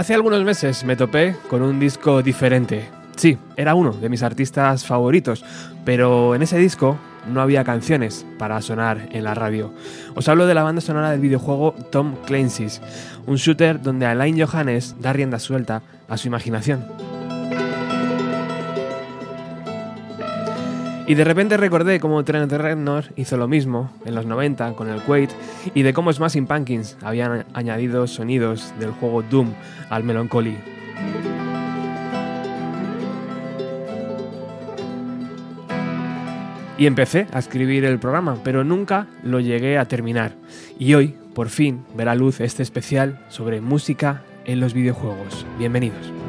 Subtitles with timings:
[0.00, 2.88] Hace algunos meses me topé con un disco diferente.
[3.16, 5.44] Sí, era uno de mis artistas favoritos,
[5.84, 6.96] pero en ese disco
[7.30, 9.74] no había canciones para sonar en la radio.
[10.14, 12.80] Os hablo de la banda sonora del videojuego Tom Clancy's,
[13.26, 17.09] un shooter donde Alain Johannes da rienda suelta a su imaginación.
[21.10, 25.02] Y de repente recordé cómo Trent Reznor hizo lo mismo en los 90 con el
[25.02, 25.34] Quake
[25.74, 29.52] y de cómo Smashing Pumpkins habían añadido sonidos del juego Doom
[29.88, 30.56] al Melancholy.
[36.78, 40.36] Y empecé a escribir el programa, pero nunca lo llegué a terminar.
[40.78, 45.44] Y hoy, por fin, verá luz este especial sobre música en los videojuegos.
[45.58, 46.19] Bienvenidos.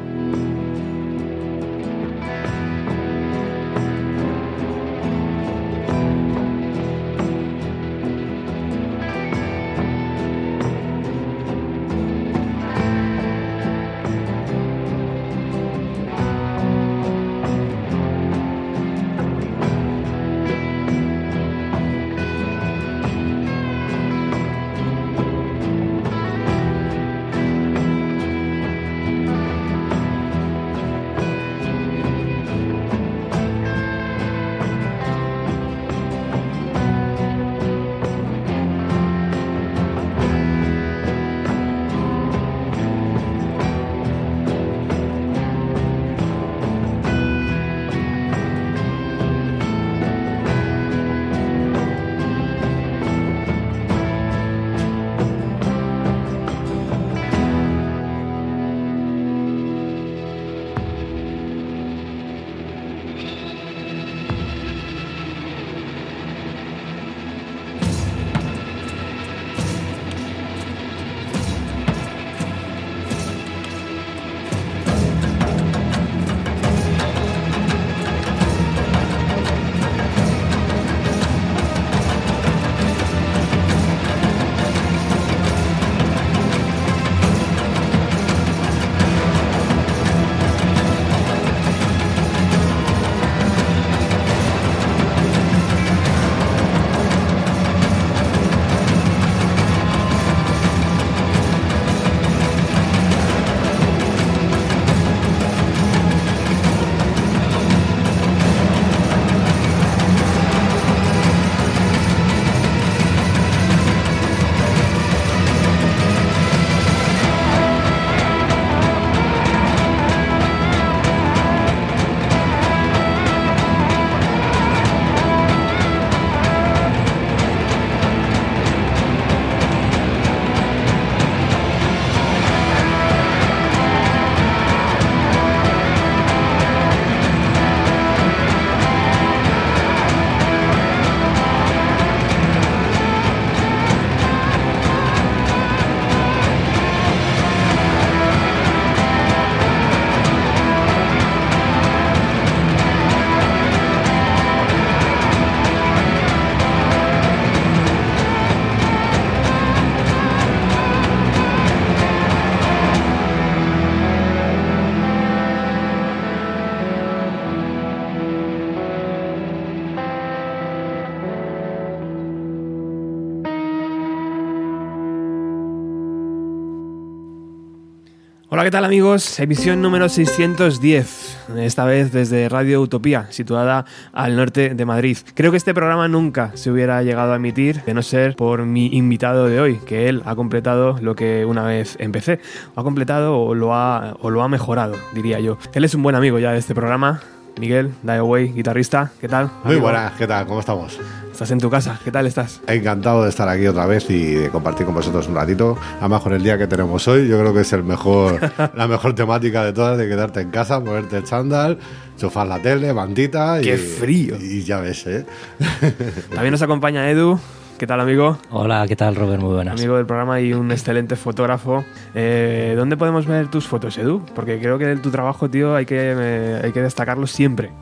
[178.54, 179.40] Hola, ¿qué tal amigos?
[179.40, 185.16] Emisión número 610, esta vez desde Radio Utopía, situada al norte de Madrid.
[185.32, 188.88] Creo que este programa nunca se hubiera llegado a emitir, de no ser por mi
[188.88, 192.40] invitado de hoy, que él ha completado lo que una vez empecé.
[192.76, 195.56] Ha completado o lo ha, o lo ha mejorado, diría yo.
[195.72, 197.22] Él es un buen amigo ya de este programa,
[197.58, 199.50] Miguel, Away, guitarrista, ¿qué tal?
[199.64, 200.46] Muy buenas, ¿qué tal?
[200.46, 201.00] ¿Cómo estamos?
[201.42, 202.60] Estás en tu casa, ¿qué tal estás?
[202.68, 205.76] Encantado de estar aquí otra vez y de compartir con vosotros un ratito.
[205.98, 208.38] Además, con el día que tenemos hoy, yo creo que es el mejor,
[208.76, 211.80] la mejor temática de todas, de quedarte en casa, ponerte el chándal,
[212.16, 213.60] chufar la tele, bandita.
[213.60, 214.36] ¡Qué frío!
[214.40, 215.26] Y ya ves, ¿eh?
[216.32, 217.40] También nos acompaña Edu,
[217.76, 218.38] ¿Qué tal, amigo?
[218.50, 219.42] Hola, ¿qué tal, Robert?
[219.42, 219.80] Muy buenas.
[219.80, 221.84] Amigo del programa y un excelente fotógrafo.
[222.14, 224.24] Eh, ¿Dónde podemos ver tus fotos, Edu?
[224.36, 227.72] Porque creo que tu trabajo, tío, hay que, eh, hay que destacarlo siempre.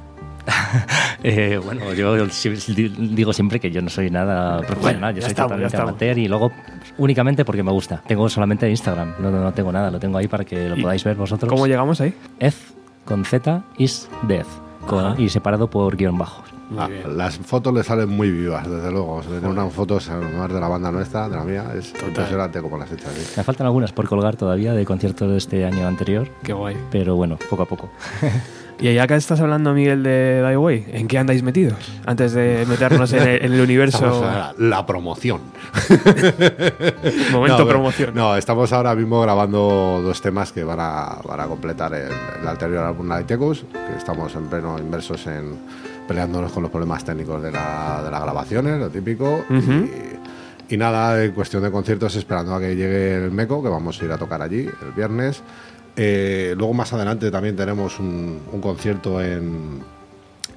[1.22, 6.16] Eh, bueno, yo digo siempre que yo no soy nada profesional, yo soy totalmente amateur
[6.16, 6.50] y luego
[6.96, 8.02] únicamente porque me gusta.
[8.06, 11.16] Tengo solamente Instagram, no, no, tengo nada, lo tengo ahí para que lo podáis ver
[11.16, 11.50] vosotros.
[11.50, 12.14] ¿Cómo llegamos ahí?
[12.38, 12.72] Ez
[13.04, 14.46] con Z is death
[15.18, 16.50] y separado por guion bajos.
[16.78, 19.22] Ah, las fotos le salen muy vivas, desde luego.
[19.22, 22.90] Se unas fotos además de la banda nuestra, de la mía, es impresionante como las
[22.92, 23.12] hechas.
[23.36, 26.28] Me faltan algunas por colgar todavía de conciertos de este año anterior.
[26.42, 26.76] Qué guay.
[26.90, 27.90] Pero bueno, poco a poco.
[28.80, 31.78] Y ya que estás hablando, Miguel, de Die ¿en qué andáis metidos?
[32.06, 34.24] Antes de meternos en el, universo.
[34.56, 35.40] la promoción.
[37.32, 38.14] Momento promoción.
[38.14, 42.84] No, estamos ahora mismo grabando dos temas que van a, van a completar el, anterior
[42.84, 45.58] álbum Nightecus, que estamos en pleno inmersos en
[46.08, 49.44] peleándonos con los problemas técnicos de, la, de las grabaciones, lo típico.
[49.50, 54.00] y, y, nada, en cuestión de conciertos, esperando a que llegue el MECO, que vamos
[54.00, 55.42] a ir a tocar allí el viernes.
[56.02, 59.82] Eh, luego más adelante también tenemos un, concierto en,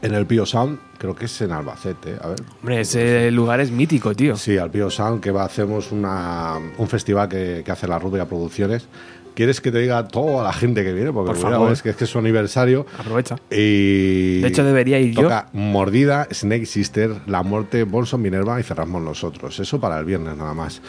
[0.01, 2.15] en el Pio Sound, creo que es en Albacete.
[2.21, 2.37] A ver.
[2.61, 4.37] Hombre, ese lugar es mítico, tío.
[4.37, 8.25] Sí, al Pio Sound, que va, hacemos una, un festival que, que hace la Rubia
[8.25, 8.87] Producciones.
[9.35, 11.11] ¿Quieres que te diga toda la gente que viene?
[11.11, 11.73] Porque Por favor.
[11.73, 12.85] Es, que, es que es su aniversario.
[12.97, 13.35] Aprovecha.
[13.51, 19.01] Y de hecho, debería ir toca Mordida, Snake Sister, La Muerte, Bolson, Minerva y cerramos
[19.01, 19.59] nosotros.
[19.59, 20.81] Eso para el viernes nada más.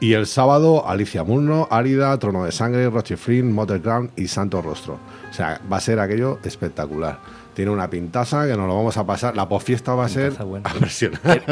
[0.00, 4.98] Y el sábado, Alicia Murno, Árida, Trono de Sangre, Rochefrin, Motherground y Santo Rostro.
[5.30, 7.18] O sea, va a ser aquello espectacular.
[7.52, 9.36] Tiene una pintaza que nos lo vamos a pasar.
[9.36, 10.32] La posfiesta va a ser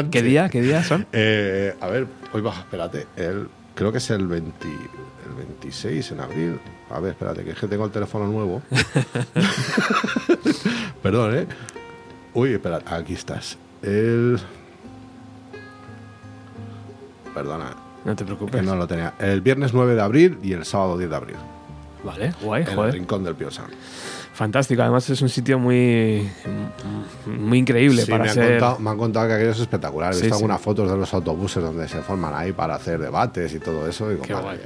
[0.09, 0.49] ¿Qué, día?
[0.49, 1.05] ¿Qué día son?
[1.13, 3.05] Eh, a ver, hoy va, espérate.
[3.15, 6.59] El, creo que es el, 20, el 26 en abril.
[6.89, 8.63] A ver, espérate, que es que tengo el teléfono nuevo.
[11.03, 11.47] Perdón, ¿eh?
[12.33, 13.59] Uy, espera, aquí estás.
[13.83, 14.39] El.
[17.35, 18.63] Perdona, no te preocupes.
[18.63, 19.13] no lo tenía.
[19.19, 21.35] El viernes 9 de abril y el sábado 10 de abril.
[22.03, 23.63] Vale, guay, en el rincón del Piosa.
[24.39, 26.29] Fantástico, además es un sitio muy,
[27.25, 28.51] muy increíble para me ser...
[28.51, 30.13] Contado, me han contado que aquello es espectacular.
[30.13, 33.59] He visto algunas fotos de los autobuses donde se forman ahí para hacer debates y
[33.59, 34.07] todo eso.
[34.23, 34.59] Qué guay.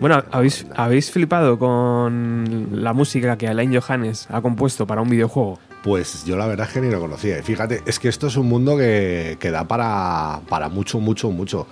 [0.00, 5.58] Bueno, ¿habéis, ¿habéis flipado con la música que Alain Johannes ha compuesto para un videojuego?
[5.82, 7.38] Pues yo la verdad es que ni lo conocía.
[7.38, 11.30] Y fíjate, es que esto es un mundo que, que da para, para mucho, mucho,
[11.30, 11.66] mucho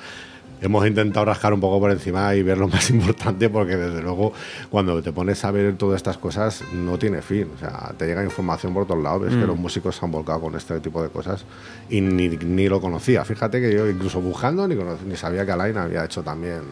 [0.60, 4.32] hemos intentado rascar un poco por encima y ver lo más importante porque desde luego
[4.70, 7.48] cuando te pones a ver todas estas cosas no tiene fin.
[7.54, 9.46] O sea, te llega información por todos lados, ves que mm.
[9.46, 11.44] los músicos se han volcado con este tipo de cosas
[11.88, 13.24] y ni, ni lo conocía.
[13.24, 14.76] Fíjate que yo incluso buscando ni,
[15.06, 16.62] ni sabía que Alain había hecho también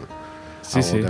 [0.66, 1.00] sí, sí.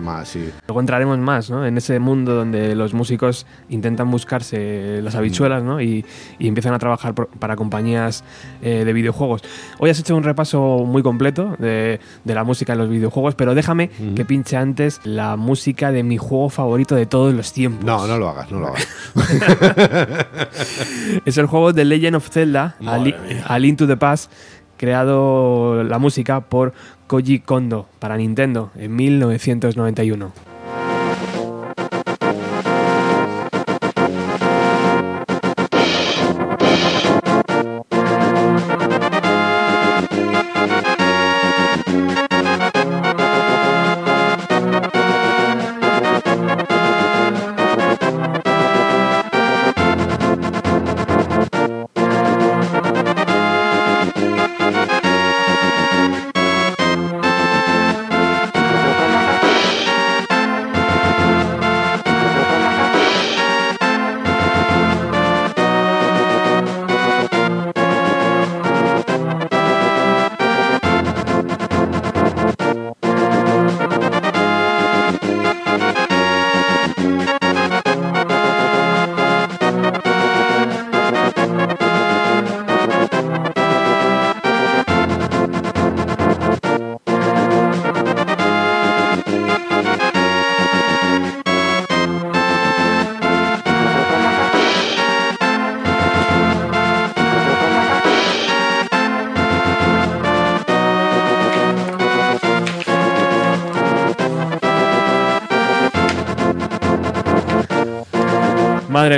[0.67, 1.67] Luego entraremos más ¿no?
[1.67, 5.81] en ese mundo donde los músicos intentan buscarse las habichuelas ¿no?
[5.81, 6.05] y,
[6.39, 8.25] empiezan a trabajar para compañías
[8.63, 9.43] eh, de videojuegos.
[9.79, 13.91] Hoy has hecho un repaso muy completo de, la música en los videojuegos, pero déjame
[14.15, 17.85] que pinche antes la música de mi juego favorito de todos los tiempos.
[17.85, 18.87] No, no lo hagas, no lo hagas.
[21.25, 24.31] es el juego de Legend of Zelda, A Link to the Past
[24.77, 26.73] creado la música por
[27.07, 30.46] Koji Kondo para Nintendo en 1991.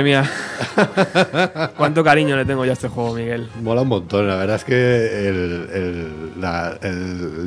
[0.09, 0.29] Mía.
[1.77, 3.49] Cuánto cariño le tengo ya a este juego, Miguel.
[3.61, 4.27] Mola un montón.
[4.27, 6.31] La verdad es que el,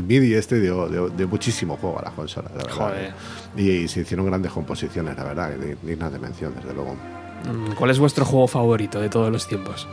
[0.07, 0.89] MIDI este dio,
[1.29, 2.51] muchísimo juego a la consola.
[2.71, 3.13] Joder.
[3.57, 5.51] Y, se hicieron grandes composiciones, la verdad,
[5.83, 6.95] dignas de mención, desde luego.
[6.95, 9.89] Mm, ¿Cuál es vuestro juego favorito de todos los tiempos?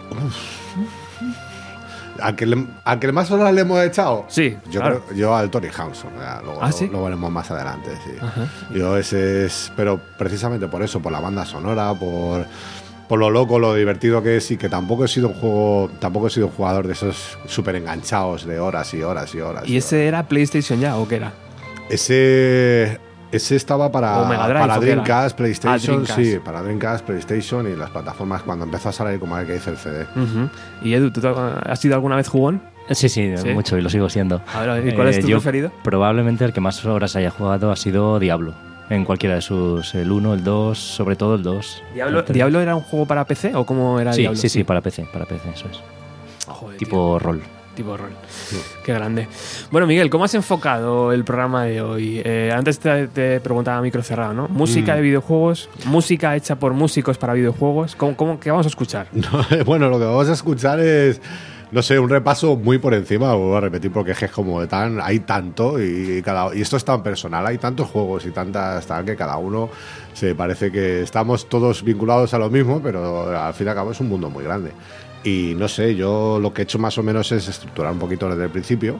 [2.21, 4.25] ¿A que, le, más horas le hemos echado?
[4.27, 4.57] Sí.
[4.69, 6.05] Yo, creo, yo al Tony House.
[6.43, 7.91] luego, ¿Ah, lo, veremos más adelante.
[8.03, 8.11] Sí.
[8.77, 9.71] Yo ese es.
[9.75, 12.45] Pero precisamente por eso, por la banda sonora, por,
[13.07, 15.89] por lo loco, lo divertido que es y que tampoco he sido un juego.
[15.99, 19.67] Tampoco he sido un jugador de esos súper enganchados de horas y horas y horas.
[19.67, 21.33] ¿Y, ese era PlayStation ya o qué era?
[21.89, 22.99] Ese
[23.31, 24.79] Ese estaba para, Drive, para.
[24.79, 26.19] Dreamcast, PlayStation, Ah, Dreamcast.
[26.19, 29.69] sí, para Dreamcast, PlayStation y las plataformas cuando empezó a salir como el que dice
[29.69, 30.05] el CD.
[30.81, 32.61] Y Edu, ¿tú has sido alguna vez jugón?
[32.91, 33.49] Sí, sí, ¿Sí?
[33.49, 34.41] mucho y lo sigo siendo.
[34.51, 35.71] A ver, ¿y cuál es tu yo preferido?
[35.83, 38.53] Probablemente el que más horas haya jugado ha sido Diablo.
[38.89, 41.83] En cualquiera de sus, el 1, el 2, sobre todo el 2.
[41.93, 42.33] ¿Diablo, El.
[42.33, 44.39] ¿Diablo era un juego para PC o cómo era Sí, Diablo?
[44.39, 45.79] sí, sí, para PC, para PC, eso es.
[46.47, 47.39] Joder, Tipo rol.
[47.79, 48.11] Tipo rol.
[48.83, 49.27] Qué grande.
[49.71, 52.21] Bueno, Miguel, ¿cómo has enfocado el programa de hoy?
[52.25, 54.47] Eh, antes te, te preguntaba micro cerrado, ¿no?
[54.49, 54.95] Música Mm.
[54.97, 57.95] de videojuegos, música hecha por músicos para videojuegos.
[57.95, 59.07] ¿Cómo, cómo, ¿Qué vamos a escuchar?
[59.13, 61.21] No, bueno, lo que vamos a escuchar es,
[61.71, 64.99] no sé, un repaso muy por encima, vuelvo a repetir porque es como de tan,
[65.01, 69.05] hay tanto y, cada, y esto es tan personal, hay tantos juegos y tantas tal
[69.05, 69.69] que cada uno
[70.13, 73.91] se parece que estamos todos vinculados a lo mismo, pero al fin y al cabo
[73.91, 74.71] es un mundo muy grande.
[75.23, 78.29] Y no sé, yo lo que he hecho más o menos es estructurar un poquito
[78.29, 78.99] desde el principio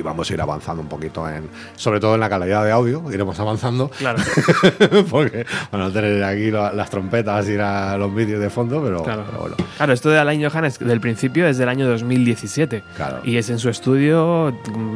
[0.00, 3.02] y vamos a ir avanzando un poquito en, sobre todo en la calidad de audio,
[3.12, 4.18] iremos avanzando Claro,
[5.10, 9.02] porque para no tener aquí la- las trompetas y la- los vídeos de fondo, pero,
[9.02, 9.24] claro.
[9.26, 9.56] pero bueno.
[9.76, 12.82] Claro, esto de Alain Johann es del principio es del año 2017.
[12.96, 13.20] Claro.
[13.24, 14.54] Y es en su estudio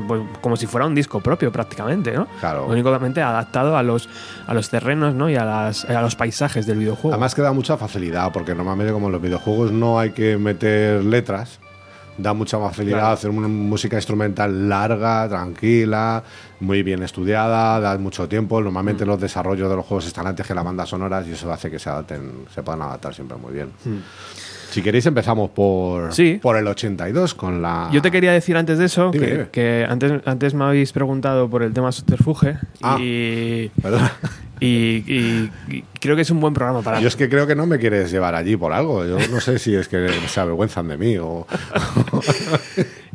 [0.09, 2.27] pues, como si fuera un disco propio prácticamente, ¿no?
[2.41, 2.67] Claro.
[2.67, 4.09] Únicamente adaptado a los,
[4.47, 5.29] a los terrenos ¿no?
[5.29, 7.13] y a, las, a los paisajes del videojuego.
[7.15, 11.05] Además que da mucha facilidad, porque normalmente como en los videojuegos no hay que meter
[11.05, 11.61] letras,
[12.17, 13.15] da mucha facilidad Claro.
[13.15, 16.23] hacer una música instrumental larga, tranquila,
[16.61, 18.61] muy bien estudiada, da mucho tiempo.
[18.61, 18.65] Mm.
[18.65, 21.71] Normalmente los desarrollos de los juegos están antes que las bandas sonoras y eso hace
[21.71, 23.69] que se adapten, se puedan adaptar siempre muy bien.
[24.71, 26.13] Si queréis empezamos por, Mm.
[26.13, 26.39] Sí.
[26.43, 27.89] por el 82 con la...
[27.93, 31.49] Yo te quería decir antes de eso Dime, que, que antes, antes me habéis preguntado
[31.49, 32.97] por el tema subterfuge Ah.
[33.01, 34.09] y, Perdón.
[34.65, 37.55] y- y- y creo que es un buen programa para Yo es que creo que
[37.55, 39.05] no me quieres llevar allí por algo.
[39.05, 41.47] Yo no sé si es que se avergüenzan de mí o...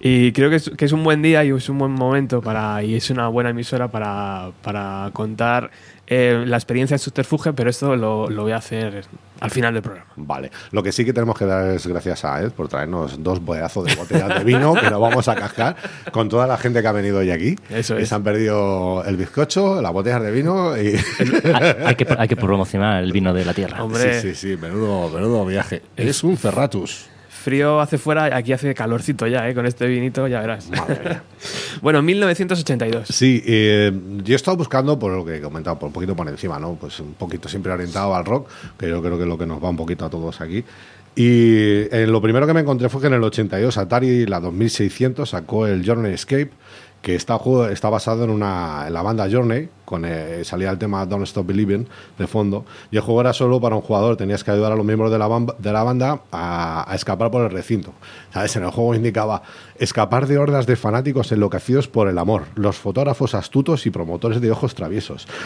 [0.01, 2.81] Y creo que es, que es un buen día y es un buen momento para
[2.83, 5.71] y es una buena emisora para, para contar
[6.07, 9.03] eh, la experiencia en subterfuge, pero esto lo, lo voy a hacer
[9.39, 10.09] al final del programa.
[10.15, 10.51] Vale.
[10.71, 13.85] Lo que sí que tenemos que dar es gracias a Ed por traernos dos pedazos
[13.85, 15.75] de botellas de vino que nos vamos a cascar
[16.11, 17.55] con toda la gente que ha venido hoy aquí.
[17.69, 18.09] Eso Que es.
[18.09, 20.95] se han perdido el bizcocho, las botellas de vino y...
[21.53, 23.83] hay, hay que, hay que promocionar el vino de la tierra.
[23.83, 24.21] Hombre.
[24.21, 25.81] Sí, sí, sí, menudo, menudo viaje.
[25.95, 27.07] Es un Ferratus.
[27.49, 29.55] Frío hace fuera, aquí hace calorcito ya, ¿eh?
[29.55, 30.69] con este vinito ya verás.
[30.69, 31.21] Madre
[31.81, 33.07] bueno, 1982.
[33.07, 33.91] Sí, eh,
[34.23, 36.75] yo he estado buscando, por lo que he comentado, por un poquito por encima, ¿no?
[36.75, 39.63] Pues un poquito siempre orientado al rock, que yo creo que es lo que nos
[39.63, 40.63] va un poquito a todos aquí.
[41.15, 45.27] Y eh, lo primero que me encontré fue que en el 82 Atari, la 2600,
[45.27, 46.51] sacó el Journey Escape,
[47.01, 47.39] que está,
[47.71, 51.47] está basado en, una, en la banda Journey, con, eh, salía el tema Don't Stop
[51.47, 51.87] Believing
[52.17, 54.85] de fondo, y el juego era solo para un jugador, tenías que ayudar a los
[54.85, 55.27] miembros de la,
[55.57, 57.93] de la banda a, a escapar por el recinto.
[58.33, 58.55] ¿Sabes?
[58.55, 59.43] En el juego indicaba
[59.77, 64.51] escapar de hordas de fanáticos enloquecidos por el amor, los fotógrafos astutos y promotores de
[64.51, 65.27] ojos traviesos.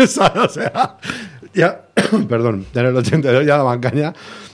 [0.00, 0.96] O sea,
[1.54, 1.82] ya,
[2.28, 4.12] perdón, en el 82 ya daban caña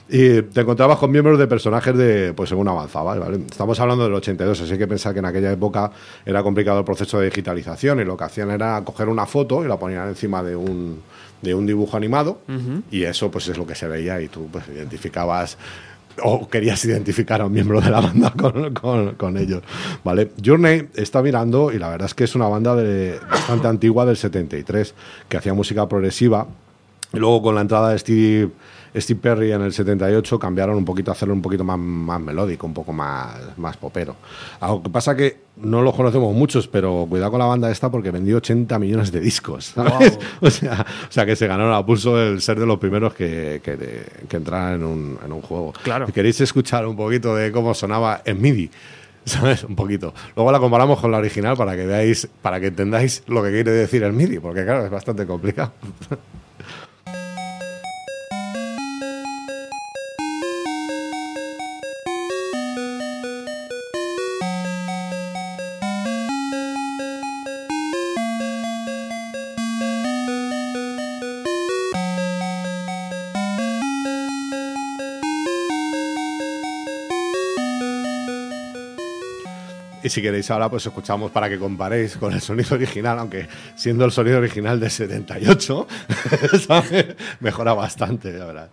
[0.09, 3.39] y te encontrabas con miembros de personajes de, pues según avanzaba, ¿vale?
[3.49, 5.91] Estamos hablando del 82, así que pensar que en aquella época
[6.25, 9.67] era complicado el proceso de digitalización y lo que hacían era coger una foto y
[9.67, 11.01] la ponían encima de un,
[11.41, 12.39] de un dibujo animado
[12.89, 15.57] y eso pues es lo que se veía y tú pues identificabas
[16.23, 19.61] o querías identificar a un miembro de la banda con, con- con ellos,
[20.03, 20.31] ¿vale?
[20.43, 24.17] Journey está mirando y la verdad es que es una banda de, bastante antigua del
[24.17, 24.95] 73
[25.29, 26.47] que hacía música progresiva
[27.13, 28.49] y luego con la entrada de Steve,
[29.01, 32.67] Steve Perry en el 78 cambiaron un poquito a hacerlo un poquito más, más melódico,
[32.67, 34.15] un poco más, más popero.
[34.61, 38.11] Lo que pasa que no los conocemos muchos, pero cuidado con la banda esta porque
[38.11, 39.65] vendió 80 millones de discos.
[39.75, 40.19] ¿sabes?
[40.41, 43.61] O, sea, o sea que se ganaron a pulso el ser de los primeros que,
[43.63, 43.77] que,
[44.27, 45.73] que entraran en un, en un juego.
[45.83, 46.07] Claro.
[46.07, 48.69] Queréis escuchar un poquito de cómo sonaba en MIDI.
[49.25, 49.65] ¿Sabes?
[49.65, 50.13] Un poquito.
[50.35, 53.71] Luego la comparamos con la original para que veáis, para que entendáis lo que quiere
[53.71, 55.73] decir el MIDI, porque claro, es bastante complicado.
[80.07, 83.45] Y si queréis ahora, pues escuchamos para que comparéis con el sonido original, aunque
[83.75, 85.87] siendo el sonido original de 78,
[86.65, 87.07] ¿sabes?
[87.41, 88.69] mejora bastante, la verdad.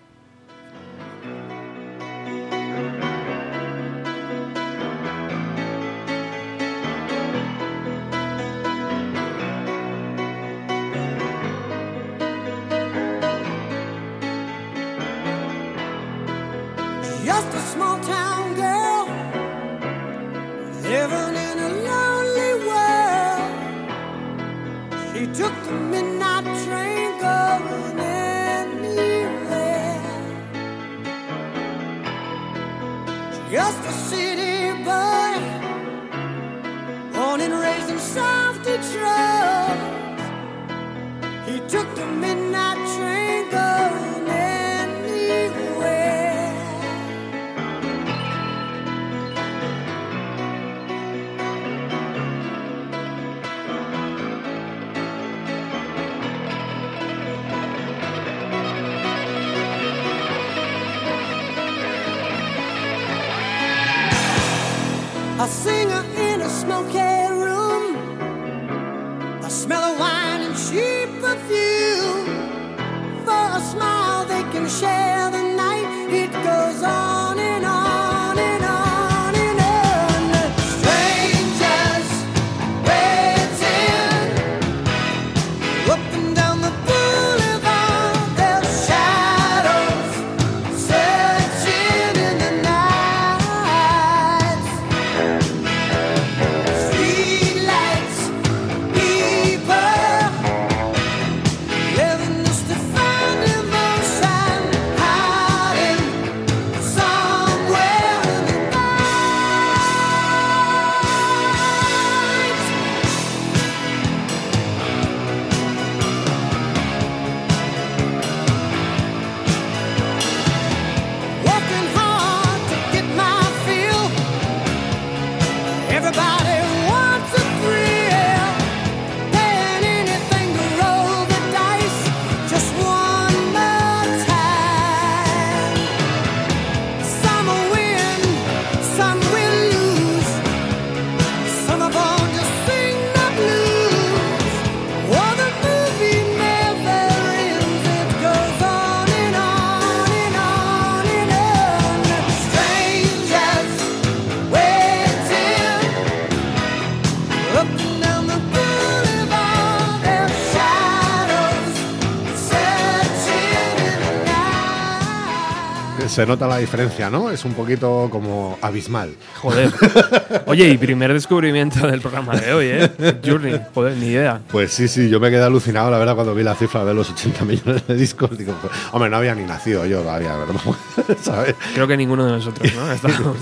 [166.14, 167.28] Se nota la diferencia, ¿no?
[167.28, 169.16] Es un poquito como abismal.
[169.40, 169.72] Joder.
[170.46, 173.18] Oye, y primer descubrimiento del programa de hoy, ¿eh?
[173.24, 173.60] Journey.
[173.74, 174.40] Joder, ni idea.
[174.48, 177.10] Pues sí, sí, yo me quedé alucinado, la verdad, cuando vi la cifra de los
[177.10, 178.38] 80 millones de discos.
[178.38, 180.54] Digo, pues, hombre, no había ni nacido yo todavía, ¿verdad?
[181.20, 181.56] ¿Sabes?
[181.74, 182.92] Creo que ninguno de nosotros, ¿no?
[182.92, 183.36] Estamos.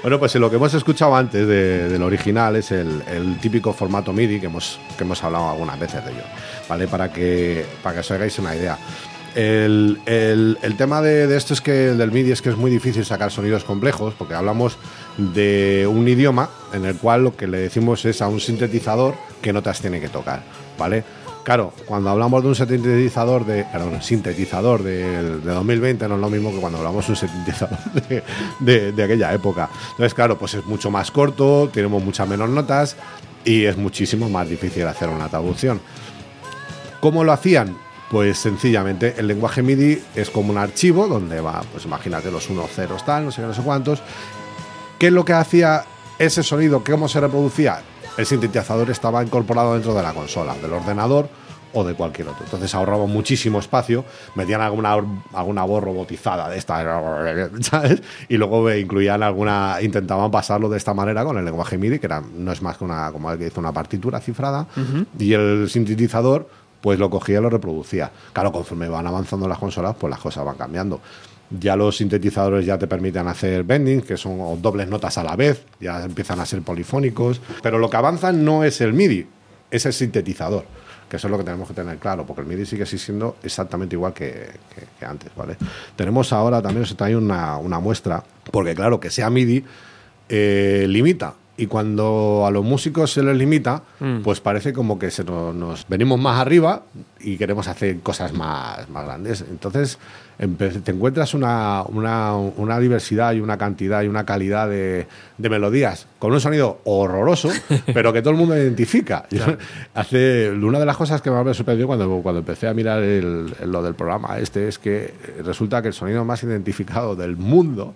[0.00, 4.10] Bueno, pues lo que hemos escuchado antes de- del original es el, el típico formato
[4.14, 6.22] MIDI que hemos, que hemos hablado algunas veces de ello,
[6.66, 6.88] ¿vale?
[6.88, 8.78] Para que, para que os hagáis una idea.
[9.34, 12.70] El, el- tema de, de esto es que el del MIDI es que es muy
[12.70, 14.76] difícil sacar sonidos complejos porque hablamos
[15.18, 19.52] de un idioma en el cual lo que le decimos es a un sintetizador qué
[19.52, 20.42] notas tiene que tocar,
[20.78, 21.04] ¿vale?
[21.44, 26.28] Claro, cuando hablamos de un sintetizador de, perdón, sintetizador de, de 2020 no es lo
[26.30, 28.22] mismo que cuando hablamos de un sintetizador de,
[28.60, 29.68] de- de aquella época.
[29.92, 32.96] Entonces, claro, pues es mucho más corto, tenemos muchas menos notas
[33.44, 35.80] y es muchísimo más difícil hacer una traducción.
[37.00, 37.76] ¿Cómo lo hacían?
[38.10, 42.70] Pues sencillamente el lenguaje MIDI es como un archivo donde va, pues imagínate los unos
[42.70, 44.02] ceros tal, no sé qué, no sé cuántos.
[44.98, 45.84] ¿Qué es lo que hacía
[46.18, 46.82] ese sonido?
[46.84, 47.80] ¿Cómo se reproducía?
[48.18, 51.28] El sintetizador estaba incorporado dentro de la consola, del ordenador
[51.72, 52.44] o de cualquier otro.
[52.44, 54.96] Entonces ahorraba muchísimo espacio, metían alguna,
[55.32, 56.82] alguna voz robotizada de esta,
[57.60, 58.02] ¿sabes?
[58.28, 62.22] Y luego incluían alguna, intentaban pasarlo de esta manera con el lenguaje MIDI, que era,
[62.34, 64.66] no es más que una, como el que dice, una partitura cifrada,
[65.18, 66.48] y el sintetizador
[66.80, 68.10] pues lo cogía y lo reproducía.
[68.32, 71.00] Claro, conforme van avanzando las consolas, pues las cosas van cambiando.
[71.50, 75.64] Ya los sintetizadores ya te permiten hacer bending, que son dobles notas a la vez,
[75.80, 77.40] ya empiezan a ser polifónicos.
[77.62, 79.26] Pero lo que avanza no es el MIDI,
[79.70, 80.64] es el sintetizador,
[81.08, 83.96] que eso es lo que tenemos que tener claro, porque el MIDI sigue siendo exactamente
[83.96, 84.48] igual que,
[85.00, 85.32] antes.
[85.34, 85.56] ¿vale?
[85.96, 89.64] Tenemos ahora también, os trae una, una muestra, porque claro, que sea MIDI
[90.28, 91.34] eh, limita.
[91.62, 93.82] Y cuando a los músicos se les limita,
[94.24, 96.82] pues parece como que se nos, nos venimos más arriba
[97.20, 99.44] y queremos hacer cosas más, más grandes.
[99.50, 99.98] Entonces,
[100.38, 106.06] te encuentras una, una, una diversidad y una cantidad y una calidad de, de melodías
[106.18, 107.50] con un sonido horroroso,
[107.92, 109.26] pero que todo el mundo identifica.
[109.94, 113.54] Hace, una de las cosas que más me sorprendió cuando, cuando empecé a mirar el-
[113.60, 115.12] el- lo del programa este es que
[115.44, 117.94] resulta que el sonido más identificado del mundo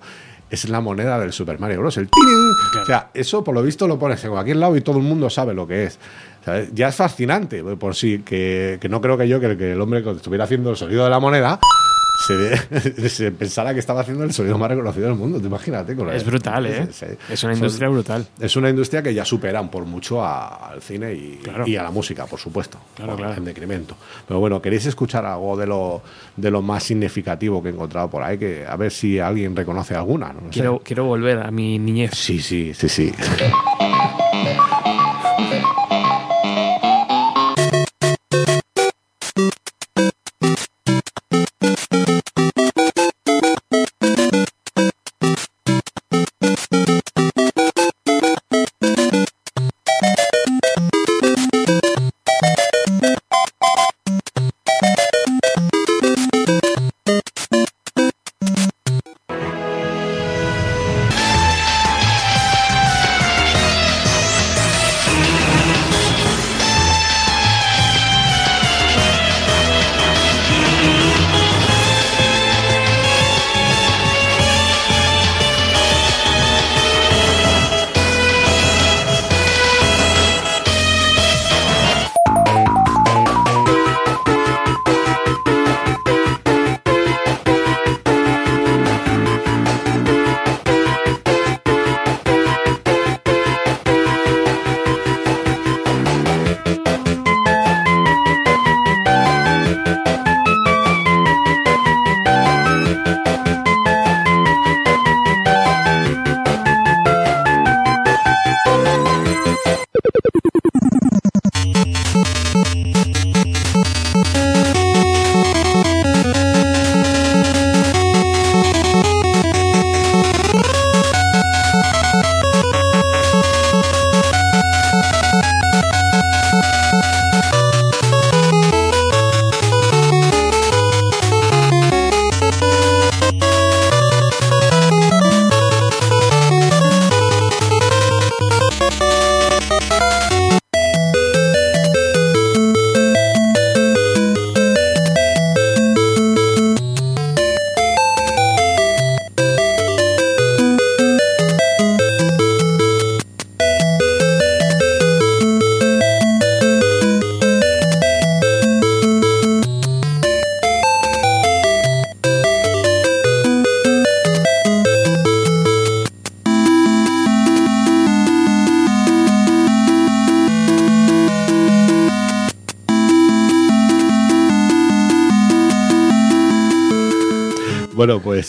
[0.54, 1.96] es la moneda del Super Mario Bros.
[1.96, 2.52] El tiring.
[2.82, 5.28] O sea, eso por lo visto lo pones en cualquier lado y todo el mundo
[5.30, 5.98] sabe lo que es.
[6.44, 6.70] ¿Sabes?
[6.74, 10.02] Ya es fascinante, por sí, que, que no creo que yo, que, que el hombre
[10.02, 11.58] cuando estuviera haciendo el sonido de la moneda,
[12.26, 15.40] se, se pensara que estaba haciendo el sonido más reconocido del mundo.
[15.40, 15.94] Tú imagínate.
[15.96, 16.88] con Es el- brutal, ¿eh?
[16.90, 18.26] Es una Son- industria brutal.
[18.40, 21.66] es una industria que ya superan por mucho a- al cine y, Claro.
[21.66, 22.78] y a la música, por supuesto.
[22.94, 23.34] Claro, claro.
[23.34, 23.96] En decremento.
[24.26, 26.02] Pero bueno, ¿queréis escuchar algo de lo,
[26.36, 28.38] de lo más significativo que he encontrado por ahí?
[28.38, 30.28] Que, a ver si alguien reconoce alguna.
[30.28, 30.50] No lo sé.
[30.50, 32.12] Quiero, quiero volver a mi niñez.
[32.14, 33.12] Sí, sí, sí, sí.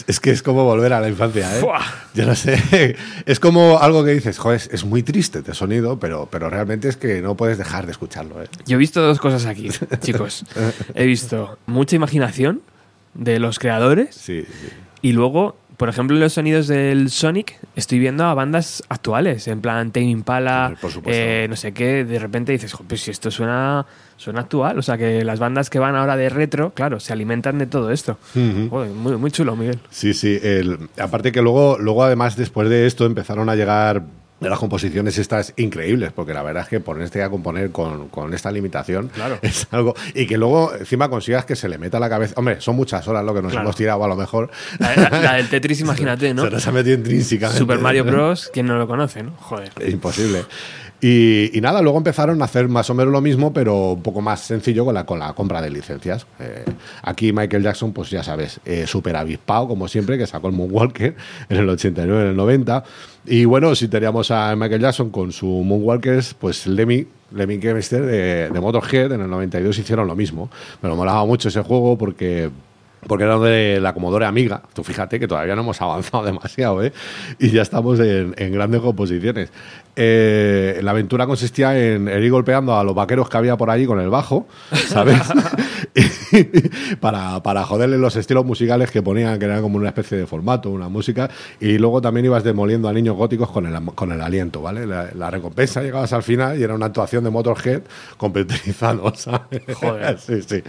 [0.08, 1.64] Es que es como volver a la infancia, ¿eh?
[2.14, 2.96] Yo no sé.
[3.26, 6.96] Es como algo que dices, joder, es muy triste este sonido, pero, pero realmente es
[6.98, 8.48] que no puedes dejar de escucharlo, ¿eh?
[8.68, 9.70] Yo he visto dos cosas aquí,
[10.02, 10.46] chicos.
[10.94, 12.62] He visto mucha imaginación
[13.16, 14.68] de los creadores Sí, sí.
[15.02, 19.92] y luego, por ejemplo, los sonidos del Sonic estoy viendo a bandas actuales, en plan
[19.92, 20.74] Tame Impala,
[21.06, 23.86] eh, no sé qué, de repente dices, "Jo, pues si esto suena,
[24.18, 27.58] suena actual, o sea que las bandas que van ahora de retro, claro, se alimentan
[27.58, 28.18] de todo esto.
[28.70, 29.80] Joder, muy, muy chulo, Miguel.
[29.90, 30.40] Sí, sí.
[30.42, 34.04] el- aparte que luego, luego, además, después de esto empezaron a llegar
[34.40, 38.34] de las composiciones estas increíbles, porque la verdad es que ponerte a componer con, con
[38.34, 39.40] esta limitación Claro.
[39.42, 39.96] es algo.
[40.14, 42.34] Y que luego encima consigas que se le meta a la cabeza.
[42.38, 43.66] Hombre, son muchas horas lo que nos Claro.
[43.66, 44.50] hemos tirado a lo mejor.
[44.80, 46.44] La, la- la del Tetris, imagínate, ¿no?
[46.44, 47.60] Se nos ha metido intrínsecamente.
[47.60, 48.50] Super Mario Bros.
[48.54, 49.32] ¿Quién no lo conoce, no?
[49.40, 49.72] Joder.
[49.80, 50.44] Es imposible.
[51.02, 54.22] Y, y nada, luego empezaron a hacer más o menos lo mismo, pero un poco
[54.22, 56.26] más sencillo con la, con la compra de licencias.
[56.40, 56.66] Eh,
[57.04, 61.16] aquí Michael Jackson, pues ya sabes, eh, súper avispado, como siempre, que sacó el Moonwalker
[61.50, 62.84] en el 89, en el 90.
[63.26, 68.50] Y bueno, si teníamos a Michael Jackson con su Moonwalkers, pues Lemmy, Lemmy Kilmister de,
[68.50, 70.50] de Motorhead en el 92 hicieron lo mismo.
[70.82, 72.50] Me lo molaba mucho ese juego porque
[73.08, 74.62] porque era de la Commodore Amiga.
[74.74, 76.94] Tú fíjate que todavía no hemos avanzado demasiado, ¿eh?
[77.40, 79.52] Y ya estamos en, en grandes composiciones.
[79.96, 84.00] Eh, la aventura consistía en, ir golpeando a los vaqueros que había por allí con
[84.00, 84.48] el bajo,
[84.88, 85.20] ¿sabes?
[87.00, 90.70] Para, para joderle los estilos musicales que ponían, que eran como una especie de formato,
[90.70, 91.30] una música.
[91.60, 94.86] Y luego también ibas demoliendo a niños góticos con el, con el aliento, ¿vale?
[94.86, 97.82] La, la recompensa llegabas al final y era una actuación de Motorhead
[98.18, 99.62] computerizado, ¿sabes?
[99.76, 100.20] Joder.
[100.20, 100.64] Sí, sí.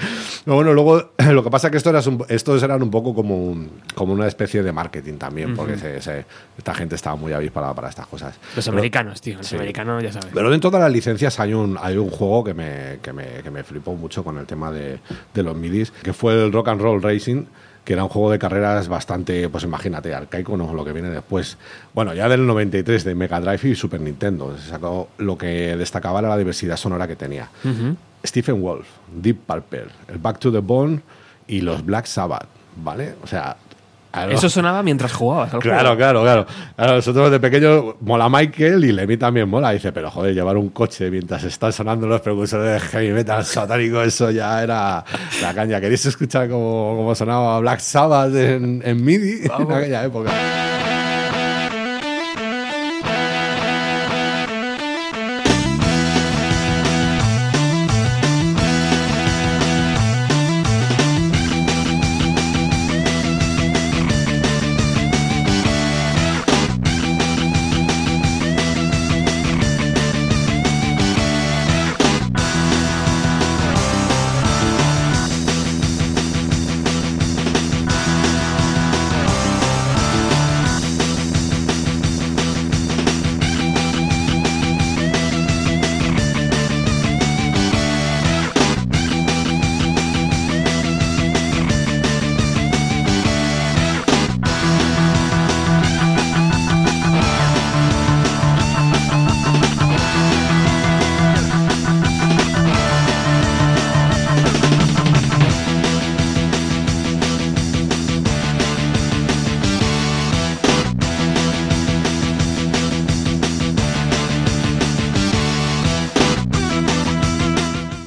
[0.44, 3.14] Pero bueno, luego lo que pasa es que esto era un- estos eran un poco
[3.14, 6.24] como, un- como una especie de marketing también, porque se- se-
[6.56, 8.34] esta gente estaba muy avispada para estas cosas.
[8.54, 9.38] Los Pero- americanos, tío.
[9.38, 9.57] Los Sí.
[9.57, 10.29] americanos, ya sabes.
[10.35, 13.50] Pero dentro de las licencias hay un, hay un juego que me, que, me, que
[13.50, 14.98] me flipó mucho con el tema de,
[15.35, 17.44] de los midis, que fue el Rock and Roll Racing,
[17.85, 21.57] que era un juego de carreras bastante, pues imagínate, arcaico, no lo que viene después.
[21.94, 24.57] Bueno, ya del 93 de Mega Drive y Super Nintendo.
[24.59, 27.48] Se sacó, lo que destacaba era la diversidad sonora que tenía.
[28.26, 31.00] Stephen Wolf, Deep Purple, el Back to the Bone
[31.46, 33.14] y los Black Sabbath, ¿vale?
[33.22, 33.57] O sea...
[34.31, 35.96] Eso sonaba mientras jugabas al Claro, juego.
[35.96, 36.46] claro, claro.
[36.76, 39.70] Claro, Nosotros de pequeño mola Michael y Lemmy también mola.
[39.72, 44.02] Dice, pero joder, llevar un coche mientras están sonando los precursores de heavy metal satánico,
[44.02, 45.05] eso ya era
[45.42, 45.81] la caña.
[45.81, 50.31] ¿Queréis escuchar cómo, cómo sonaba Black Sabbath en, en MIDI en aquella época?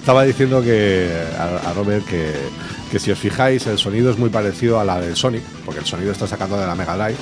[0.10, 2.32] Estaba diciendo que a, a Robert que,
[2.92, 5.86] que si os fijáis el sonido es muy parecido a la del Sonic, porque el
[5.86, 7.16] sonido está sacando de la Mega Drive.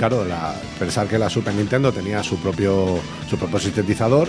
[0.00, 2.98] Claro, la- pensar que la Super Nintendo tenía su propio,
[3.30, 4.28] su propio sintetizador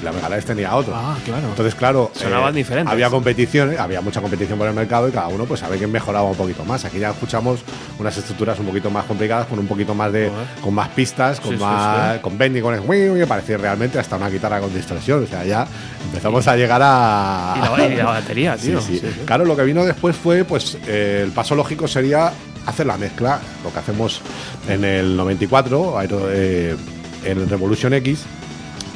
[0.00, 0.94] y la Mega Drive tenía otro.
[0.96, 1.48] Ah, claro.
[1.48, 2.90] Entonces, claro, eh, Sonaban diferentes.
[2.90, 6.30] Había competiciones, había mucha competición por el mercado y cada uno pues sabe quién mejoraba
[6.30, 6.86] un poquito más.
[6.86, 7.60] Aquí ya escuchamos
[8.00, 10.30] unas estructuras un poquito más complicadas, con un poquito más de,
[10.62, 14.16] con más pistas, con Sí, sí, más, con bending, con el wii, parecía realmente hasta
[14.16, 15.22] una guitarra con distorsión.
[15.24, 15.66] O sea, ya
[16.06, 18.80] empezamos a llegar a Y la, y la batería, Sí, tío.
[18.80, 18.98] sí.
[18.98, 19.20] Sí, sí.
[19.26, 22.32] Claro, lo que vino después fue, pues, eh, el paso lógico sería
[22.66, 24.20] hacer la mezcla, lo que hacemos
[24.68, 26.76] en el 94, aero- eh,
[27.24, 28.22] en Revolution X,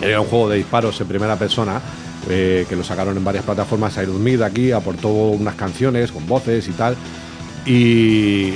[0.02, 1.80] era un juego de disparos en primera persona,
[2.28, 6.72] eh, que lo sacaron en varias plataformas, Aerosmith aquí aportó unas canciones con voces y
[6.72, 6.96] tal,
[7.66, 8.54] y...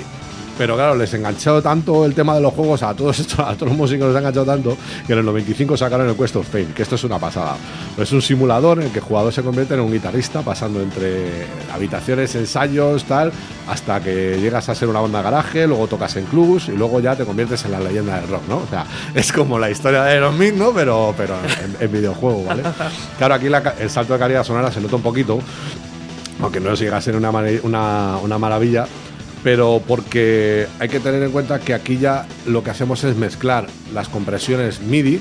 [0.58, 3.68] Pero claro, les enganchó tanto el tema de los juegos, a todos estos, a todos
[3.68, 6.72] los músicos les ha enganchado tanto, que en el 95 sacaron el Quest of Fame,
[6.74, 7.56] que esto es una pasada.
[7.96, 11.46] Es un simulador en el que el jugador se convierte en un guitarrista, pasando entre
[11.72, 13.32] habitaciones, ensayos, tal,
[13.68, 17.14] hasta que llegas a ser una banda garaje, luego tocas en clubs y luego ya
[17.14, 18.56] te conviertes en la leyenda del rock, ¿no?
[18.56, 20.72] O sea, es como la historia de Aerosmith, ¿no?
[20.72, 22.64] Pero, pero en, en videojuego, ¿vale?
[23.16, 25.38] Claro, aquí la el salto de calidad sonora se nota un poquito,
[26.40, 28.86] aunque no llega a ser una, una, una maravilla,
[29.44, 33.66] pero porque hay que tener en cuenta que aquí ya lo que hacemos es mezclar
[33.94, 35.20] las compresiones MIDI,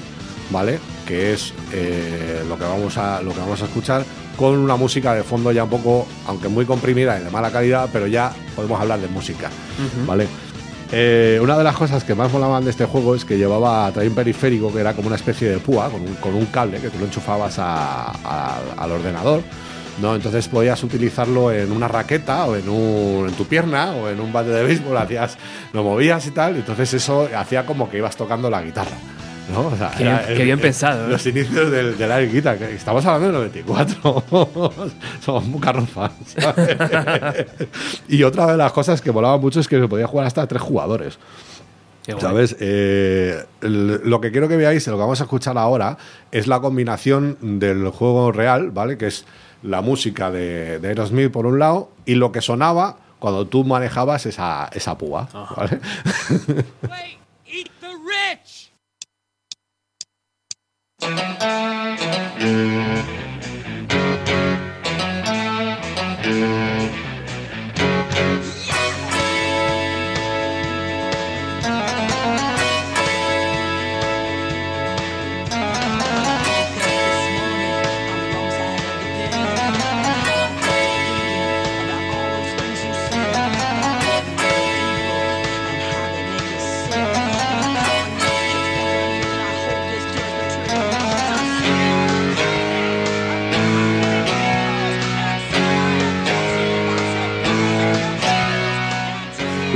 [0.49, 0.79] ¿vale?
[1.07, 4.03] Que es eh, lo, que vamos a, lo que vamos a escuchar
[4.37, 7.89] con una música de fondo ya un poco, aunque muy comprimida y de mala calidad,
[7.91, 9.49] pero ya podemos hablar de música,
[10.05, 10.27] ¿vale?
[10.91, 14.09] Eh, una de las cosas que más molaban de este juego es que llevaba traía
[14.09, 16.89] un periférico que era como una especie de púa con un, con un cable que
[16.89, 19.41] tú lo enchufabas a- a- al ordenador.
[20.01, 20.15] ¿No?
[20.15, 24.31] Entonces podías utilizarlo en una raqueta o en, un, en tu pierna o en un
[24.31, 25.37] bate de béisbol, hacías,
[25.73, 26.55] lo movías y tal.
[26.57, 28.97] Entonces eso hacía como que ibas tocando la guitarra.
[29.51, 29.67] ¿no?
[29.67, 31.09] O sea, Qué bien- qué bien pensado, ¿eh?
[31.11, 34.23] Los inicios del, del air guitar, que estamos hablando del 94.
[35.23, 36.11] Somos muy carrofas.
[38.09, 40.61] y otra de las cosas que molaba mucho es que se podía jugar hasta tres
[40.61, 41.17] jugadores.
[42.21, 42.55] ¿Sabes?
[42.61, 45.97] Eh, el- lo que quiero que veáis, lo que vamos a escuchar ahora,
[46.31, 48.97] es la combinación del juego real, ¿vale?
[48.97, 49.25] Que es
[49.63, 54.25] la música de, de Aerosmith por un lado y lo que sonaba cuando tú manejabas
[54.25, 55.79] esa, esa púa, ¿vale?
[56.89, 58.71] Wait, eat the rich!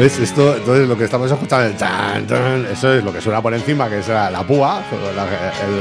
[0.02, 0.18] ¿Ves?
[0.18, 4.00] Esto, entonces lo que estamos escuchando, el eso es lo que suena por encima, que
[4.00, 4.82] es la, la púa,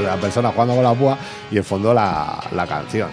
[0.05, 1.19] la, persona jugando con la púa
[1.51, 3.09] y en fondo la, la canción.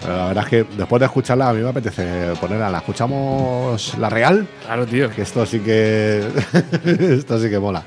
[0.00, 2.70] Pero la verdad es que después de escucharla a mí me apetece ponerla.
[2.70, 4.48] ¿La escuchamos la real?
[4.64, 5.08] Claro, tío.
[5.10, 6.26] Que esto sí que.
[6.84, 7.84] esto sí que mola.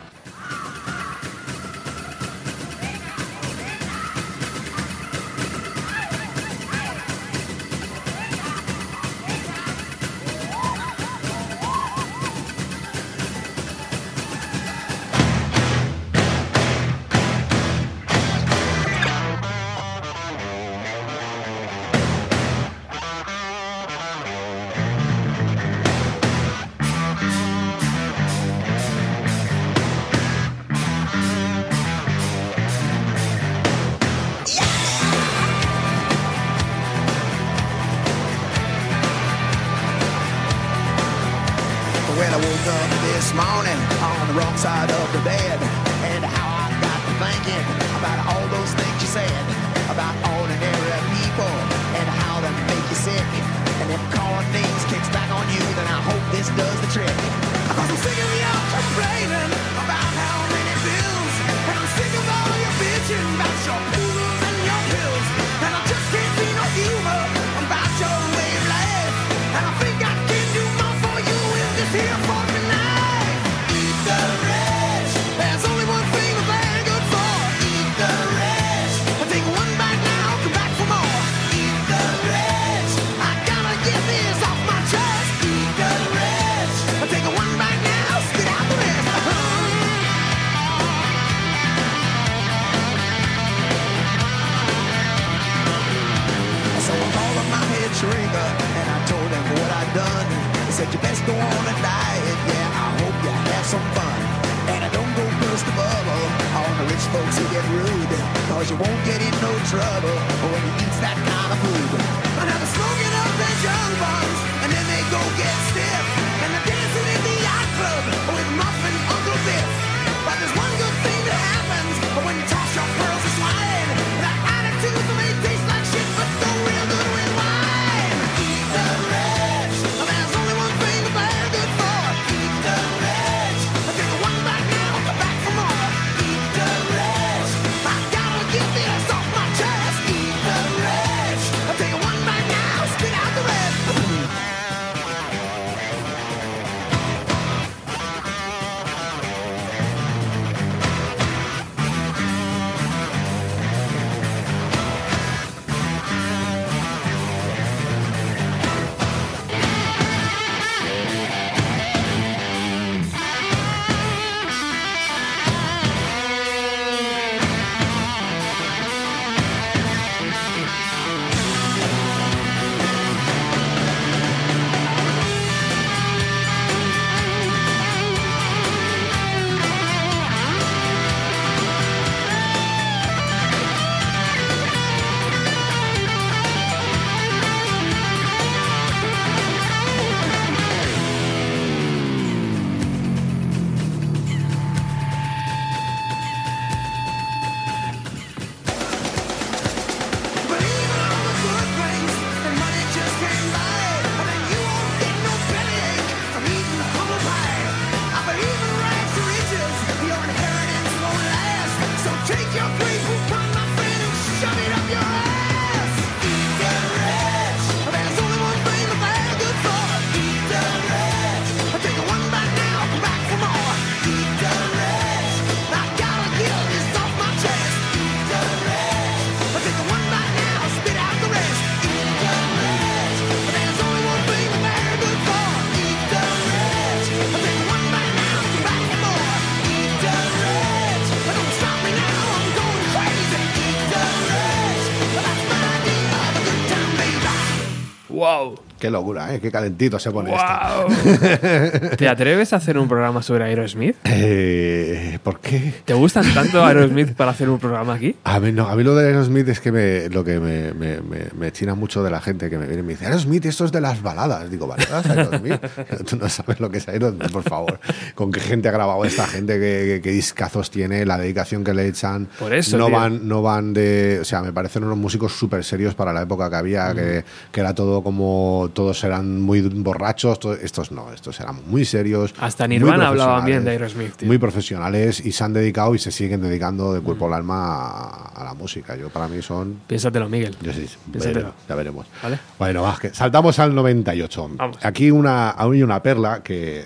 [248.82, 249.40] Qué locura, ¿eh?
[249.40, 250.44] Qué calentito se pone esto.
[250.44, 251.90] ¡Wow!
[251.98, 253.96] ¿Te atreves a hacer un programa sobre Aerosmith?
[254.06, 255.81] Eh, ¿Por qué?
[256.02, 258.16] ¿Te gustan tanto Aerosmith para hacer un programa aquí?
[258.24, 261.00] A mí, no, a mí lo de Aerosmith es que me, lo que me, me,
[261.00, 263.66] me- me china mucho de la gente que me viene y me dice, Aerosmith, esto
[263.66, 264.50] es de las baladas.
[264.50, 265.06] Digo, ¿baladas?
[265.06, 265.62] Aerosmith.
[266.10, 267.80] Tú no sabes lo que es Aerosmith, por favor.
[268.16, 271.76] Con qué gente ha grabado esta gente, qué, qué- qué discazos tiene, la dedicación que
[271.76, 272.28] le echan.
[272.40, 272.96] Por eso, No tío.
[272.96, 274.18] van, no van de...
[274.22, 277.60] O sea, me parecen unos músicos súper serios para la época que había, que, que
[277.60, 278.72] era todo como...
[278.74, 280.40] Todos eran muy borrachos.
[280.40, 282.34] todo- estos no, estos eran muy serios.
[282.40, 284.28] Hasta Nirvana hablaban bien de Aerosmith, tío.
[284.28, 288.32] Muy profesionales y se han dedicado y se siguen dedicando de cuerpo al alma a,
[288.36, 288.96] a la música.
[288.96, 290.56] Yo para mí son Piénsatelo, Miguel.
[290.62, 291.34] yo sí, Piénsatelo.
[291.34, 292.06] veremos, ya veremos.
[292.24, 292.40] Vale.
[292.60, 294.50] Bueno, va, que saltamos al 98.
[294.56, 294.78] Vamos.
[294.84, 296.86] Aquí una, hay una perla que,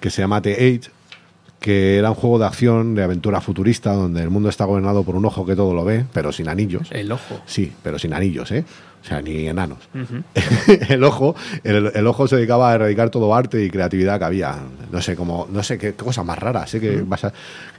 [0.00, 0.90] que se llama The Age,
[1.60, 5.14] que era un juego de acción, de aventura futurista, donde el mundo está gobernado por
[5.14, 6.88] un ojo que todo lo ve, pero sin anillos.
[6.90, 7.40] El ojo.
[7.46, 8.64] Sí, pero sin anillos, ¿eh?
[9.02, 9.78] O sea, ni enanos.
[10.88, 11.34] el ojo,
[11.64, 14.56] el, el ojo se dedicaba a erradicar todo arte y creatividad que había.
[14.92, 16.66] No sé, como, no sé qué, qué cosa más rara.
[16.68, 17.32] Sé que vas a-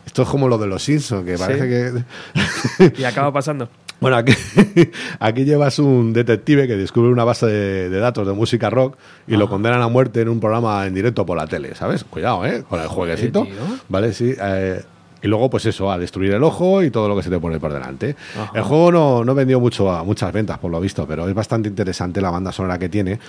[0.05, 3.69] esto es como lo de los Simpsons, que parece que Y acaba pasando.
[4.01, 4.33] bueno, aquí,
[5.19, 9.37] aquí llevas un detective que descubre una base de, de datos de música rock y
[9.37, 12.03] lo condenan a muerte en un programa en directo por la tele, ¿sabes?
[12.03, 12.63] Cuidado, ¿eh?
[12.67, 13.47] Con el jueguecito.
[13.87, 14.11] ¿Vale?
[14.11, 14.35] Sí.
[14.37, 14.81] eh,
[15.23, 17.57] y luego, pues eso, a destruir el ojo y todo lo que se te pone
[17.57, 18.13] por delante.
[18.53, 21.69] El juego no, no vendió mucho a muchas ventas, por lo visto, pero es bastante
[21.69, 23.19] interesante la banda sonora que tiene,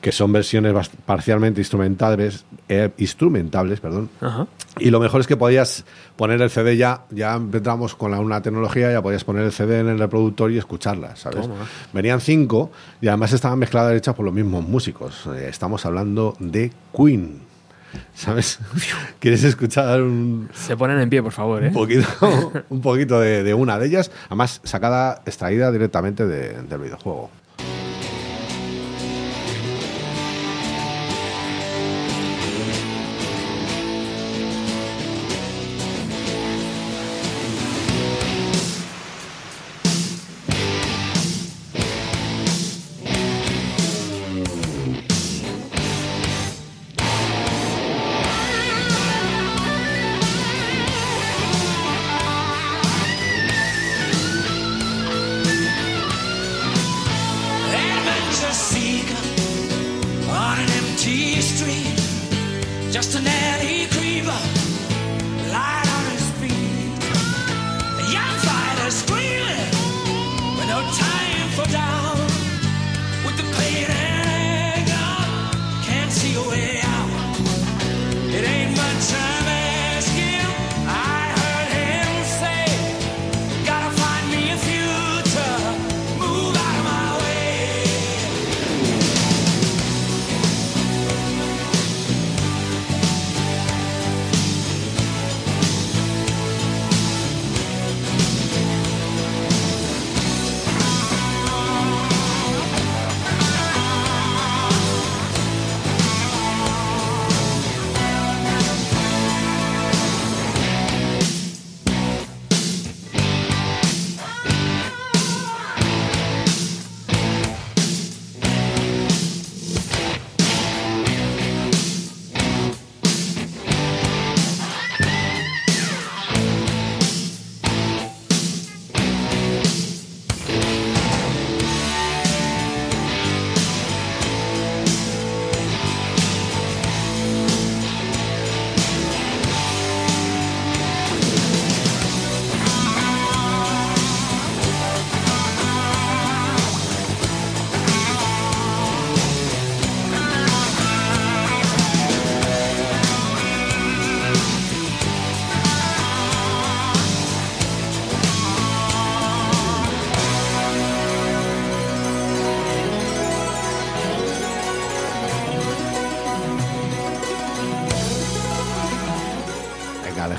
[0.00, 0.74] que son versiones
[1.06, 4.48] parcialmente instrumentales, eh, instrumentables, perdón, Ajá.
[4.80, 5.84] y lo mejor es que podías
[6.16, 9.78] poner el CD ya, ya entramos con la, una tecnología, ya podías poner el CD
[9.78, 11.42] en el reproductor y escucharla, ¿sabes?
[11.42, 11.54] Toma.
[11.92, 15.26] Venían cinco y además estaban mezcladas hechas por los mismos músicos.
[15.34, 17.53] Eh, estamos hablando de Queen,
[18.14, 18.58] ¿sabes?
[19.18, 21.68] ¿Quieres escuchar un, Se ponen en pie, por favor, ¿eh?
[21.68, 22.06] un poquito,
[22.70, 24.10] un poquito de, de una de ellas?
[24.26, 27.30] Además, sacada, extraída directamente de- del videojuego.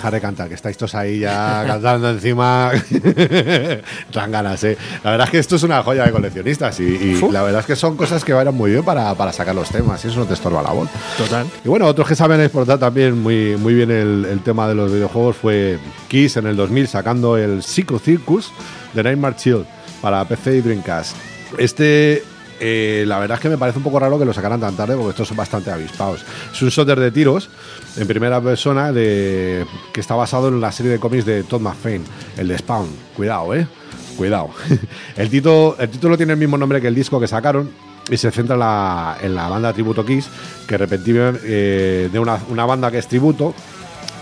[0.06, 2.72] Dejar de cantar, que estáis todos ahí ya cantando encima.
[4.14, 4.78] Dan ganas, ¿eh?
[5.04, 7.66] La verdad es que esto es una joya de coleccionistas y, y la verdad es
[7.66, 10.26] que son cosas que van muy bien para, para sacar los temas y eso no
[10.26, 10.90] te estorba la voz.
[11.18, 11.48] Total.
[11.64, 14.92] Y bueno, otros que saben exportar también muy, muy bien el, el tema de los
[14.92, 18.52] videojuegos fue Kiss en el 2000 sacando el Psycho Circus
[18.94, 19.66] de Nightmare Chill
[20.02, 21.16] para PC y Dreamcast.
[21.58, 22.24] Este,
[22.60, 24.96] eh, la verdad es que me parece un poco raro que lo sacaran tan tarde
[24.96, 26.24] porque estos son bastante avispados.
[26.54, 27.50] Es un shooter de tiros
[27.98, 32.06] en primera persona de, que está basado en la serie de cómics de Todd McFarlane,
[32.38, 32.88] el de Spawn.
[33.16, 33.68] Cuidado, eh.
[34.18, 34.50] Cuidado.
[35.18, 37.70] El título, el título tiene el mismo nombre que el disco que sacaron
[38.10, 38.56] y se centra
[39.22, 40.30] en la, banda Tributo Kiss,
[40.66, 43.54] que repetimos de una, una banda que es tributo,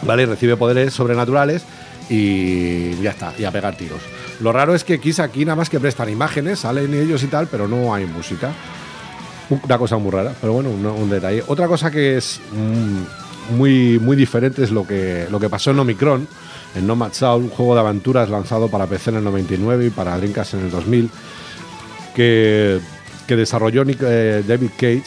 [0.01, 0.23] ¿vale?
[0.23, 1.63] Y recibe poderes sobrenaturales
[2.09, 4.01] y ya está, y a pegar tiros.
[4.39, 7.47] Lo raro es que Kiss aquí nada más que prestan imágenes, salen ellos y tal,
[7.47, 8.51] pero no hay música.
[9.49, 11.43] Una cosa muy rara, pero bueno, un, detalle.
[11.47, 15.79] Otra cosa que es mm, muy, muy diferente es lo que, lo que pasó en
[15.79, 16.27] Omicron,
[16.75, 20.17] en Nomad Soul, un juego de aventuras lanzado para PC en el 99 y para
[20.17, 21.09] Dreamcast en el 2000,
[22.15, 22.79] que,
[23.27, 25.03] que desarrolló Nick- eh, David Cage.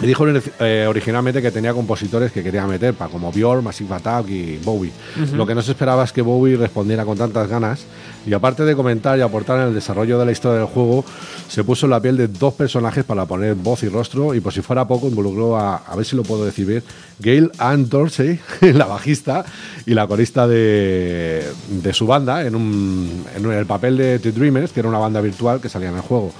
[0.00, 4.28] Y dijo eh, originalmente que tenía compositores que quería meter, para como Björk, Massive Attack
[4.28, 4.92] y Bowie.
[5.32, 7.84] Lo que no se esperaba es que Bowie respondiera con tantas ganas
[8.26, 11.04] y aparte de comentar y aportar en el desarrollo de la historia del juego,
[11.48, 14.52] se puso en la piel de dos personajes para poner voz y rostro y por
[14.52, 16.82] si fuera poco involucró a, a ver si lo puedo decir bien,
[17.20, 19.44] Gail Ann Dorsey, la bajista
[19.86, 24.72] y la corista de, de su banda en, un, en el papel de The Dreamers,
[24.72, 26.32] que era una banda virtual que salía en el juego.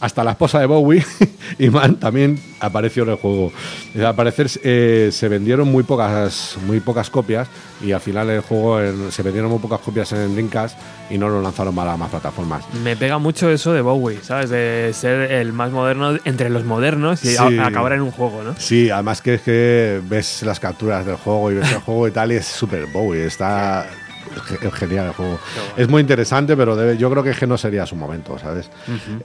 [0.00, 1.04] Hasta la esposa de Bowie,
[1.58, 3.52] Iman, también apareció en el juego.
[3.94, 7.48] Eh, Al parecer eh, se vendieron muy pocas, muy pocas copias
[7.84, 10.78] y al final el juego en- se vendieron muy pocas copias en Dreamcast
[11.10, 12.64] y no lo lanzaron para más plataformas.
[12.82, 14.48] Me pega mucho eso de Bowie, ¿sabes?
[14.48, 17.36] De ser el más moderno entre los modernos y Sí.
[17.58, 18.54] a- acabar en un juego, ¿no?
[18.56, 22.10] Sí, además que es que ves las capturas del juego y ves el juego y
[22.10, 23.86] tal y es súper Bowie, está
[24.46, 25.38] ge- genial el juego.
[25.76, 28.70] Es muy interesante, pero debe- yo creo que, es que no sería su momento, ¿sabes?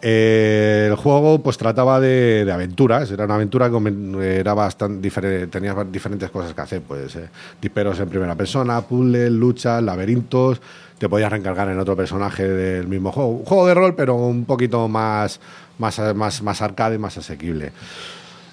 [0.02, 5.48] Eh, el juego pues trataba de, de aventuras, era una aventura que era bastante diferente,
[5.48, 7.28] tenía ba- diferentes cosas que hacer, pues eh,
[7.62, 10.62] disparos en primera persona, puzzles, luchas, laberintos,
[10.98, 13.30] te podías reencargar en otro personaje del mismo juego.
[13.32, 15.40] Un juego de rol, pero un poquito más,
[15.78, 17.72] más, más, más arcade, más asequible.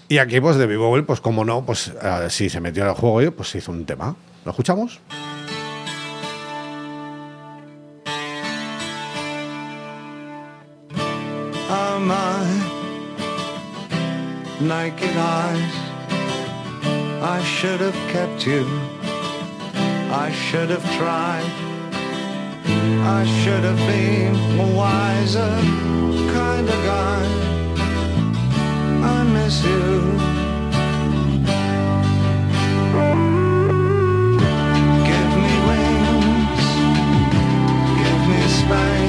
[0.08, 2.94] Y aquí, pues, de Bowie, pues, como no, pues, eh, si se metió en el
[2.96, 4.14] juego, pues, se hizo un tema.
[4.44, 5.00] ¿Lo escuchamos?
[14.62, 15.74] Naked eyes.
[17.20, 18.64] I should have kept you.
[20.24, 21.50] I should have tried.
[23.04, 25.54] I should have been a wiser
[26.32, 27.24] kind of guy.
[29.14, 29.90] I miss you.
[35.10, 36.66] Give me wings.
[38.00, 39.01] Give me space.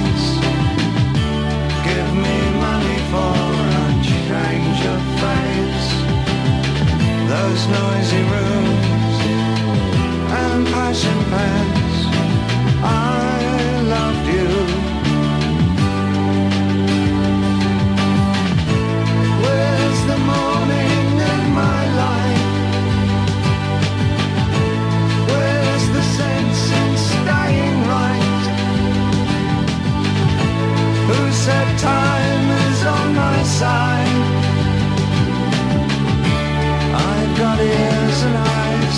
[7.43, 9.17] Those noisy rooms
[10.41, 11.97] and passion pants.
[12.81, 14.49] I loved you.
[19.43, 22.45] Where's the morning in my life?
[25.31, 28.43] Where's the sense in staying right?
[31.09, 33.92] Who said time is on my side?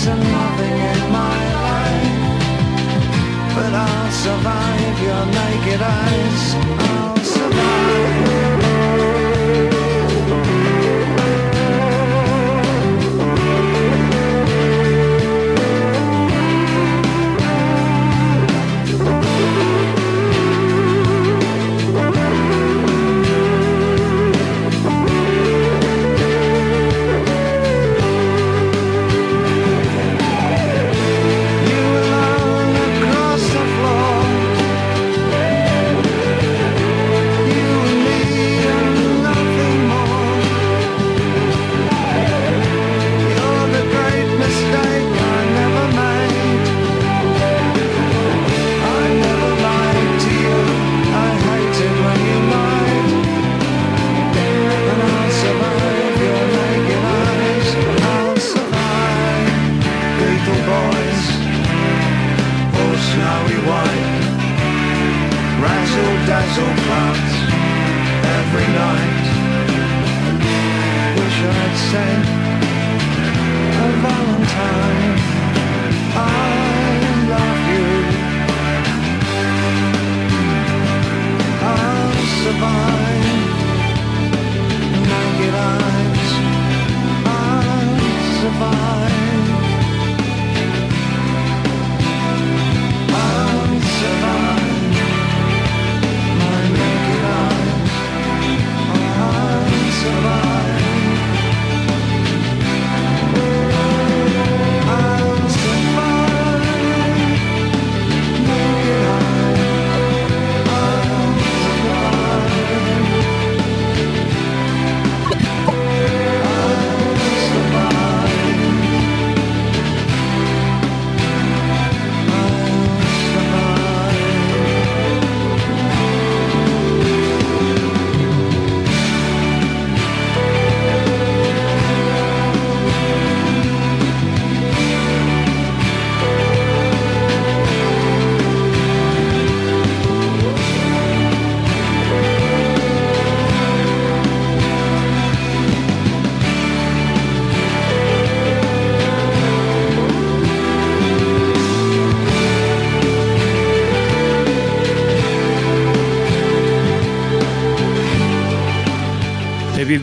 [0.08, 2.10] And nothing in my life.
[3.56, 6.54] But I'll survive your naked eyes.
[6.78, 8.25] I'll survive.
[66.46, 67.34] hazel plants
[68.38, 69.26] every night.
[71.18, 72.26] Wish I'd sent
[73.82, 75.16] a valentine.
[76.14, 76.30] I
[77.32, 77.88] love you.
[81.62, 83.05] I'll survive.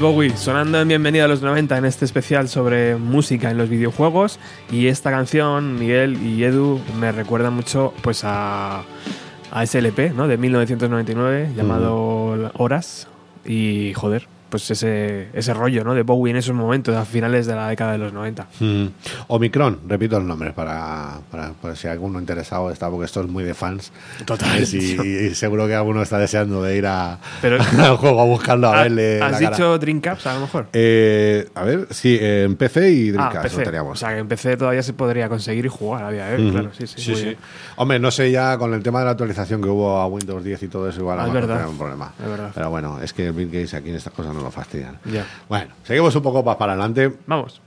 [0.04, 4.38] Bowie sonando en Bienvenida a los 90 en este especial sobre música en los videojuegos.
[4.70, 8.84] Y esta canción Miguel y Edu me recuerda mucho pues a,
[9.50, 10.28] a ese LP ¿no?
[10.28, 13.08] de 1999 llamado Horas.
[13.46, 15.96] Y joder pues ese, ese rollo ¿no?
[15.96, 18.86] de Bowie en esos momentos a finales de la década de los 90 Mm.
[19.30, 23.44] Omicron, repito el nombre para, para, para si alguno interesado está, porque esto es muy
[23.44, 23.92] de fans.
[24.26, 24.62] Total.
[24.62, 28.68] Y, y seguro que alguno está deseando de ir a, Pero- al juego a buscarlo,
[28.68, 29.18] a Ah, verle.
[29.18, 29.50] la ¿Has cara.
[29.50, 30.68] dicho Dreamcast a lo mejor?
[30.74, 33.58] Eh, a ver, sí, en PC y ah, Dreamcast PC.
[33.58, 33.94] lo teníamos.
[33.94, 36.44] O sea, que en PC todavía se podría conseguir y jugar a día de hoy,
[36.44, 36.52] Ujú.
[36.52, 37.12] claro, sí, sí.
[37.12, 37.38] muy bien.
[37.78, 40.62] Hombre, no sé ya con el tema de la actualización que hubo a Windows 10
[40.62, 41.68] y todo eso, igual Ah, a es verdad.
[41.68, 42.14] un problema.
[42.22, 42.52] Es verdad.
[42.54, 45.00] Pero bueno, es que Bill Gates aquí en estas cosas no lo fastidian.
[45.06, 45.26] Ya.
[45.50, 47.12] Bueno, seguimos un poco más para adelante.
[47.26, 47.62] Vamos.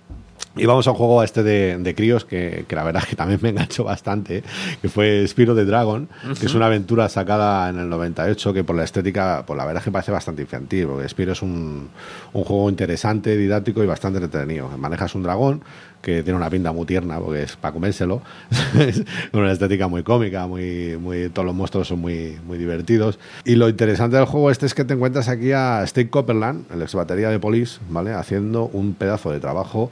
[0.58, 3.16] Y vamos a un juego este de, de críos que, que la verdad es que
[3.16, 4.42] también me enganchó bastante,
[4.80, 6.08] que fue Spiro the Dragon,
[6.40, 9.82] que es una aventura sacada en el 98 que por la estética, pues la verdad
[9.82, 11.90] es que parece bastante infantil, porque Spiro es un,
[12.32, 14.68] un juego interesante, didáctico y bastante entretenido.
[14.78, 15.62] Manejas un dragón
[16.06, 18.22] que tiene una pinta muy tierna, porque es para comérselo,
[18.78, 19.02] Es
[19.32, 23.18] una estética muy cómica, muy, muy, todos los monstruos son muy, muy divertidos.
[23.44, 26.82] Y lo interesante del juego este es que te encuentras aquí a Steve Copperland, el
[26.82, 28.12] ex batería de Police, ¿vale?
[28.12, 29.90] haciendo un pedazo de trabajo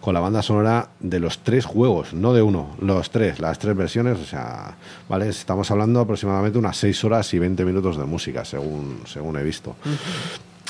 [0.00, 3.74] con la banda sonora de los tres juegos, no de uno, los tres, las tres
[3.76, 4.76] versiones, o sea,
[5.08, 5.28] ¿vale?
[5.28, 9.74] Estamos hablando aproximadamente unas 6 horas y 20 minutos de música, según, según he visto.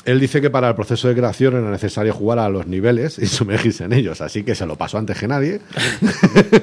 [0.07, 3.27] Él dice que para el proceso de creación era necesario jugar a los niveles y
[3.27, 5.59] sumergirse en ellos, así que se lo pasó antes que nadie.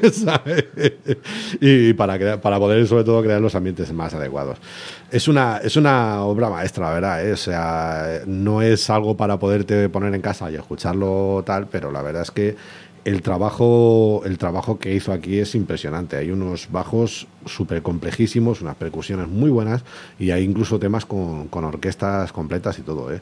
[1.61, 4.59] y para, crear- para poder, sobre todo, crear los ambientes más adecuados.
[5.11, 7.27] Es una, es una obra maestra, verdad.
[7.27, 7.33] ¿eh?
[7.33, 12.03] O sea, no es algo para poderte poner en casa y escucharlo tal, pero la
[12.03, 12.57] verdad es que
[13.05, 16.17] el trabajo, el trabajo que hizo aquí es impresionante.
[16.17, 19.85] Hay unos bajos súper complejísimos, unas percusiones muy buenas
[20.19, 23.13] y hay incluso temas con, con orquestas completas y todo.
[23.13, 23.21] ¿eh?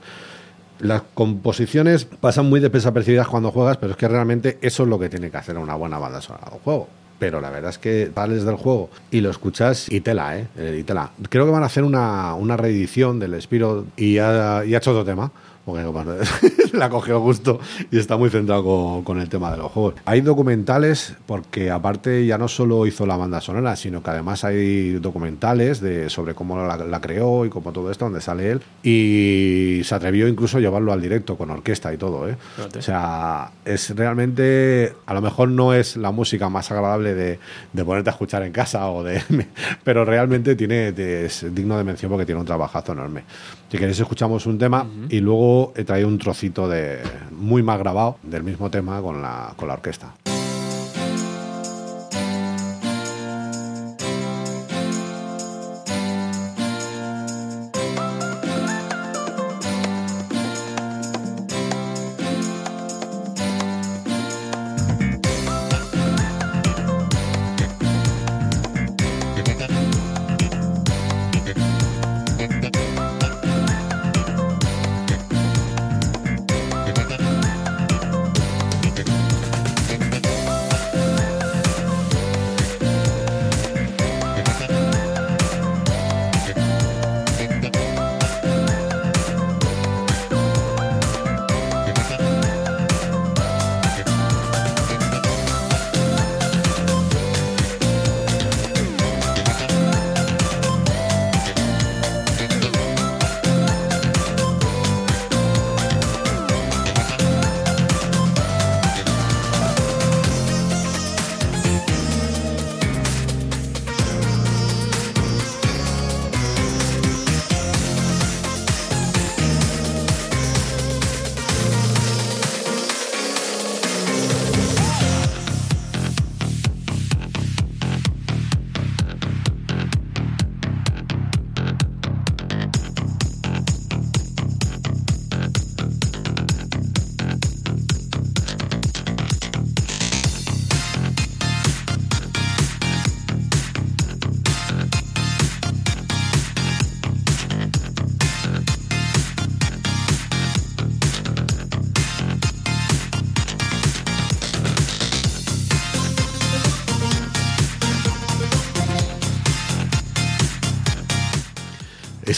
[0.78, 5.08] Las composiciones pasan muy desapercibidas cuando juegas, pero es que realmente eso es lo que
[5.08, 6.88] tiene que hacer una buena banda sonora de juego.
[7.18, 10.48] Pero la verdad es que sales del juego y lo escuchas y tela, ¿eh?
[10.56, 11.10] Eh, Y tela.
[11.28, 14.90] Creo que van a hacer una, una reedición del Spiro y ha, y ha hecho
[14.90, 15.30] otro tema.
[15.64, 15.84] Porque
[16.72, 17.60] la cogió justo
[17.90, 19.94] y está muy centrado con, con el tema de los juegos.
[20.04, 24.94] Hay documentales, porque aparte ya no solo hizo la banda sonora, sino que además hay
[24.94, 28.62] documentales de, sobre cómo la, la creó y cómo todo esto, donde sale él.
[28.82, 32.28] Y se atrevió incluso a llevarlo al directo con orquesta y todo.
[32.28, 32.36] ¿eh?
[32.76, 37.38] O sea, es realmente, a lo mejor no es la música más agradable de,
[37.72, 39.22] de ponerte a escuchar en casa, o de,
[39.84, 43.24] pero realmente tiene, es digno de mención porque tiene un trabajazo enorme.
[43.70, 47.00] Si queréis escuchamos un tema y luego he traído un trocito de
[47.30, 50.14] muy mal grabado del mismo tema con la, con la orquesta.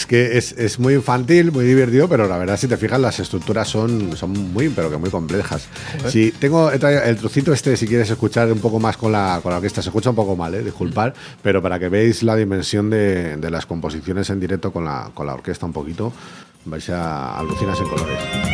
[0.05, 3.19] Es que es, es muy infantil, muy divertido, pero la verdad, si te fijas, las
[3.19, 5.67] estructuras son, son muy, pero que muy complejas.
[6.09, 9.57] Si tengo el trocito este, si quieres escuchar un poco más con la, con la
[9.57, 10.63] orquesta, se escucha un poco mal, ¿eh?
[10.63, 15.09] disculpar, pero para que veáis la dimensión de, de las composiciones en directo con la,
[15.11, 16.13] con la orquesta un poquito,
[16.65, 18.44] vais a alucinar en colores.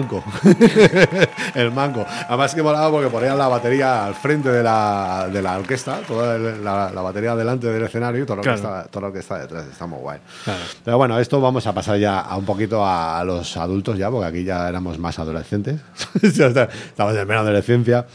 [0.00, 0.24] Manco.
[1.54, 2.04] el manco.
[2.28, 6.38] Además que molaba porque ponían la batería al frente de la, de la orquesta, toda
[6.38, 8.60] la, la batería delante del escenario y todo lo, Claro.
[8.60, 9.66] que está, todo lo que está detrás.
[9.66, 10.18] Está muy guay.
[10.44, 10.60] Claro.
[10.84, 14.26] Pero bueno, esto vamos a pasar ya a un poquito a, los adultos ya, porque
[14.26, 15.80] aquí ya éramos más adolescentes.
[16.22, 18.06] Estamos en plena adolescencia.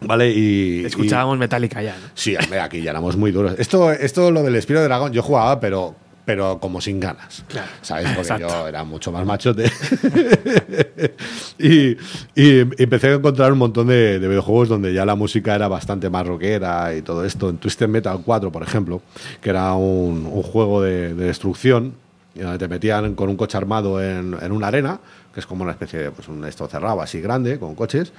[0.00, 0.82] Vale, y.
[0.82, 2.08] y- Escuchábamos Metallica ya, ¿no?
[2.14, 3.54] Sí, aquí ya éramos muy duros.
[3.58, 5.94] Esto, esto lo del Espíritu de Dragón, yo jugaba, pero,
[6.26, 7.44] pero como sin ganas.
[7.48, 7.68] Claro.
[7.80, 8.08] ¿Sabes?
[8.08, 8.48] Porque Exacto.
[8.48, 9.70] yo era mucho más machote.
[11.58, 11.92] y,
[12.34, 16.10] y empecé a encontrar un montón de, de videojuegos donde ya la música era bastante
[16.10, 17.48] más rockera y todo esto.
[17.48, 19.00] En Twisted Metal 4, por ejemplo,
[19.40, 21.94] que era un, un juego de, de destrucción,
[22.34, 24.98] y donde te metían con un coche armado en, en una arena,
[25.32, 28.12] que es como una especie de pues, un esto cerrado así grande, con coches.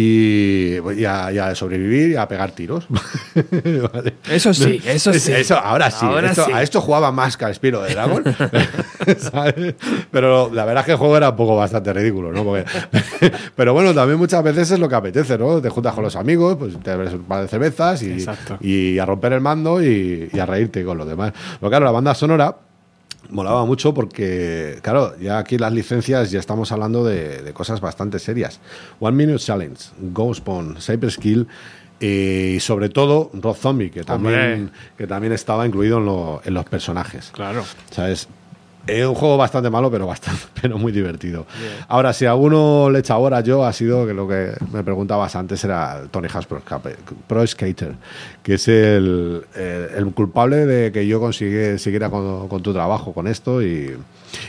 [0.00, 2.86] Y, y a, y a sobrevivir y a pegar tiros.
[3.92, 4.14] Vale.
[4.30, 5.32] Eso sí, eso sí.
[5.32, 6.06] Eso, ahora sí.
[6.06, 6.52] Ahora esto- sí.
[6.52, 8.22] A esto jugaba más que al Spiro de Dragon.
[9.18, 9.74] ¿sabes?
[10.12, 12.44] Pero la verdad es que el juego era un poco bastante ridículo, ¿no?
[12.44, 12.64] Porque-
[13.56, 15.60] pero bueno, también muchas veces es lo que apetece, ¿no?
[15.60, 18.24] Te juntas con los amigos, pues te bebes un par de cervezas y,
[18.60, 21.32] y a romper el mando y, y a reírte con los demás.
[21.58, 22.54] Pero claro, la banda sonora
[23.30, 28.18] molaba mucho porque, claro, ya aquí las licencias ya estamos hablando de, de cosas bastante
[28.18, 28.60] serias.
[29.00, 29.78] One Minute Challenge,
[30.12, 31.46] Ghostbone, Cyber Skill
[32.00, 34.72] y sobre todo Rob Zombie, que también, Hombre.
[34.96, 37.30] que también estaba incluido en, lo- en los personajes.
[37.32, 37.64] Claro.
[37.90, 38.28] ¿Sabes?
[38.88, 41.46] Es un juego bastante malo, pero bastante, pero muy divertido.
[41.88, 45.36] Ahora, si a alguno le echa ahora yo, ha sido que lo que me preguntabas
[45.36, 46.46] antes era Tony Hawk's
[47.26, 47.94] Pro, Skater,
[48.42, 53.12] que es el, el- el culpable de que yo consigue, siguiera con, con tu trabajo
[53.12, 53.94] con esto y,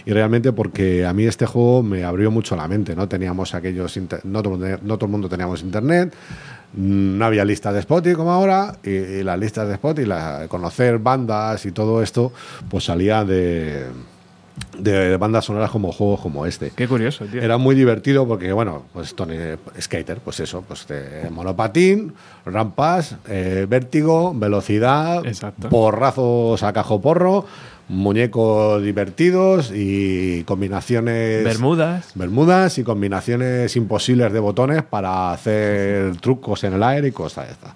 [0.06, 2.96] y realmente porque a mí este juego me abrió mucho la mente.
[2.96, 6.14] No teníamos aquellos, inter- no todo, el mundo- no todo el mundo teníamos internet.
[6.74, 11.00] No había listas de Spotify como ahora, y, y las listas de Spotify, la, conocer
[11.00, 12.32] bandas y todo esto,
[12.70, 13.86] pues salía de,
[14.78, 16.72] de bandas sonoras como juegos como este.
[16.76, 17.42] Qué curioso, tío.
[17.42, 19.36] Era muy divertido porque, bueno, pues Tony
[19.80, 20.88] Skater, pues eso, pues
[21.32, 22.14] monopatín,
[22.46, 25.70] rampas, eh, vértigo, velocidad, Exacto.
[25.70, 27.46] porrazos a cajo porro,
[27.90, 31.44] muñecos divertidos y combinaciones.
[31.44, 32.12] Bermudas.
[32.16, 37.54] Bermudas y combinaciones imposibles de botones para hacer trucos en el aire y cosas de
[37.54, 37.72] estas.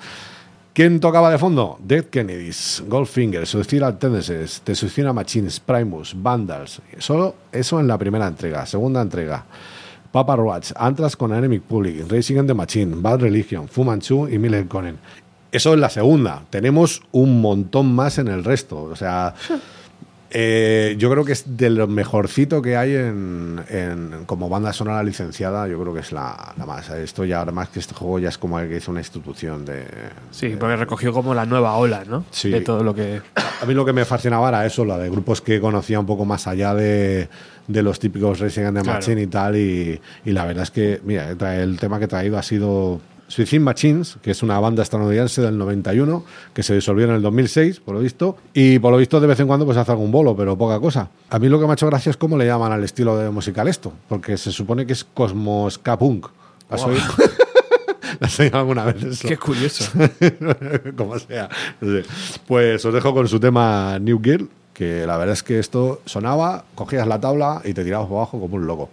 [0.74, 1.78] ¿Quién tocaba de fondo?
[1.84, 6.82] Dead Kennedys, Goldfinger, Suicidal Tendencies, The Suicide Machines, Primus, Vandals.
[6.98, 8.66] Solo eso en la primera entrega.
[8.66, 9.46] Segunda entrega.
[10.12, 14.40] Papa Roach, Anthrax con Enemy Public, Racing and the Machine, Bad Religion, Fu Manchu y
[14.40, 14.98] Miller Conan.
[15.52, 16.44] Eso es la segunda.
[16.50, 18.82] Tenemos un montón más en el resto.
[18.82, 19.36] O sea,
[20.34, 25.04] eh, yo creo que es de lo mejorcito que hay en, en- como banda sonora
[25.04, 25.68] licenciada.
[25.68, 26.90] Yo creo que es la, la más.
[26.90, 29.86] Esto ya, además que este juego ya es como el que hizo una institución de.
[30.32, 32.26] Sí, porque recogió como la nueva ola, ¿no?
[32.32, 32.50] Sí.
[32.50, 33.22] De todo lo que.
[33.62, 36.26] A mí lo que me fascinaba era eso, lo de grupos que conocía un poco
[36.26, 37.30] más allá de,
[37.68, 38.98] de los típicos Racing and the Claro.
[39.00, 39.56] Machine y tal.
[39.56, 43.60] Y, y la verdad es que, mira, el tema que he traído ha sido Suicide
[43.62, 47.96] Machines, que es una banda estadounidense del 91, que se disolvió en el 2006, por
[47.96, 48.38] lo visto.
[48.54, 51.10] Y por lo visto, de vez en cuando, pues hace algún bolo, pero poca cosa.
[51.30, 53.30] A mí lo que me ha hecho gracia es cómo le llaman al estilo de
[53.30, 56.28] musical esto, porque se supone que es Cosmos K-Punk.
[56.70, 56.92] ¿Has Wow.
[56.92, 57.04] oído?
[58.20, 59.28] ¿Has oído alguna vez eso?
[59.28, 59.92] Qué curioso.
[60.98, 61.50] como sea.
[62.48, 66.66] Pues os dejo con su tema New Girl, que la verdad es que esto sonaba,
[66.76, 68.90] cogías la tabla y te tirabas abajo como un loco.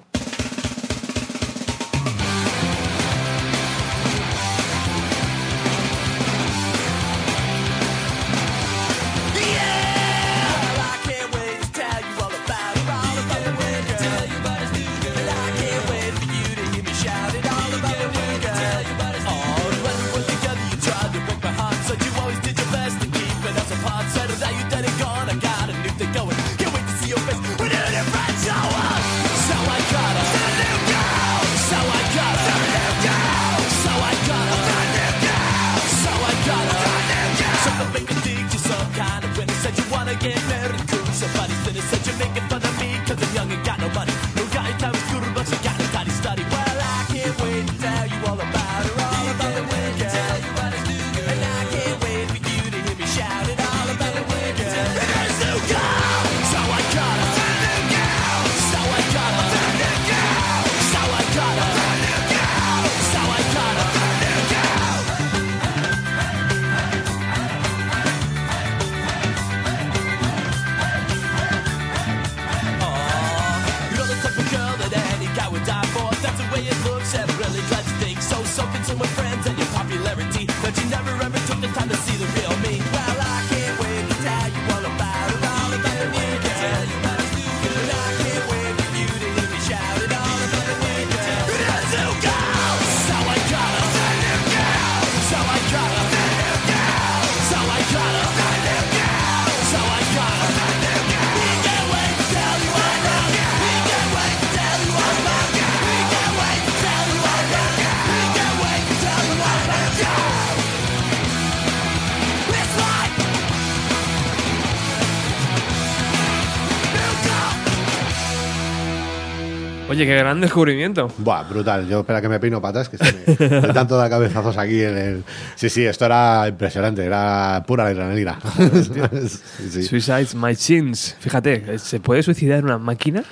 [120.00, 121.12] Oye, qué gran descubrimiento.
[121.18, 121.86] Buah, brutal.
[121.86, 124.96] Yo espera que me peino patas, que se me, me tanto de cabezazos aquí en
[124.96, 125.24] el.
[125.56, 128.38] Sí, sí, esto era impresionante, era pura adrenalina.
[128.56, 129.82] sí, sí.
[129.82, 131.16] Suicides Machines.
[131.20, 133.22] Fíjate, ¿se puede suicidar una máquina?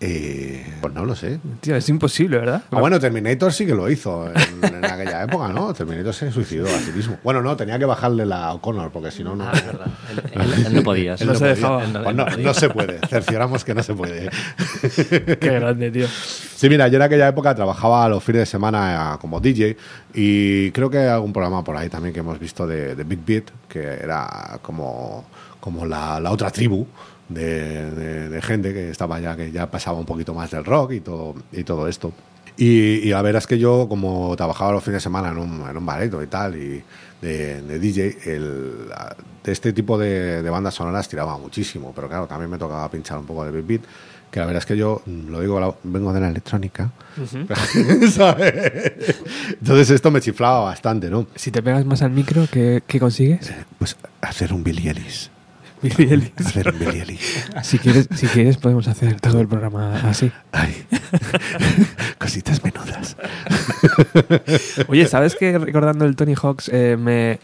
[0.00, 1.40] Eh, pues no lo sé.
[1.60, 2.62] Tío, es imposible, ¿verdad?
[2.70, 4.26] Ah, bueno, Terminator sí que lo hizo
[4.66, 5.72] en, aquella época, ¿no?
[5.74, 7.18] Terminator se suicidó a sí mismo.
[7.22, 9.44] Bueno, no, tenía que bajarle la O'Connor, porque si no, no.
[9.44, 9.86] Ah, es verdad.
[10.32, 11.14] Él, él- él no podía.
[11.14, 11.84] Él no se dejaba.
[11.84, 12.54] Él no- Pues no, no podía.
[12.54, 14.30] se puede, cercioramos que no se puede.
[15.40, 16.06] Qué grande, tío.
[16.08, 19.76] Sí, mira, yo en aquella época trabajaba los fines de semana eh, como DJ
[20.14, 23.20] y creo que hay algún programa por ahí también que hemos visto de, de Big
[23.24, 25.24] Beat, que era como,
[25.60, 26.86] como la, la otra tribu
[27.28, 30.92] de, de- de gente que estaba ya, que ya pasaba un poquito más del rock
[30.92, 32.12] y todo, y todo esto.
[32.56, 35.68] Y, y la verdad es que yo, como trabajaba los fines de semana en un,
[35.68, 36.82] en un bareto y tal, y
[37.20, 38.72] de, de DJ, el,
[39.42, 43.18] de este tipo de, de bandas sonoras tiraba muchísimo, pero claro, también me tocaba pinchar
[43.18, 43.80] un poco de Big Beat,
[44.30, 46.92] que la verdad es que yo, mm, lo digo, la- vengo de la electrónica,
[48.12, 48.52] ¿sabes?
[49.60, 51.26] Entonces esto me chiflaba bastante, ¿no?
[51.34, 53.52] Si te pegas más al micro, ¿qué, qué consigues?
[53.78, 55.30] Pues hacer un Billy Ellis.
[55.84, 56.32] Billy Ellis.
[56.46, 57.46] Hacer un Billy Ellis.
[57.62, 60.32] Si quieres, si quieres podemos hacer todo el programa así.
[60.52, 60.86] Ay,
[62.18, 63.16] cositas menudas.
[64.88, 67.38] Oye, ¿sabes que recordando el Tony Hawks eh, me,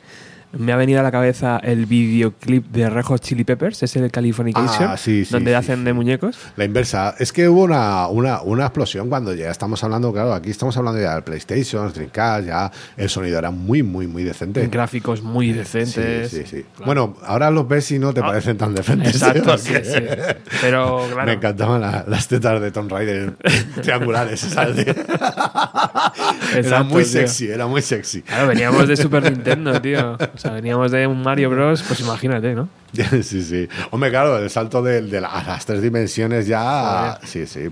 [0.52, 3.82] me ha venido a la cabeza el videoclip de Red Hot Chili Peppers?
[3.82, 6.36] Es el Californication, Ah, sí, sí, donde sí, hacen de muñecos.
[6.56, 7.14] La inversa.
[7.18, 11.00] Es que hubo una, una, una explosión cuando ya estamos hablando, claro, aquí estamos hablando
[11.00, 14.66] ya del PlayStation, Dreamcast, ya el sonido era muy, muy, muy decente.
[14.66, 16.30] Gráficos muy decentes.
[16.30, 16.64] Sí, sí, sí.
[16.84, 19.22] Bueno, ahora los ves y no te parecen tan decentes.
[19.22, 19.28] Ah.
[19.30, 20.00] Exacto, sí, sí.
[20.60, 21.26] Pero claro.
[21.26, 23.36] Me encantaban la- las tetas de Tomb Raider
[23.82, 24.40] triangulares.
[24.40, 24.84] ¿sabes?
[26.54, 27.12] era muy tío.
[27.12, 28.22] sexy, era muy sexy.
[28.22, 30.18] Claro, veníamos de Super Nintendo, tío.
[30.40, 31.82] O sea, veníamos de un Mario Bros.
[31.86, 32.66] Pues imagínate, ¿no?
[33.22, 33.68] Sí, sí.
[33.90, 37.18] Hombre, claro, el salto de, de la- a las tres dimensiones ya.
[37.24, 37.68] Sí, sí.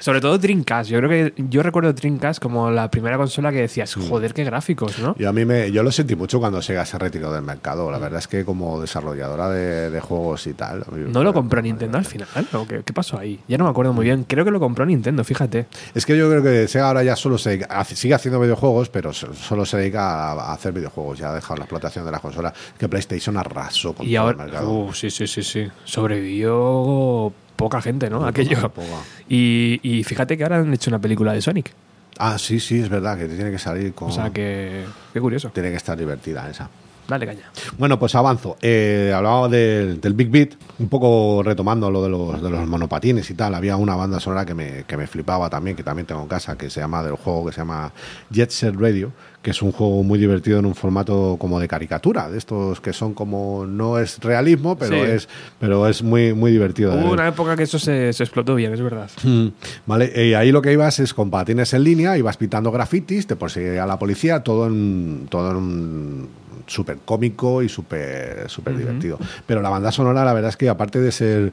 [0.00, 0.90] Sobre todo Dreamcast.
[0.90, 4.08] Yo creo que yo recuerdo Dreamcast como la primera consola que decías, Mm.
[4.08, 5.14] joder, qué gráficos, ¿no?
[5.18, 7.90] Y a mí me, yo lo sentí mucho cuando Sega se retiró del mercado.
[7.90, 10.84] La verdad es que como desarrolladora de, de juegos y tal.
[11.08, 12.28] ¿No lo compró Nintendo al final?
[12.52, 13.40] ¿O qué, qué pasó ahí?
[13.48, 14.24] Ya no me acuerdo muy bien.
[14.24, 15.66] Creo que lo compró Nintendo, fíjate.
[15.94, 19.12] Es que yo creo que Sega ahora ya solo se hace- sigue haciendo videojuegos, pero
[19.12, 21.18] so- solo se dedica a, hacer videojuegos.
[21.18, 22.52] Ya ha dejado la explotación de la consola.
[22.78, 24.70] Que PlayStation arrasó con Y todo el ahora, mercado.
[24.70, 25.68] uh, sí, sí, sí, sí.
[25.84, 27.32] Sobrevivió
[27.62, 28.26] poca gente, ¿no?
[28.26, 28.56] Aquello.
[28.56, 29.02] poca, poca.
[29.28, 31.72] Y, y fíjate que ahora han hecho una película de Sonic.
[32.18, 34.10] Ah, sí, sí, es verdad que tiene que salir con.
[34.10, 34.84] O sea que.
[35.12, 35.50] Qué curioso.
[35.50, 36.68] Tiene que estar divertida esa.
[37.08, 37.50] Dale caña.
[37.78, 38.56] Bueno, pues avanzo.
[38.62, 43.28] Eh, hablaba del, del Big Beat, un poco retomando lo de los, de los monopatines
[43.28, 43.54] y tal.
[43.54, 46.56] Había una banda sonora que me, que me flipaba también, que también tengo en casa,
[46.56, 47.92] que se llama del juego que se llama
[48.30, 49.12] Jet Set Radio,
[49.42, 52.92] que es un juego muy divertido en un formato como de caricatura, de estos que
[52.92, 55.10] son como no es realismo, pero Sí.
[55.10, 55.28] es
[55.58, 56.94] pero es muy muy divertido.
[56.94, 59.10] Hubo una época que eso se, se explotó bien, es verdad.
[59.24, 59.48] Mm,
[59.86, 63.34] Vale, y ahí lo que ibas es con patines en línea, ibas pitando grafitis, te
[63.36, 66.28] perseguía la policía, todo en todo en un
[66.66, 69.18] súper cómico y súper súper divertido.
[69.46, 71.52] Pero la banda sonora, la verdad es que aparte de ser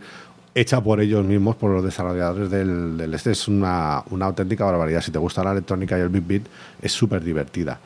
[0.55, 5.01] hecha por ellos mismos, por los desarrolladores del, del este, es una, una auténtica barbaridad.
[5.01, 6.43] Si te gusta la electrónica y el big beat,
[6.81, 7.79] es súper divertida.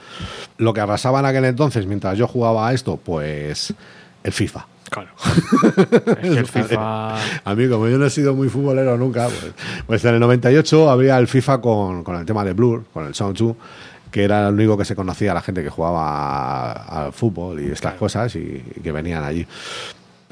[0.58, 3.74] Lo que arrasaba en aquel entonces, mientras yo jugaba a esto, pues
[4.24, 4.68] el FIFA.
[4.90, 5.10] Claro.
[6.22, 7.16] es que el FIFA.
[7.44, 9.54] A mí, como yo no he sido muy futbolero nunca, pues,
[9.86, 13.16] pues en el 98 habría el FIFA con, con el tema de Blur, con el
[13.16, 13.56] Sound 2,
[14.12, 17.96] que era el único que se conocía la gente que jugaba al fútbol y estas
[17.96, 19.48] cosas y, y que venían allí.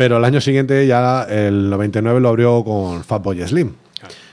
[0.02, 3.76] Pero el año siguiente, ya el 99, lo abrió con Fatboy Slim.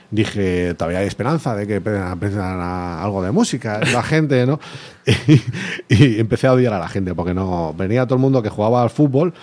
[0.09, 4.59] Dije, todavía hay esperanza de que aprendan algo de música la gente, ¿no?
[5.87, 8.49] Y, y empecé a odiar a la gente porque no venía todo el mundo que
[8.49, 9.35] jugaba al fútbol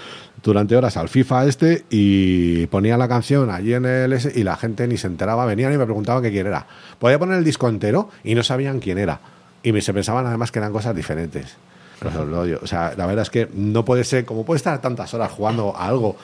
[0.42, 4.56] durante horas al FIFA este y ponía la canción allí en el ese y la
[4.56, 6.66] gente ni se enteraba, venían y me preguntaban que quién era.
[6.98, 9.20] Podía poner el disco entero y no sabían quién era.
[9.62, 11.56] Y se pensaban además que eran cosas diferentes.
[12.00, 12.60] Pues lo odio.
[12.62, 15.74] O sea, la verdad es que no puede ser, como puede estar tantas horas jugando
[15.76, 16.16] a algo,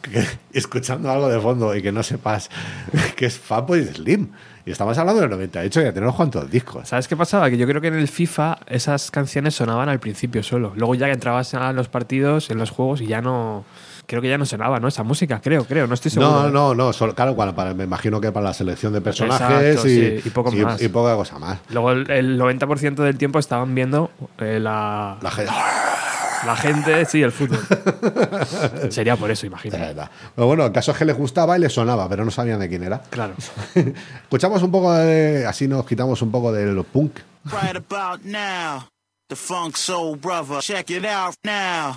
[0.00, 2.50] que- escuchando algo de fondo y que no sepas
[3.16, 4.28] que es Fatboy Slim.
[4.64, 6.88] Y estamos hablando del 98 y ya tenemos cuántos discos.
[6.88, 7.50] ¿Sabes qué pasaba?
[7.50, 10.72] Que yo creo que en el FIFA esas canciones sonaban al principio solo.
[10.76, 13.64] Luego ya que entrabas a los partidos, en los juegos y ya no.
[14.12, 14.88] Creo que ya no sonaba, ¿no?
[14.88, 15.86] Esa música, creo, creo.
[15.86, 16.30] No estoy seguro.
[16.30, 19.88] No, no, no, solo- claro, para- me imagino que para la selección de personajes Exacto,
[19.88, 20.82] y, sí, y poco más.
[20.82, 21.60] y poca cosa más.
[21.70, 25.52] Luego el, el 90% del tiempo estaban viendo eh, la, La gente.
[26.44, 27.58] la gente, sí, el fútbol.
[28.90, 29.78] Sería por eso, imagino.
[30.34, 32.68] Pero bueno, el caso es que les gustaba y les sonaba, pero no sabían de
[32.68, 33.00] quién era.
[33.08, 33.32] Claro.
[34.24, 35.46] Escuchamos un poco de.
[35.46, 37.18] Así nos quitamos un poco del punk.
[37.46, 38.88] Right about now,
[39.28, 40.60] the funk soul brother.
[40.60, 41.96] Check it out now,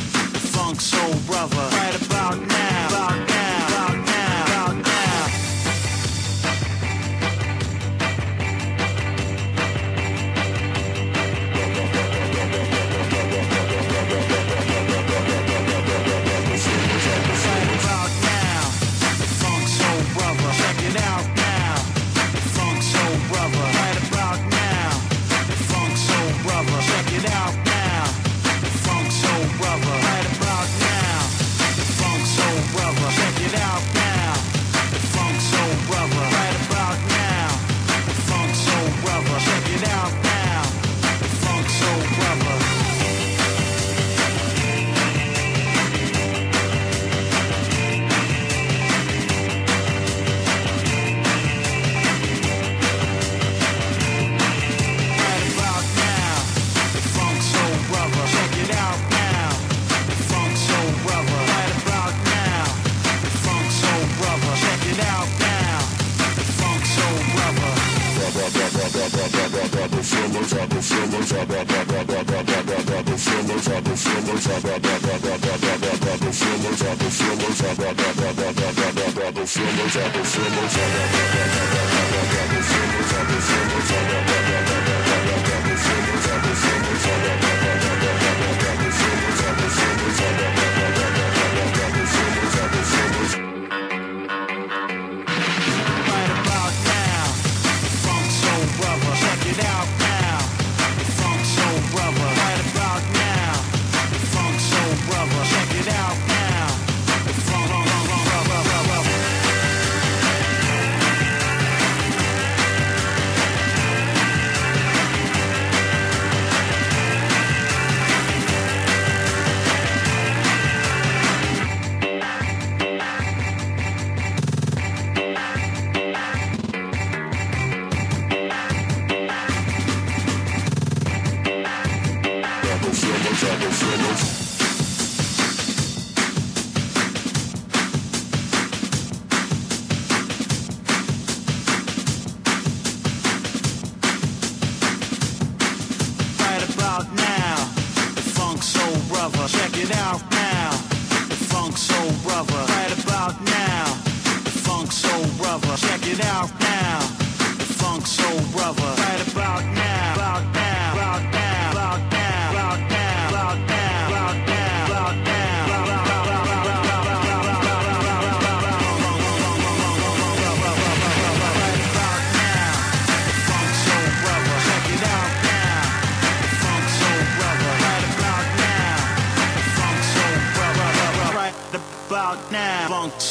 [0.61, 1.67] funk soul brother.
[1.75, 2.87] Right about now.
[2.87, 3.30] About now.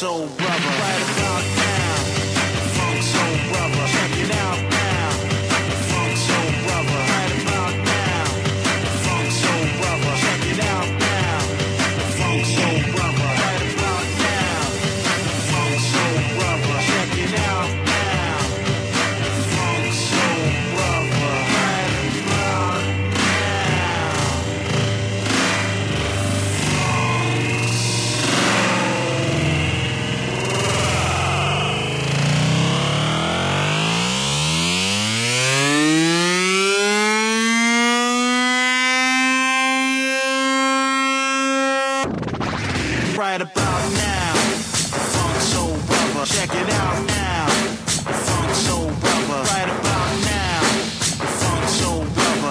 [0.01, 0.40] so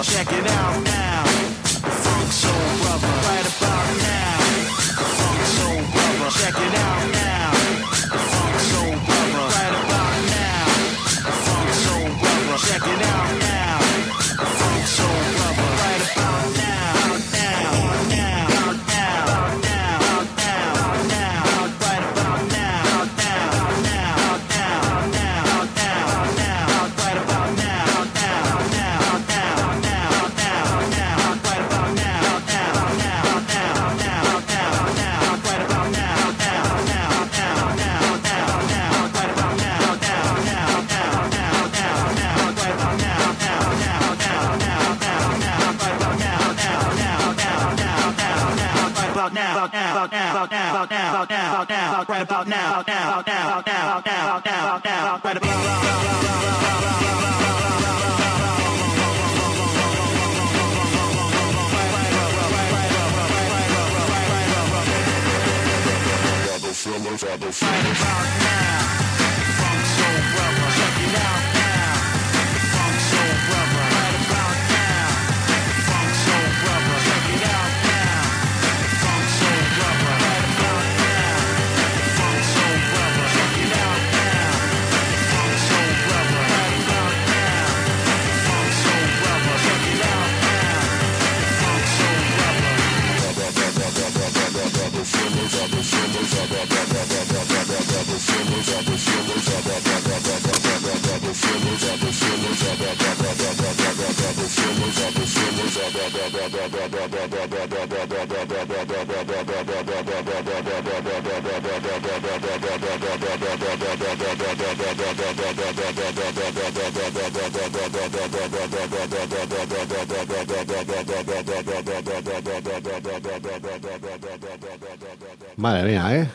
[0.03, 1.10] Check it out now.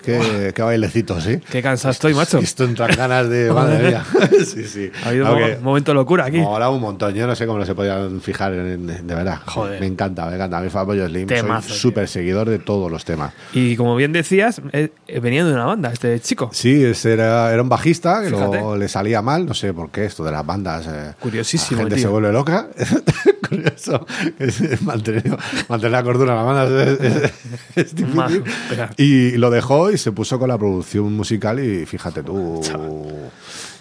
[0.06, 1.38] Qué, qué bailecitos, ¿sí?
[1.50, 2.38] Qué cansado estoy, macho.
[2.38, 3.52] Esto entra ganas de.
[3.56, 4.04] Madre mía.
[4.46, 4.90] sí, sí.
[5.04, 6.38] Ha habido Aunque- un momento de locura aquí.
[6.38, 7.12] Mola un montón.
[7.14, 9.40] Yo no sé cómo no se podían fijar en, de verdad.
[9.46, 9.80] Joder.
[9.80, 10.58] Me encanta, me encanta.
[10.58, 13.32] A mí Fatboy Slim Temazo, soy súper seguidor de todos los temas.
[13.52, 16.50] Y como bien decías, eh, eh, venía de una banda este chico.
[16.52, 20.04] Sí, ese era, era un bajista que luego le salía mal, no sé por qué,
[20.04, 20.86] esto de las bandas.
[20.86, 22.04] eh, Curiosísimo, La gente tío.
[22.04, 22.68] se vuelve loca.
[24.38, 25.36] Es- mantener,
[25.68, 27.32] mantener la cordura en la banda es, es-
[27.76, 28.14] es difícil.
[28.16, 28.92] Majo.
[28.96, 32.60] Y lo dejó y se puso con la producción musical y fíjate tú.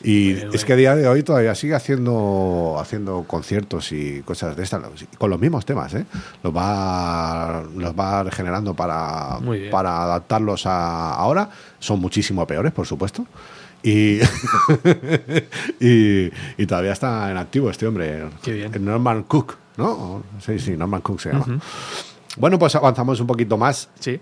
[0.04, 4.62] Y es que a día de hoy todavía sigue haciendo haciendo conciertos y cosas de
[4.64, 4.82] estas,
[5.18, 6.06] con los mismos temas, ¿eh?
[6.44, 9.40] Los va, los va regenerando para,
[9.72, 11.50] para adaptarlos a ahora.
[11.80, 13.26] Son muchísimo peores, por supuesto.
[13.86, 14.20] Y,
[15.80, 18.26] y, y todavía está en activo este hombre.
[18.42, 18.72] Qué bien.
[18.86, 20.24] Norman Cook, ¿no?
[20.40, 21.60] Sí, sí, Norman Cook se llama.
[22.38, 24.20] Bueno, pues avanzamos un poquito más Sí.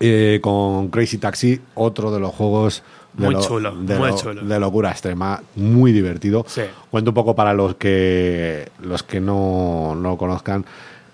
[0.00, 2.82] eh, con Crazy Taxi, otro de los juegos
[3.14, 4.42] de, Muy lo- chulo, de muy lo- chulo.
[4.44, 6.44] de locura extrema, muy divertido.
[6.46, 6.62] Sí.
[6.90, 10.64] Cuento un poco para los que los que no, no lo conozcan.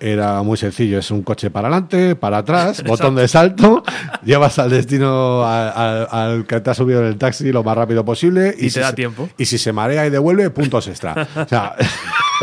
[0.05, 3.85] Era muy sencillo, es un coche para adelante, para atrás, botón de salto,
[4.25, 8.53] llevas al destino al que te has subido en el taxi lo más rápido posible
[8.59, 9.29] Y te si da se- tiempo.
[9.39, 11.29] Y si se marea y devuelve, puntos extra.
[11.37, 11.75] O sea,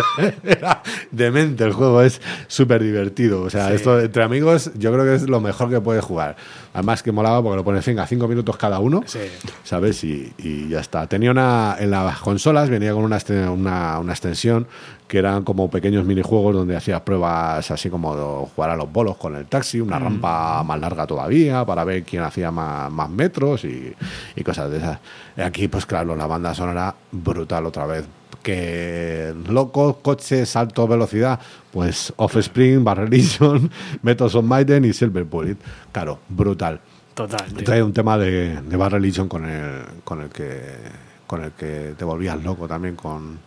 [0.43, 0.81] era
[1.11, 3.41] demente el juego, es súper divertido.
[3.43, 3.75] O sea, Sí.
[3.75, 6.35] esto entre amigos yo creo que es lo mejor que puedes jugar.
[6.73, 9.19] Además que molaba porque lo pones, venga, cinco minutos cada uno, Sí.
[9.63, 10.03] ¿sabes?
[10.03, 11.07] Y, y ya está.
[11.07, 13.17] Tenía una, en las consolas venía con una,
[13.51, 14.67] una, una extensión
[15.07, 19.35] que eran como pequeños minijuegos donde hacías pruebas así como jugar a los bolos con
[19.35, 23.91] el taxi, una rampa más larga todavía para ver quién hacía más, más metros y,
[24.35, 24.99] y cosas de esas.
[25.43, 28.05] Aquí, pues claro, la banda sonora brutal otra vez.
[28.43, 31.39] Que loco, coche, salto, velocidad,
[31.71, 33.69] pues Offspring, Bad Religion,
[34.01, 35.57] Metals of Maiden y Silver Bullet.
[35.91, 36.79] Claro, brutal.
[37.13, 37.53] Total.
[37.53, 37.65] tío.
[37.65, 41.93] Trae un tema de, de Bad Religion con el, con el que con el que
[41.95, 43.37] te volvías loco también con,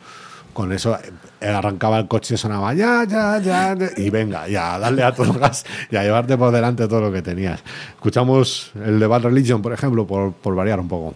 [0.53, 0.97] con eso.
[1.41, 5.13] Eh, Arrancaba el coche, sonaba ya, ya, ya, ya, y venga, ya, a darle a
[5.13, 7.61] todo gas y a llevarte por delante todo lo que tenías.
[7.95, 11.15] Escuchamos el de Bad Religion, por ejemplo, por, por variar un poco.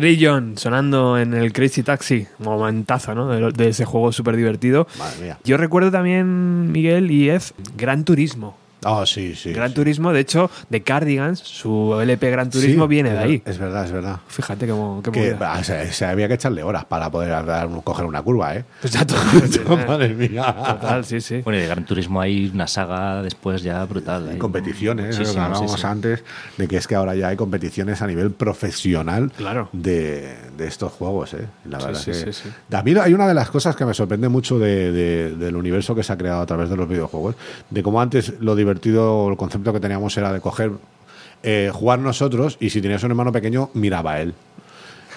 [0.00, 3.28] Religion sonando en el Crazy Taxi, momentazo, ¿no?
[3.28, 4.86] De, de ese juego súper divertido.
[5.44, 7.42] Yo recuerdo también, Miguel y Ed,
[7.76, 8.56] Gran Turismo.
[8.88, 9.52] Oh, sí, sí.
[9.52, 9.74] Gran sí.
[9.74, 13.42] Turismo, de hecho, de Cardigans, su LP Gran Turismo Sí, viene de ahí.
[13.44, 14.20] Es verdad, es verdad.
[14.28, 15.56] Fíjate cómo Que, movida.
[15.60, 18.54] o sea, o sea, había que echarle horas para poder dar un- coger una curva,
[18.54, 18.64] ¿eh?
[18.82, 19.14] Exacto.
[19.88, 20.54] Madre mía.
[20.66, 21.40] Total, sí, sí.
[21.42, 24.28] Bueno, y de Gran Turismo hay una saga después ya brutal.
[24.28, 25.86] Hay competiciones, Sí, lo sí, que hablábamos sí, sí.
[25.86, 26.24] antes,
[26.56, 29.68] de que es que ahora ya hay competiciones a nivel profesional Claro.
[29.72, 31.34] de, de estos juegos.
[31.34, 31.46] ¿eh?
[31.68, 32.48] La verdad sí, que- sí, sí.
[32.74, 35.94] A mí hay una de las cosas que me sorprende mucho de- de- del universo
[35.94, 37.34] que se ha creado a través de los videojuegos,
[37.70, 38.75] de cómo antes lo divertido,
[39.30, 40.72] el concepto que teníamos era de coger,
[41.42, 44.34] eh, jugar nosotros y si tenías un hermano pequeño, miraba a él.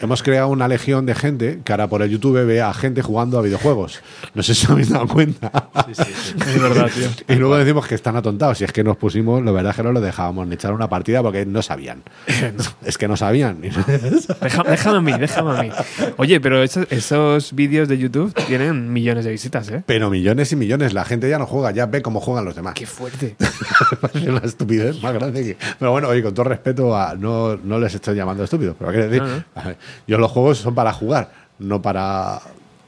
[0.02, 3.38] Hemos creado una legión de gente que ahora por el YouTube ve a gente jugando
[3.38, 4.02] a videojuegos.
[4.34, 5.52] No sé si os habéis dado cuenta.
[5.90, 7.10] Es verdad, tío.
[7.28, 8.62] Y luego decimos que están atontados.
[8.62, 10.88] Y es que nos pusimos, la verdad es que no lo dejábamos ni echar una
[10.88, 12.04] partida porque no sabían.
[12.86, 13.62] Es que no sabían.
[14.42, 15.70] Déjame a mí, déjame a mí.
[16.18, 19.84] Oye, pero esos, esos vídeos de YouTube tienen millones de visitas, ¿eh?
[19.86, 20.94] Pero millones y millones.
[20.94, 22.74] La gente ya no juega, ya ve cómo juegan los demás.
[22.74, 23.36] Qué fuerte.
[24.02, 25.58] parece una estupidez más grande que.
[25.78, 28.76] Pero bueno, oye, con todo respeto, a, no, no les estoy llamando estúpidos.
[28.80, 29.28] Pero quiero decir, No,
[29.64, 29.76] no.
[30.08, 32.42] Yo los juegos son para jugar, no para.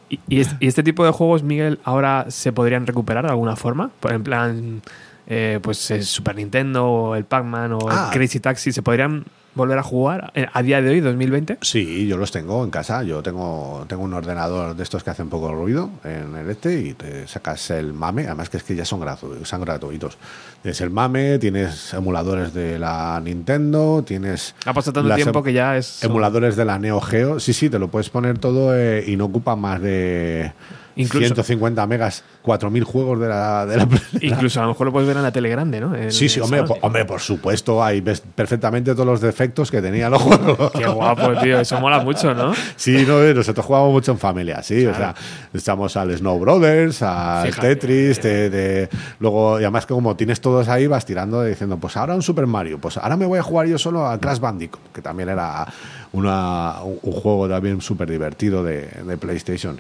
[0.09, 3.55] ¿Y, y es- y este tipo de juegos, Miguel, ahora se podrían recuperar de alguna
[3.55, 3.91] forma?
[3.99, 4.81] Por en plan,
[5.27, 8.09] eh, pues el Super Nintendo o el Pac-Man o Ah.
[8.11, 9.23] el Crazy Taxi, ¿se podrían
[9.53, 11.57] volver a jugar eh, a día de hoy, 2020?
[11.61, 13.03] Sí, yo los tengo en casa.
[13.03, 16.93] Yo tengo, tengo un ordenador de estos que hacen poco ruido en el este y
[16.93, 18.25] te sacas el MAME.
[18.27, 19.47] Además que es que ya son gratuitos.
[19.47, 20.17] Son gratuitos.
[20.61, 24.55] Tienes el MAME, tienes emuladores de la Nintendo, tienes...
[24.65, 26.03] Ha pasado tanto tiempo em- que ya es...
[26.03, 27.39] Emuladores de la Neo Geo.
[27.39, 30.53] Sí, sí, te lo puedes poner todo eh, y no ocupa más de
[30.95, 33.65] Incluso- 150 megas, 4.000 juegos de la...
[33.65, 33.87] De la
[34.21, 35.95] Incluso a lo mejor lo puedes ver en la tele grande, ¿no?
[35.95, 39.81] En Sí, sí, hombre, por, hombre, por supuesto, ahí ves perfectamente todos los defectos que
[39.81, 40.71] tenía los juegos.
[40.77, 41.59] Qué guapo, tío.
[41.59, 42.53] Eso mola mucho, ¿no?
[42.75, 44.85] Sí, no, eh, nosotros jugamos mucho en familia, sí.
[44.85, 45.15] O sea,
[45.53, 47.75] estamos al Snow Brothers, al Fíjate.
[47.75, 48.89] Tetris, de, de-
[49.19, 52.47] luego, y además que como tienes todos ahí, vas tirando diciendo, pues ahora un Super
[52.47, 55.65] Mario, pues ahora me voy a jugar yo solo a Crash Bandicoot, que también era
[56.11, 59.77] una, un, un juego también súper divertido de, de PlayStation.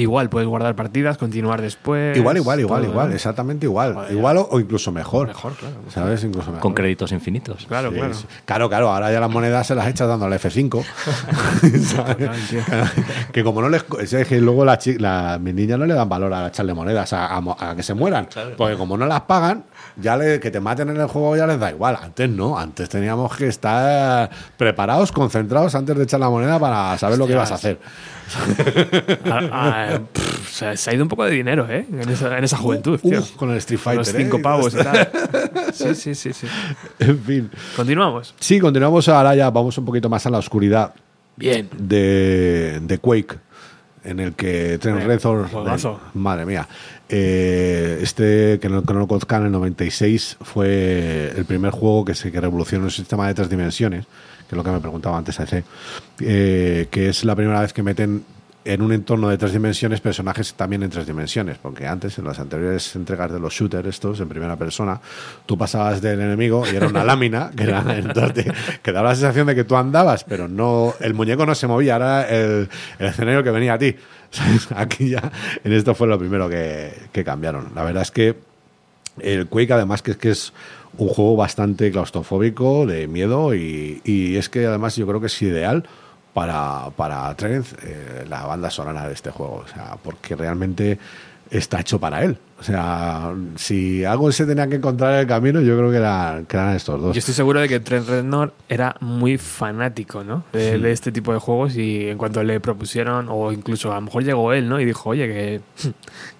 [0.00, 2.16] Igual, puedes guardar partidas, continuar después.
[2.16, 3.14] igual, igual, igual, todo, igual, ¿no?
[3.14, 3.94] exactamente igual.
[3.94, 5.26] Joder, igual o, o incluso mejor.
[5.28, 5.74] Mejor, claro.
[5.92, 6.22] ¿Sabes?
[6.24, 6.60] Incluso mejor.
[6.62, 7.66] Con créditos infinitos.
[7.66, 8.14] Claro, Sí, claro.
[8.14, 8.26] sí.
[8.44, 10.84] Claro, claro, ahora ya las monedas se las echas dando al F5.
[11.94, 12.48] ¿sabes?
[12.48, 12.60] tío.
[13.32, 13.84] que como no les.
[14.12, 17.12] Es que luego la, chi- la- mis niñas no le dan valor a echarle monedas
[17.12, 18.28] a, a mo- a que se mueran.
[18.56, 19.64] Porque como no las pagan,
[19.96, 21.98] ya le, que te maten en el juego ya les da igual.
[22.00, 27.18] Antes no, antes teníamos que estar preparados, concentrados antes de echar la moneda para saber
[27.18, 27.78] lo que ibas a hacer.
[29.30, 31.86] Ah, ah, pff, se, se ha ido un poco de dinero, ¿eh?
[31.90, 33.18] En esa, en esa juventud, tío.
[33.20, 34.14] Uf, con el Street Con Fighter.
[34.14, 34.42] los cinco ¿eh?
[34.42, 35.08] pavos y tal.
[35.72, 36.46] Sí, sí, sí, sí.
[36.98, 37.50] En fin.
[37.76, 38.34] Continuamos.
[38.40, 40.94] Sí, continuamos ahora ya, vamos un poquito más a la oscuridad.
[41.36, 41.68] Bien.
[41.78, 43.36] de, de Quake,
[44.02, 45.46] en el que Trent Reznor,
[46.14, 46.66] madre mía,
[47.08, 52.04] eh, este que no, que no lo conozcan, en el 96 fue el primer juego
[52.04, 54.06] que se que revolucionó el sistema de tres dimensiones,
[54.48, 55.62] que es lo que me preguntaba antes AC,
[56.20, 58.24] eh, que es la primera vez que meten
[58.64, 62.38] en un entorno de tres dimensiones personajes también en tres dimensiones, porque antes en las
[62.38, 65.00] anteriores entregas de los shooters estos en primera persona,
[65.46, 67.64] tú pasabas del enemigo y era una lámina que,
[68.92, 72.28] daba la sensación de que tú andabas, pero no el muñeco no se movía, era
[72.28, 72.68] el,
[72.98, 73.96] escenario que venía a ti.
[74.76, 75.32] Aquí ya
[75.64, 77.70] en esto fue lo primero que, que cambiaron.
[77.74, 78.36] La verdad es que
[79.20, 80.52] el Quake, además, que es que es
[80.98, 85.42] un juego bastante claustrofóbico, de miedo, y, y es que además yo creo que es
[85.42, 85.84] ideal
[86.34, 89.62] para, para Trent eh, la banda sonora de este juego.
[89.64, 90.98] O sea, porque realmente
[91.50, 92.36] está hecho para él.
[92.60, 96.42] O sea, si algo se tenía que encontrar en el camino, yo creo que, era-
[96.46, 97.14] que eran estos dos.
[97.14, 100.42] Yo estoy seguro de que Trent Reznor era muy fanático, ¿no?
[100.52, 104.00] De, de este tipo de juegos y en cuanto le propusieron, o incluso a lo
[104.02, 104.80] mejor llegó él, ¿no?
[104.80, 105.60] Y dijo, oye, que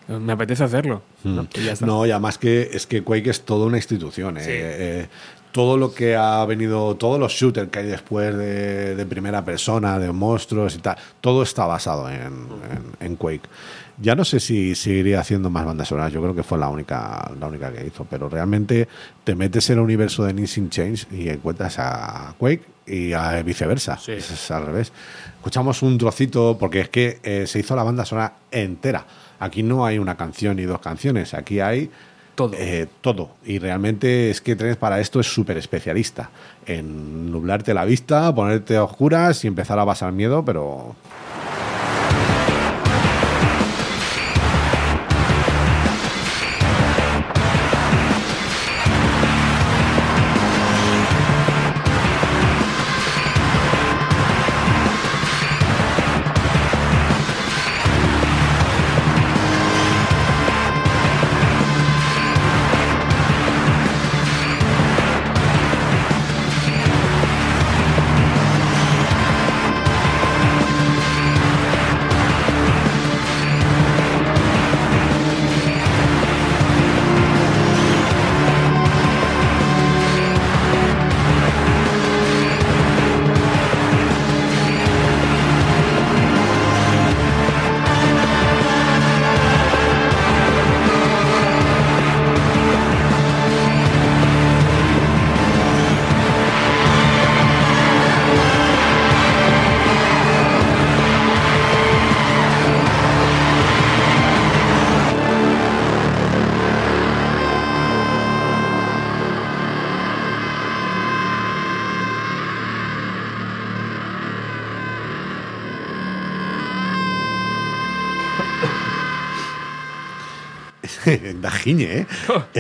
[0.09, 1.03] me apetece hacerlo.
[1.25, 1.47] ¿no?
[1.55, 1.85] Y ya está.
[1.85, 1.89] Mm.
[1.89, 4.39] No, y además que es que Quake es toda una institución.
[4.39, 4.41] eh.
[4.45, 4.51] Sí.
[4.53, 5.09] Eh,
[5.53, 9.99] todo lo que ha venido, todos los shooters que hay después de, de primera persona,
[9.99, 12.47] de monstruos y tal, todo está basado en, en-
[13.01, 13.49] en Quake.
[14.01, 17.31] Ya no sé si seguiría haciendo más bandas sonoras, yo creo que fue la única,
[17.41, 18.87] la única que hizo, pero realmente
[19.25, 23.97] te metes en el universo de Ninja Change y encuentras a Quake y a viceversa.
[23.99, 24.13] Sí.
[24.13, 24.93] Es al revés.
[25.39, 29.05] Escuchamos un trocito, porque es que eh, se hizo la banda sonora entera.
[29.41, 31.91] Aquí no hay una canción y dos canciones, aquí hay
[32.35, 32.53] Todo.
[32.57, 33.31] eh, todo.
[33.45, 36.31] Y realmente es que Trent para esto es súper especialista.
[36.67, 40.95] En nublarte la vista, ponerte a oscuras y empezar a pasar miedo, pero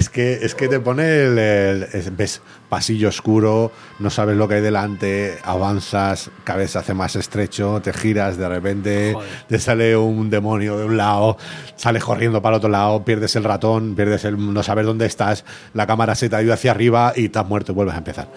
[0.09, 2.40] Es que, es que te pone el, el- es- ves
[2.70, 7.80] pasillo oscuro, no sabes lo que hay delante, avanzas, cada vez se hace más estrecho,
[7.82, 9.16] te giras de repente,
[9.48, 11.39] te sale un demonio de un lado,
[11.76, 15.44] sales corriendo para el otro lado, pierdes el ratón, pierdes el no saber dónde estás,
[15.72, 18.28] la cámara se te ha ido hacia arriba y estás muerto y vuelves a empezar.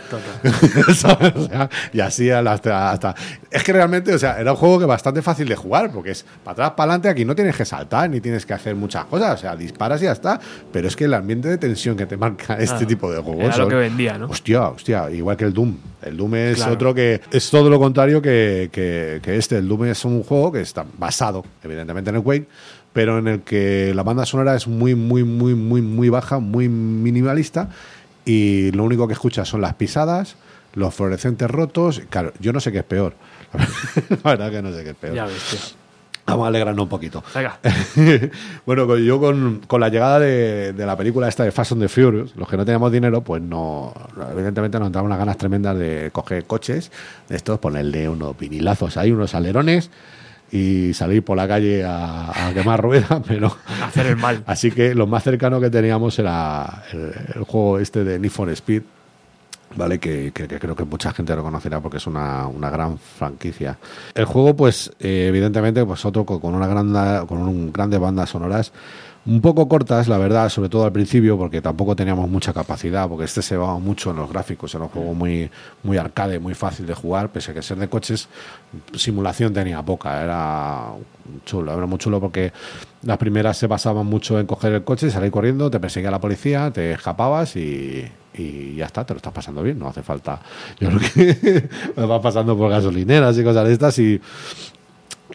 [0.96, 1.34] ¿Sabes?
[1.36, 3.16] O sea, y así hasta, hasta-
[3.50, 6.26] Es que realmente, o sea, era un juego que bastante fácil de jugar, porque es
[6.44, 9.34] para atrás, para adelante, aquí no tienes que saltar ni tienes que hacer muchas cosas,
[9.34, 10.40] o sea, disparas y ya está.
[10.72, 13.46] Pero es que el ambiente de tensión que te marca este tipo de juegos.
[13.46, 14.26] era lo que vendía, ¿no?
[14.26, 15.74] Hostia, hostia, igual que el Doom.
[16.02, 16.74] El Doom es Claro.
[16.74, 19.58] otro que es todo lo contrario que, que- que este.
[19.58, 22.48] El Doom es un juego que está basado, evidentemente, en el Quake,
[22.92, 26.68] pero en el que la banda sonora es muy, muy, muy, muy, muy baja, muy
[26.68, 27.70] minimalista,
[28.26, 30.36] y lo único que escuchas son las pisadas,
[30.74, 32.02] los fluorescentes rotos.
[32.10, 33.14] Claro, yo no sé qué es peor.
[34.24, 35.16] La verdad que no sé qué es peor.
[35.16, 35.60] Ya ves, tío.
[36.26, 37.24] Vamos a alegrarnos un poquito.
[37.34, 37.60] Venga.
[38.66, 41.88] bueno, yo con, con la llegada de, de la película esta de Fast and the
[41.90, 43.94] Furious, los que no teníamos dinero, pues no,
[44.32, 46.92] evidentemente nos entraban unas ganas tremendas de coger coches,
[47.28, 49.90] de estos, ponerle unos vinilazos ahí, unos alerones
[50.52, 53.56] y salir por la calle a, a quemar ruedas, pero...
[53.84, 54.44] Hacer el mal.
[54.46, 58.50] Así que lo más cercano que teníamos era el, el juego este de Need for
[58.50, 58.84] Speed,
[59.76, 60.00] ¿vale?
[60.00, 63.78] Que, que- que creo que mucha gente lo conocerá porque es una, una gran franquicia.
[64.16, 68.30] El juego, pues, eh, evidentemente, pues otro co- con una gran, con un grandes bandas
[68.30, 68.72] sonoras.
[69.24, 73.26] Un poco cortas, la verdad, sobre todo al principio, porque tampoco teníamos mucha capacidad, porque
[73.26, 75.48] este se va mucho en los gráficos, era un juego muy,
[75.84, 78.28] muy arcade, muy fácil de jugar, pese a que ser de coches,
[78.96, 80.86] simulación tenía poca, era
[81.46, 82.52] chulo, era muy chulo porque
[83.04, 86.72] las primeras se basaban mucho en coger el coche, salir corriendo, te perseguía la policía,
[86.72, 90.40] te escapabas y, y ya está, te lo estás pasando bien, no hace falta.
[90.80, 94.20] Yo creo que me vas pasando por gasolineras y cosas de estas y,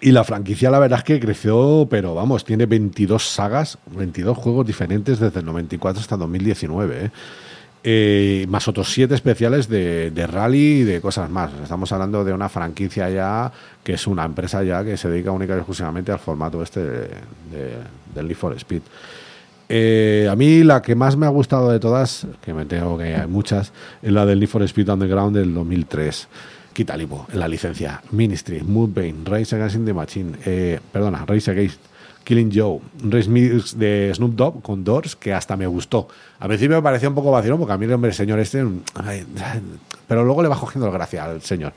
[0.01, 4.67] y la franquicia la verdad es que creció, pero vamos, tiene 22 sagas, 22 juegos
[4.67, 7.05] diferentes desde el 94 hasta 2019.
[7.07, 7.11] ¿eh?
[7.89, 11.53] Eh, más otros siete especiales de, de rally y de cosas más.
[11.63, 13.53] Estamos hablando de una franquicia ya
[13.85, 17.01] que es una empresa ya que se dedica única y exclusivamente al formato este de,
[17.53, 17.77] de-
[18.13, 18.83] del Need for Speed.
[19.69, 23.17] Eh, a mí la que más me ha gustado de todas, que me tengo que
[23.17, 23.73] hay muchas,
[24.03, 26.29] es la del Need for Speed Underground del 2003.
[26.73, 28.03] Quita Lipo, en la licencia.
[28.11, 31.81] Ministry, Moonbane, Race Against the Machine, eh, perdona, Race Against
[32.23, 36.09] Killing Joe, Race Mix de Snoop Dogg con Doors, que hasta me gustó.
[36.41, 38.65] Al principio me parecía un poco vacilón, porque a mí el hombre señor este,
[40.09, 41.73] pero luego le va cogiendo la gracia al señor,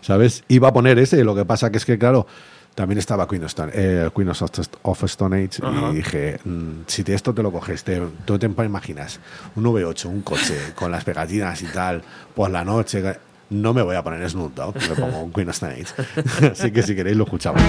[0.00, 0.44] ¿sabes?
[0.48, 2.26] Iba a poner ese, lo que pasa que es que, claro,
[2.74, 4.42] también estaba Queen of Stone, eh, Queen of,
[4.82, 5.90] of Stone Age Ajá.
[5.90, 9.20] y dije, mm, si te, esto te lo coges, te, tú te imaginas
[9.56, 12.02] un V8, un coche con las pegatinas y tal,
[12.34, 13.02] por la noche,
[13.50, 16.50] no me voy a poner Snoop Dogg, me pongo un Queen of Stone Age.
[16.52, 17.62] Así que si queréis lo escuchamos.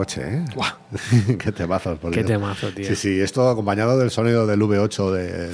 [0.00, 0.44] Coche, ¿eh?
[0.54, 0.70] Guau.
[1.38, 2.26] Qué temazos, por Qué Dios.
[2.28, 2.86] temazo, tío.
[2.86, 5.50] Sí, sí, esto acompañado del sonido del V8 de,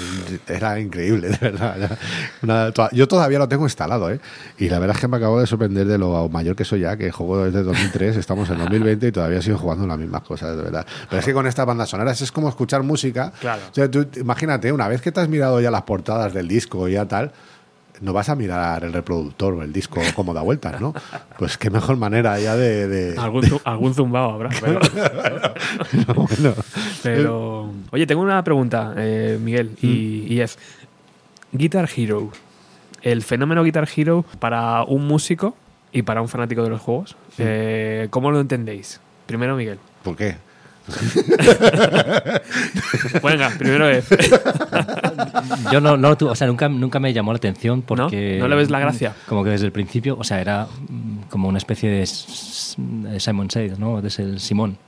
[0.47, 1.99] era increíble, de verdad.
[2.43, 4.21] Una- to- yo todavía lo tengo instalado, ¿eh?
[4.59, 6.97] Y la verdad es que me acabo de sorprender de lo mayor que soy ya,
[6.97, 10.63] que juego desde 2003, estamos en 2020 y todavía sigo jugando las mismas cosas, de
[10.63, 10.87] verdad.
[11.11, 13.33] Pero es que con estas bandas sonoras es como escuchar música.
[13.41, 13.63] Claro.
[13.71, 16.89] O sea, tú, imagínate, una vez que te has mirado ya las portadas del disco
[16.89, 17.33] y ya tal,
[18.01, 20.95] no vas a mirar el reproductor o el disco como da vueltas, ¿no?
[21.39, 22.89] Pues qué mejor manera ya de...
[22.89, 23.19] de-
[23.65, 26.55] Algún, zumbao habrá, pero, bueno,
[27.03, 30.59] pero- Oye, tengo una pregunta, eh, Miguel, y, y es...
[31.53, 32.31] Guitar Hero.
[33.03, 35.57] El fenómeno Guitar Hero para un músico
[35.93, 39.01] y para un fanático de los juegos, eh, ¿cómo lo entendéis?
[39.27, 39.79] Primero, Miguel.
[40.03, 40.37] ¿por qué?
[43.23, 44.09] Venga, primero es.
[45.73, 48.39] Yo no, no lo tuve, o sea, nunca, nunca me llamó la atención porque...
[48.39, 49.15] ¿No le ves la gracia?
[49.29, 53.79] Como que desde el principio, o sea, era mm, como una especie de, Simon Says,
[53.79, 53.99] ¿no?
[53.99, 54.79] Es el Simón.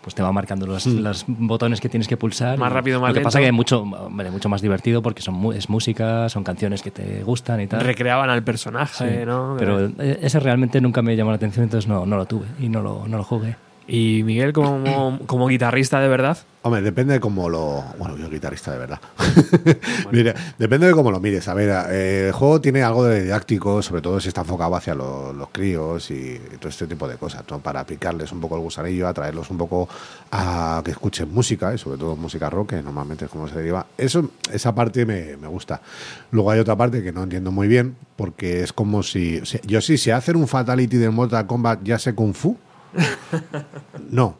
[0.00, 2.56] Pues te va marcando los, los botones que tienes que pulsar.
[2.56, 3.46] Más rápido, más Lo que pasa lento.
[3.46, 7.22] que es mucho, hombre, mucho más divertido porque son, es música, son canciones que te
[7.24, 7.80] gustan y tal.
[7.80, 9.56] Recreaban al personaje, Sí, ¿no?
[9.58, 12.68] Pero eh, ese realmente nunca me llamó la atención, entonces no, no lo tuve y
[12.68, 13.56] no lo, no lo jugué.
[13.90, 17.82] Y Miguel, como, como guitarrista de verdad, Hombre, depende de cómo lo.
[17.98, 19.00] Bueno, yo guitarrista de verdad.
[20.12, 21.46] Mire, depende de cómo lo mires.
[21.48, 24.94] A ver, eh, el juego tiene algo de didáctico, sobre todo si está enfocado hacia
[24.94, 27.60] lo- los críos y todo este tipo de cosas, ¿no?
[27.60, 29.88] Para picarles un poco el gusanillo, atraerlos un poco
[30.32, 33.86] a que escuchen música, y sobre todo música rock, que normalmente es como se deriva.
[33.96, 35.80] Eso, esa parte me, me gusta.
[36.32, 39.40] Luego hay otra parte que no entiendo muy bien, porque es como si.
[39.46, 42.58] si- yo sí, si hacen un Fatality de Mortal Kombat, ya sé Kung Fu.
[44.10, 44.36] No.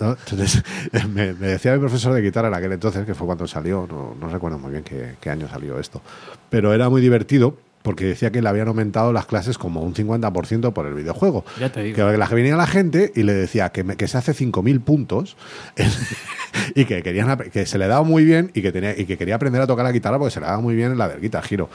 [0.00, 0.10] ¿no?
[0.12, 0.62] Entonces,
[1.08, 4.14] me, me decía mi profesor de guitarra en aquel entonces, que fue cuando salió, no,
[4.18, 6.00] no recuerdo muy bien qué, qué año salió esto,
[6.48, 10.72] pero era muy divertido porque decía que le habían aumentado las clases como un 50%
[10.74, 11.46] por el videojuego.
[11.58, 11.96] Ya te digo.
[11.96, 14.80] Que la que venía la gente y le decía que, me- que se hace 5.000
[14.82, 15.36] puntos
[16.74, 19.36] y que, querían, que se le daba muy bien y que, tenía, y que quería
[19.36, 21.42] aprender a tocar la guitarra porque se le daba muy bien en la del Guitar
[21.48, 21.70] Hero.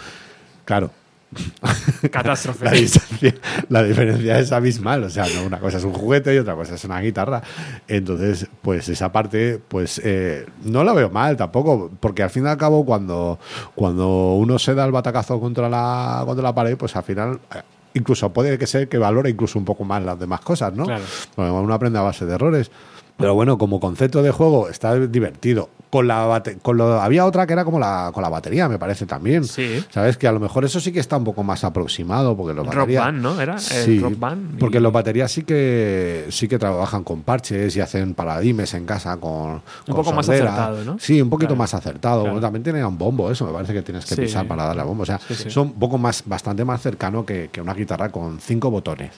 [0.64, 0.92] Claro,
[2.12, 2.66] catástrofe.
[2.66, 3.36] la, distancia-
[3.70, 5.04] la diferencia es abismal.
[5.04, 7.42] O sea, no, una cosa es un juguete y otra cosa es una guitarra.
[7.88, 12.48] Entonces, pues esa parte, pues eh, no la veo mal tampoco, porque al fin y
[12.48, 13.40] al cabo, cuando,
[13.76, 17.40] cuando uno se da el batacazo contra la, contra la pared, pues al final.
[17.54, 17.62] eh,
[17.98, 20.84] Incluso puede que ser que valore incluso un poco más las demás cosas, ¿no?
[20.84, 21.06] Claro.
[21.34, 22.70] Porque uno aprende a base de errores.
[23.18, 25.70] Pero bueno, como concepto de juego está divertido.
[25.90, 28.78] Con la bate- con lo, había otra que era como la con la batería, me
[28.78, 29.46] parece también.
[29.46, 29.82] Sí.
[29.90, 32.66] Sabes que a lo mejor eso sí que está un poco más aproximado porque los
[32.66, 33.40] Rock baterías Band, ¿no?
[33.40, 34.60] Era el Sí, Rock Band.
[34.60, 39.16] porque los baterías sí que sí que trabajan con parches y hacen paradigmes en casa
[39.16, 40.98] con con poco más acertado, ¿no?
[41.00, 41.60] Sí, un poquito Claro.
[41.60, 42.24] más acertado.
[42.24, 42.42] Claro.
[42.42, 44.22] También tiene un bombo, eso me parece que tienes que Sí.
[44.22, 45.04] pisar para darle a bombo.
[45.04, 48.40] O sea, Sí, son un poco más, bastante más cercano que, que una guitarra con
[48.42, 49.12] cinco botones.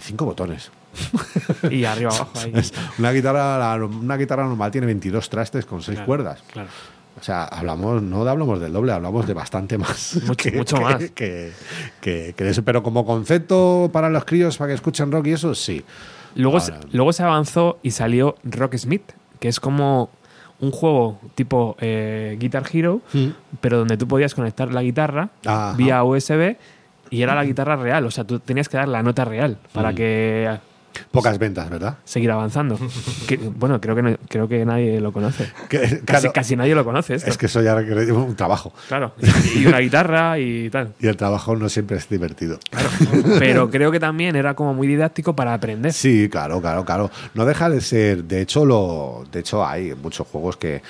[0.00, 0.70] Cinco botones.
[1.70, 2.52] Y arriba abajo ahí.
[2.98, 6.42] Una guitarra, una guitarra normal tiene 22 trastes con seis Claro, cuerdas.
[6.52, 6.68] Claro.
[7.20, 10.18] O sea, hablamos, no hablamos del doble, hablamos de bastante más.
[10.26, 10.96] Mucho- mucho más.
[11.10, 11.52] Que,
[12.00, 12.62] que- eso.
[12.64, 15.84] Pero como concepto para los críos, para que escuchen rock y eso, sí.
[16.34, 20.10] Luego, se- luego se avanzó y salió Rocksmith, que es como
[20.60, 23.00] un juego tipo eh, Guitar Hero,
[23.60, 25.74] pero donde tú podías conectar la guitarra Ajá.
[25.76, 26.56] vía USB
[27.10, 28.06] y era la guitarra real.
[28.06, 29.94] O sea, tú tenías que dar la nota real para Mm.
[29.94, 30.58] que
[31.10, 31.98] Pocas ventas, ¿verdad?
[32.04, 32.78] seguir avanzando.
[33.26, 35.50] Que, bueno, creo que, no- creo que nadie lo conoce.
[35.68, 37.30] Que- Casi, claro, casi nadie lo conoce esto.
[37.30, 38.72] es que eso ya requiere un trabajo.
[38.88, 39.12] Claro.
[39.56, 40.92] Y una guitarra y tal.
[41.00, 42.58] Y el trabajo no siempre es divertido.
[43.38, 45.92] Pero creo que también era como muy didáctico para aprender.
[45.92, 47.10] Sí, claro, claro, claro.
[47.34, 50.82] No deja de ser, de hecho, lo, de hecho hay muchos juegos que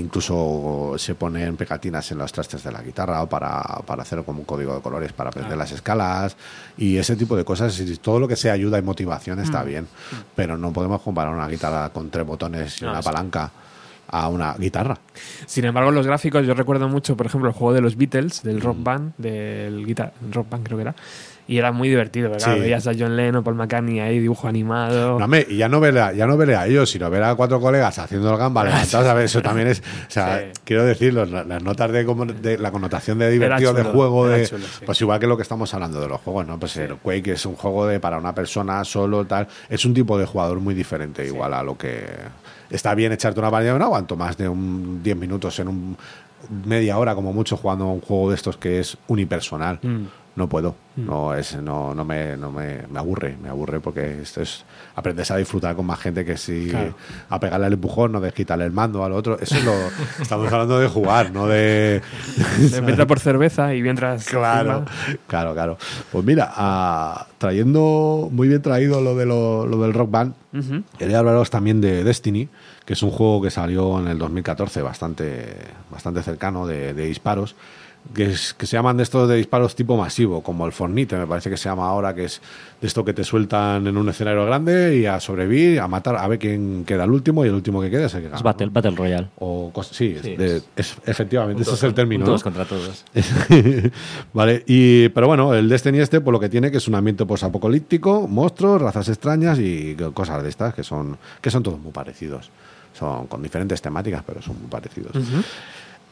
[0.00, 4.40] incluso se ponen pegatinas en los trastes de la guitarra o para, para hacer como
[4.40, 6.36] un código de colores para aprender las escalas
[6.78, 7.78] y ese tipo de cosas.
[7.80, 9.66] Y todo lo que sea ayuda y motivación está Mm.
[9.66, 9.88] bien,
[10.34, 13.50] pero no podemos comparar una guitarra con tres botones y No, una palanca
[14.08, 14.96] a una guitarra.
[15.46, 18.58] Sin embargo, los gráficos, yo recuerdo mucho, por ejemplo, el juego de los Beatles, del
[18.58, 18.60] Mm.
[18.60, 20.94] Rock Band, del Guitar Rock Band creo que era,
[21.48, 22.54] y era muy divertido, ¿verdad?
[22.54, 22.60] Sí.
[22.60, 25.18] Veías a John Lennon, Paul McCartney ahí, dibujo animado.
[25.18, 27.34] No, hombre, y ya no veré a, ya no veré a ellos, sino ver a
[27.36, 29.06] cuatro colegas haciendo el gamba levantados.
[29.06, 29.80] A ver, eso también es.
[29.80, 30.60] O sea, Sí.
[30.64, 34.28] quiero decir, los- las notas de, como- de la connotación de divertido chulo, de juego,
[34.28, 34.84] de, chulo, sí.
[34.84, 36.58] pues igual que lo que estamos hablando de los juegos, ¿no?
[36.58, 39.46] Pues el Quake es un juego de para una persona solo, tal.
[39.68, 42.06] Es un tipo de jugador muy diferente, igual a lo que.
[42.70, 45.96] Está bien echarte una partida, no aguanto más de un 10 minutos en un
[46.64, 49.78] media hora como mucho jugando a un juego de estos que es unipersonal.
[49.82, 50.04] Mm.
[50.36, 50.76] No puedo.
[50.96, 51.06] Mm.
[51.06, 54.64] No es, no, no me, no me, me aburre, me aburre porque esto es
[54.94, 56.94] aprendes a disfrutar con más gente que si Claro.
[57.28, 59.38] a pegarle el empujón, no de quitarle el mando al otro.
[59.40, 59.72] Eso es lo
[60.20, 62.00] estamos hablando de jugar, no de
[62.70, 64.26] De Entra por cerveza y mientras.
[64.26, 64.84] Claro,
[65.26, 65.78] claro, claro.
[66.12, 70.82] Pues mira, ah, trayendo muy bien traído lo de lo, lo del Rock Band, Ujú.
[70.98, 72.48] quería hablaros también de Destiny,
[72.84, 75.56] que es un juego que salió en el 2014, bastante,
[75.90, 77.54] bastante cercano de, de disparos.
[78.14, 81.26] Que, es- que se llaman de estos de disparos tipo masivo, como el Fornite, me
[81.26, 82.40] parece que se llama ahora, que es
[82.80, 86.26] de esto que te sueltan en un escenario grande y a sobrevivir, a matar, a
[86.28, 88.36] ver quién queda el último y el último que quede es el que gana.
[88.36, 88.72] Es Battle, ¿no?
[88.72, 89.28] Battle Royale.
[89.38, 92.24] O sí, Sí, de- es- es- efectivamente, ese es el término.
[92.24, 92.44] Todos ¿no?
[92.44, 93.04] contra todos.
[94.32, 97.24] vale, y, pero bueno, el Destiny este, por lo que tiene, que es un ambiente
[97.26, 102.50] posapocalíptico, monstruos, razas extrañas y cosas de estas que son, que son todos muy parecidos.
[102.98, 105.12] Son con diferentes temáticas, pero son muy parecidos.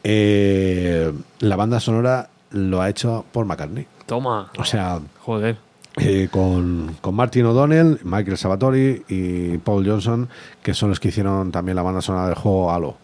[0.07, 3.87] Eh, la banda sonora lo ha hecho Paul McCartney.
[4.05, 4.51] Toma.
[4.59, 5.57] O sea, Joder.
[5.97, 10.29] eh, con, con Martin O'Donnell, Michael Sabatori y Paul Johnson,
[10.61, 12.97] que son los que hicieron también la banda sonora del juego Halo,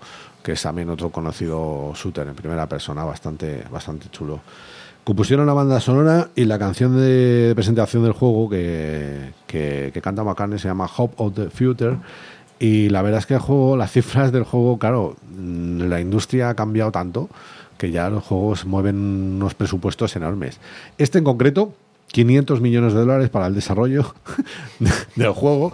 [0.43, 4.39] que es también otro conocido shooter en primera persona, bastante, bastante chulo.
[5.03, 10.23] Compusieron la banda sonora y la canción de presentación del juego que, que, que canta
[10.23, 11.97] McCartney se llama Hope of the Future.
[12.61, 16.49] Y la verdad es que el juego, las cifras del juego, claro, mm, la industria
[16.49, 17.27] ha cambiado tanto
[17.79, 20.59] que ya los juegos mueven unos presupuestos enormes.
[20.99, 21.73] Este en concreto,
[22.11, 24.13] 500 millones de dólares para el desarrollo
[25.15, 25.73] del juego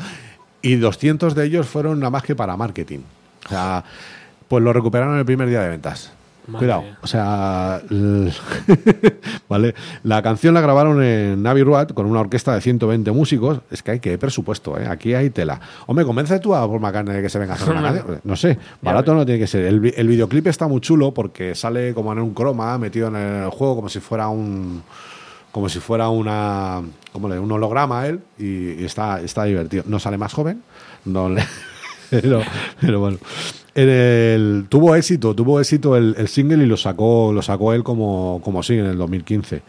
[0.61, 2.99] y 200 de ellos fueron nada más que para marketing.
[3.45, 3.83] O sea,
[4.47, 6.13] pues lo recuperaron el primer día de ventas.
[6.47, 7.81] Madre Cuidado, o sea,
[9.49, 13.59] vale, la canción la grabaron en Navi Road con una orquesta de 120 músicos.
[13.71, 14.87] Es que hay que presupuesto, ¿eh?
[14.89, 15.59] aquí hay tela.
[15.87, 18.21] Hombre, convence tú a Paul McCartney de que se venga a hacer una canción.
[18.23, 19.65] No sé, barato no tiene que ser.
[19.65, 23.15] El, vi- el videoclip está muy chulo porque sale como en un croma metido en
[23.15, 24.83] el juego como si fuera un
[25.51, 29.83] como si fuera una como le- un holograma él y, y está está divertido.
[29.87, 30.61] No sale más joven,
[31.05, 31.43] no le-
[32.09, 32.41] pero,
[32.79, 33.17] pero bueno.
[33.77, 37.83] En el- tuvo éxito, tuvo éxito el, el single y lo sacó, lo sacó él
[37.83, 39.61] como, como single en el 2015.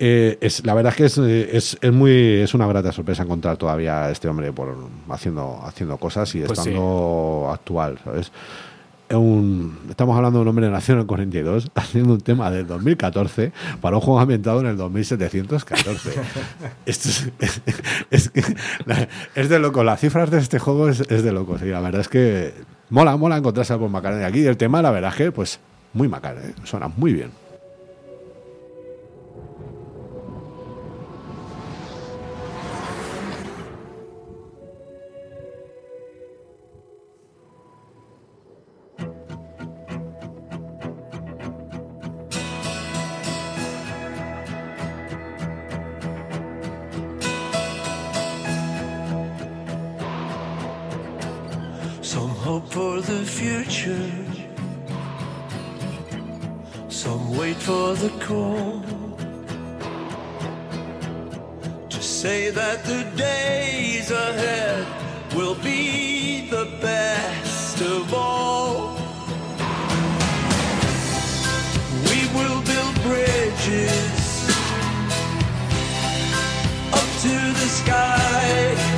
[0.00, 3.56] Eh, es, la verdad es que es, es, es muy es una grata sorpresa encontrar
[3.56, 4.74] todavía a este hombre por
[5.08, 6.68] haciendo haciendo cosas y Pues sí.
[6.70, 8.30] estando actual, ¿sabes?
[9.08, 12.50] Es un- estamos hablando de un hombre que nació en el 42 haciendo un tema
[12.50, 16.10] del 2014 para un juego ambientado en el 2714.
[16.86, 17.08] Esto
[17.40, 18.42] es, es, es que
[19.34, 19.82] es de loco.
[19.82, 21.58] Las cifras de este juego es, es de loco.
[21.58, 22.52] Sí, la verdad es que
[22.90, 24.46] mola, mola encontrarse a Paul McCartney aquí.
[24.46, 25.58] El tema, la verdad que, pues,
[25.92, 26.54] muy McCartney.
[26.64, 27.30] Suena muy bien.
[53.64, 54.10] Future.
[56.88, 58.82] Some wait for the call.
[61.88, 64.86] To say that the days ahead
[65.34, 68.96] will be the best of all.
[72.10, 74.26] We will build bridges
[76.92, 78.97] up to the sky.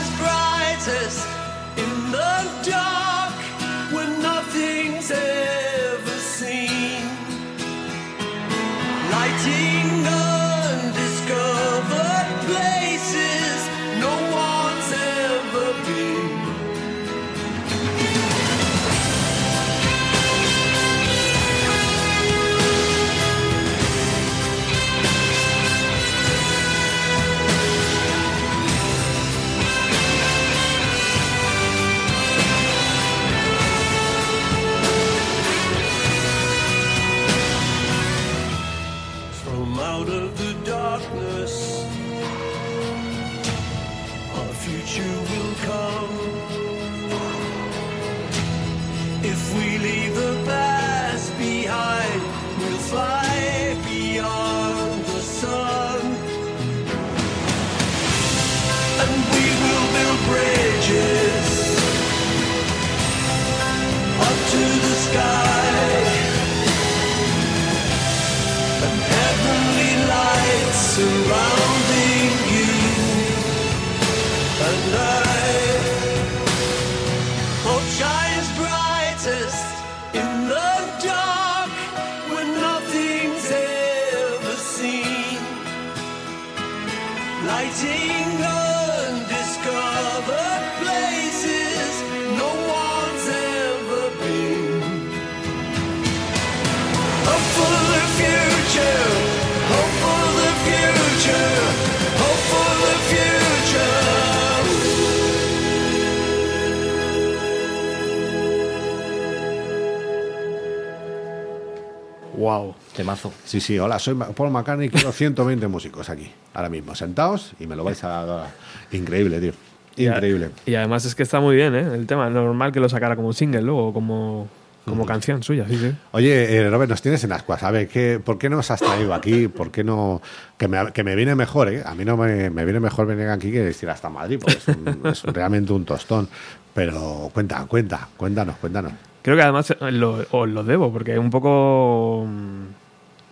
[113.15, 113.33] Temazo.
[113.45, 117.75] Sí, sí, hola, soy Paul McCartney, quiero 120 músicos aquí, ahora mismo, sentados y me
[117.75, 118.47] lo vais a dar.
[118.91, 119.53] Increíble, tío.
[119.97, 120.49] Increíble.
[120.65, 121.85] Y además es que está muy bien, ¿eh?
[121.93, 122.29] El tema.
[122.29, 124.47] Normal que lo sacara como single luego, como,
[124.85, 125.93] como canción suya, sí, sí.
[126.13, 127.61] Oye, eh, Robert, nos tienes en ascuas.
[127.63, 129.49] A ver, ¿qué, ¿por qué nos has traído aquí?
[129.49, 130.21] ¿Por qué no...?
[130.57, 131.83] Que me, que me viene mejor, ¿eh?
[131.85, 134.67] A mí no me, me viene mejor venir aquí que ir hasta Madrid, porque es,
[134.69, 136.29] un- es realmente un tostón.
[136.73, 138.93] Pero cuenta, cuenta, cuéntanos, cuéntanos.
[139.21, 142.25] Creo que además eh, lo, os lo debo, porque un poco.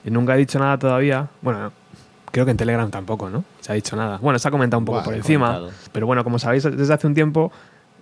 [0.06, 1.28] Y nunca he dicho nada todavía.
[1.42, 1.72] Bueno,
[2.32, 3.44] creo que en Telegram tampoco, ¿no?
[3.62, 4.18] Se ha dicho nada.
[4.22, 5.48] Bueno, se ha comentado un poco Bueno, por encima.
[5.56, 5.72] comentado.
[5.92, 7.52] Pero bueno, como sabéis, desde hace un tiempo,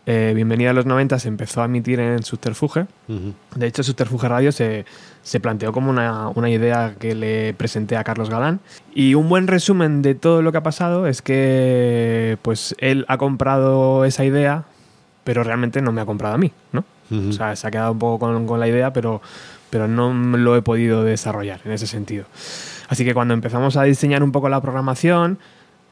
[0.06, 2.86] eh, Bienvenida a los 90 se empezó a emitir en Subterfuge.
[3.10, 3.34] Ujú.
[3.56, 4.86] De hecho, Subterfuge Radio se,
[5.22, 8.60] se planteó como una, una idea que le presenté a Carlos Galán.
[8.94, 13.18] Y un buen resumen de todo lo que ha pasado es que pues él ha
[13.18, 14.64] comprado esa idea,
[15.26, 16.86] pero realmente no me ha comprado a mí, ¿no?
[17.12, 17.30] Ujú.
[17.30, 19.22] O sea, se ha quedado un poco con, con la idea, pero,
[19.70, 22.26] pero no lo he podido desarrollar en ese sentido.
[22.90, 25.38] Así que cuando empezamos a diseñar un poco la programación,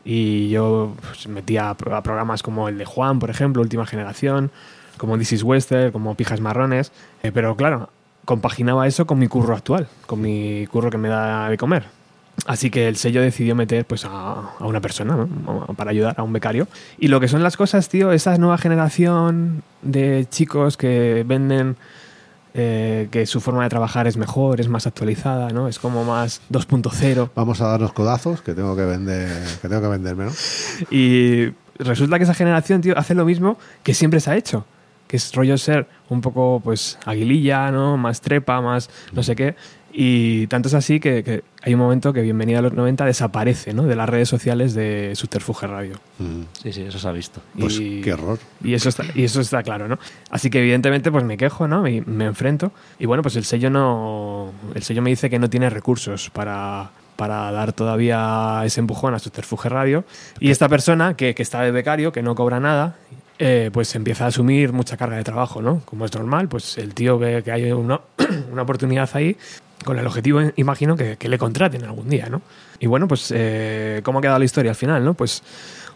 [0.03, 3.85] y yo pues, metía a, pro- a programas como el de Juan, por ejemplo, Última
[3.85, 4.51] Generación,
[4.97, 6.91] como This is Western, como Pijas Marrones,
[7.23, 7.89] eh, pero claro,
[8.23, 11.83] compaginaba eso con mi curro actual, con mi curro que me da de comer.
[12.47, 15.27] Así que el sello decidió meter pues, a, una persona
[15.75, 16.67] para ayudar a un becario.
[16.99, 21.77] Y lo que son las cosas, tío, esa nueva generación de chicos que venden
[22.57, 25.67] eh, que su forma de trabajar es mejor, es más actualizada, ¿no?
[25.67, 27.31] Es como más 2.0.
[27.35, 29.29] Vamos a darnos codazos que tengo que vender,
[29.61, 30.31] que tengo que venderme, ¿no?
[30.89, 34.65] Y resulta que esa generación, tío, hace lo mismo que siempre se ha hecho.
[35.05, 37.97] Que es rollo ser un poco, pues, aguililla, ¿no?
[37.97, 39.57] Más trepa, más no sé qué.
[39.91, 43.73] Y tanto es así que, que hay un momento que Bienvenida a los 90 desaparece,
[43.73, 43.83] ¿no?
[43.83, 45.95] De las redes sociales de Subterfuge Radio.
[46.19, 46.41] Mm.
[46.61, 47.41] Sí, sí, eso se ha visto.
[47.59, 48.37] Pues Y- qué horror.
[48.63, 49.97] Y eso está, y eso está claro, ¿no?
[50.29, 51.87] Así que evidentemente pues me quejo, ¿no?
[51.87, 52.71] Y me enfrento.
[52.99, 54.51] Y bueno, pues el sello no.
[54.75, 59.19] El sello me dice que no tiene recursos para, para dar todavía ese empujón a
[59.19, 60.05] Subterfuge Radio.
[60.39, 62.97] Y esta persona, que, que está de becario, que no cobra nada,
[63.39, 65.81] eh, pues empieza a asumir mucha carga de trabajo, ¿no?
[65.85, 67.99] Como es normal, pues el tío ve que hay una,
[68.51, 69.35] una oportunidad ahí,
[69.83, 72.41] con el objetivo, imagino, que, que le contraten algún día, ¿no?
[72.79, 75.13] Y bueno, pues, eh, ¿cómo ha quedado la historia al final, no?
[75.13, 75.43] Pues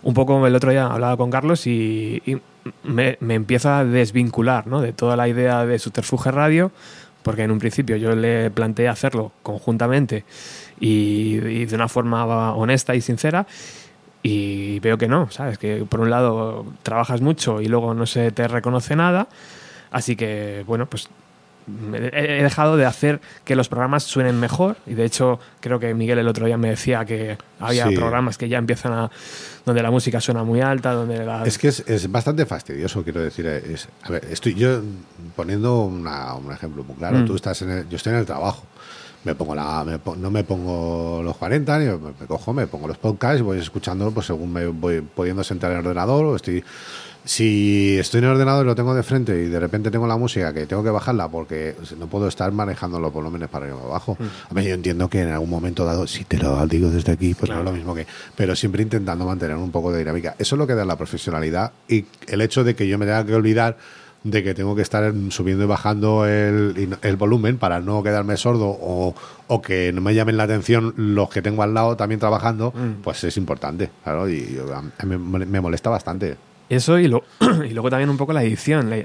[0.02, 2.42] un poco el otro día hablaba con Carlos y,
[2.84, 4.82] me, empieza a desvincular, ¿no?
[4.82, 6.72] De toda la idea de Subterfuge Radio,
[7.24, 10.24] porque en un principio yo le planteé hacerlo conjuntamente
[10.80, 13.46] y, de una forma honesta y sincera,
[14.22, 15.58] y veo que no, ¿sabes?
[15.58, 19.28] Que por un lado trabajas mucho y luego no se te reconoce nada,
[19.92, 21.10] así que bueno, pues
[22.04, 26.20] he dejado de hacer que los programas suenen mejor y de hecho creo que Miguel
[26.20, 27.96] el otro día me decía que había Sí.
[27.96, 29.12] programas que ya empiezan a
[29.66, 33.22] donde la música suena muy alta, donde la Es que es, es bastante fastidioso, quiero
[33.22, 33.46] decir.
[33.46, 34.82] Es, a ver, estoy yo
[35.36, 37.18] poniendo una- un ejemplo muy claro.
[37.20, 37.26] Mm.
[37.26, 38.64] Tú estás en el- yo estoy en el trabajo.
[39.26, 42.88] Me pongo la, me no me pongo los 40, ni me, me cojo, me pongo
[42.88, 46.26] los podcasts y voy escuchando pues, según me voy pudiendo sentar en el ordenador.
[46.26, 46.64] O estoy,
[47.30, 50.18] si estoy en el ordenador y lo tengo de frente y de repente tengo la
[50.18, 53.86] música que tengo que bajarla porque no puedo estar manejando los volúmenes para arriba y
[53.86, 54.18] abajo.
[54.50, 57.36] A ver, yo entiendo que en algún momento dado, si te lo digo desde aquí,
[57.36, 58.08] pues no es lo mismo que.
[58.36, 60.34] Pero siempre intentando mantener un poco de dinámica.
[60.40, 63.24] Eso es lo que da la profesionalidad y el hecho de que yo me tenga
[63.24, 63.78] que olvidar
[64.24, 68.70] de que tengo que estar subiendo y bajando el, el volumen para no quedarme sordo
[68.70, 69.14] o,
[69.46, 72.74] o que no me llamen la atención los que tengo al lado también trabajando,
[73.04, 73.92] pues es importante.
[74.04, 74.60] Claro, y
[74.98, 76.49] a mí me molesta bastante.
[76.70, 77.24] Eso y, lo-
[77.68, 78.90] y luego también un poco la edición.
[78.90, 78.98] la-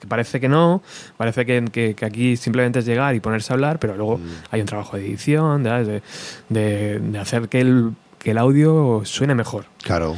[0.00, 0.82] que parece que no,
[1.16, 4.20] parece que, que- que aquí simplemente es llegar y ponerse a hablar, pero luego
[4.50, 6.02] hay un trabajo de edición, de,
[6.48, 9.66] de- de hacer que el, que el audio suene mejor.
[9.82, 10.16] Claro.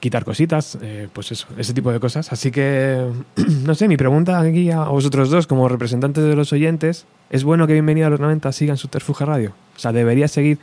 [0.00, 2.32] Quitar cositas, eh, pues eso, ese tipo de cosas.
[2.32, 3.04] Así que,
[3.64, 7.66] no sé, mi pregunta aquí a vosotros dos, como representantes de los oyentes, ¿es bueno
[7.66, 9.52] que Bienvenido a los 90 sigan Subterfuge Radio?
[9.76, 10.58] O sea, ¿debería seguir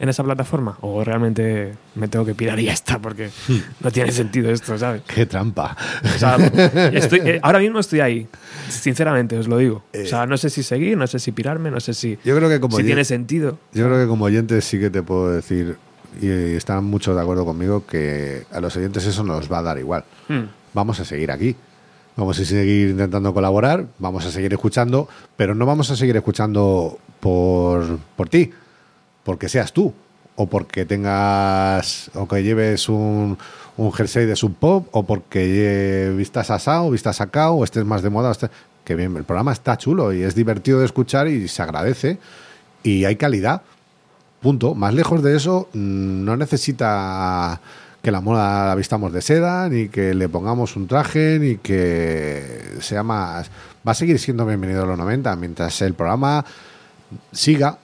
[0.00, 0.76] en esa plataforma?
[0.80, 2.98] ¿O realmente me tengo que pirar y ya está?
[2.98, 3.30] Porque
[3.80, 5.02] no tiene sentido esto, ¿sabes?
[5.06, 5.76] Qué trampa.
[6.02, 6.36] O sea,
[6.92, 8.26] estoy- eh, ahora mismo estoy ahí,
[8.68, 9.82] sinceramente os lo digo.
[9.94, 12.48] O sea, no sé si seguir, no sé si pirarme, no sé si, Yo creo
[12.48, 13.58] que como si tiene sentido.
[13.72, 15.76] Yo creo que como oyente sí que te puedo decir,
[16.20, 19.78] y están muchos de acuerdo conmigo, que a los oyentes eso nos va a dar
[19.78, 20.04] igual.
[20.28, 20.44] Hmm.
[20.74, 21.54] Vamos a seguir aquí.
[22.16, 26.98] Vamos a seguir intentando colaborar, vamos a seguir escuchando, pero no vamos a seguir escuchando
[27.20, 28.50] por, por ti,
[29.24, 29.92] porque seas tú
[30.36, 33.36] o porque tengas o que lleves un,
[33.76, 38.10] un jersey de Sub Pop o porque vistas asado, vistas acá o estés más de
[38.10, 38.30] moda.
[38.32, 38.50] estés-
[38.84, 42.18] Que bien, el programa está chulo y es divertido de escuchar y se agradece
[42.82, 43.62] y hay calidad.
[44.40, 44.74] Punto.
[44.74, 47.60] Más lejos de eso, mm, no necesita
[48.02, 52.78] que la moda la vistamos de seda, ni que le pongamos un traje, ni que
[52.80, 53.50] sea más.
[53.86, 55.36] Va a seguir siendo bienvenido a los 90.
[55.36, 56.42] Mientras el programa
[57.32, 57.76] siga,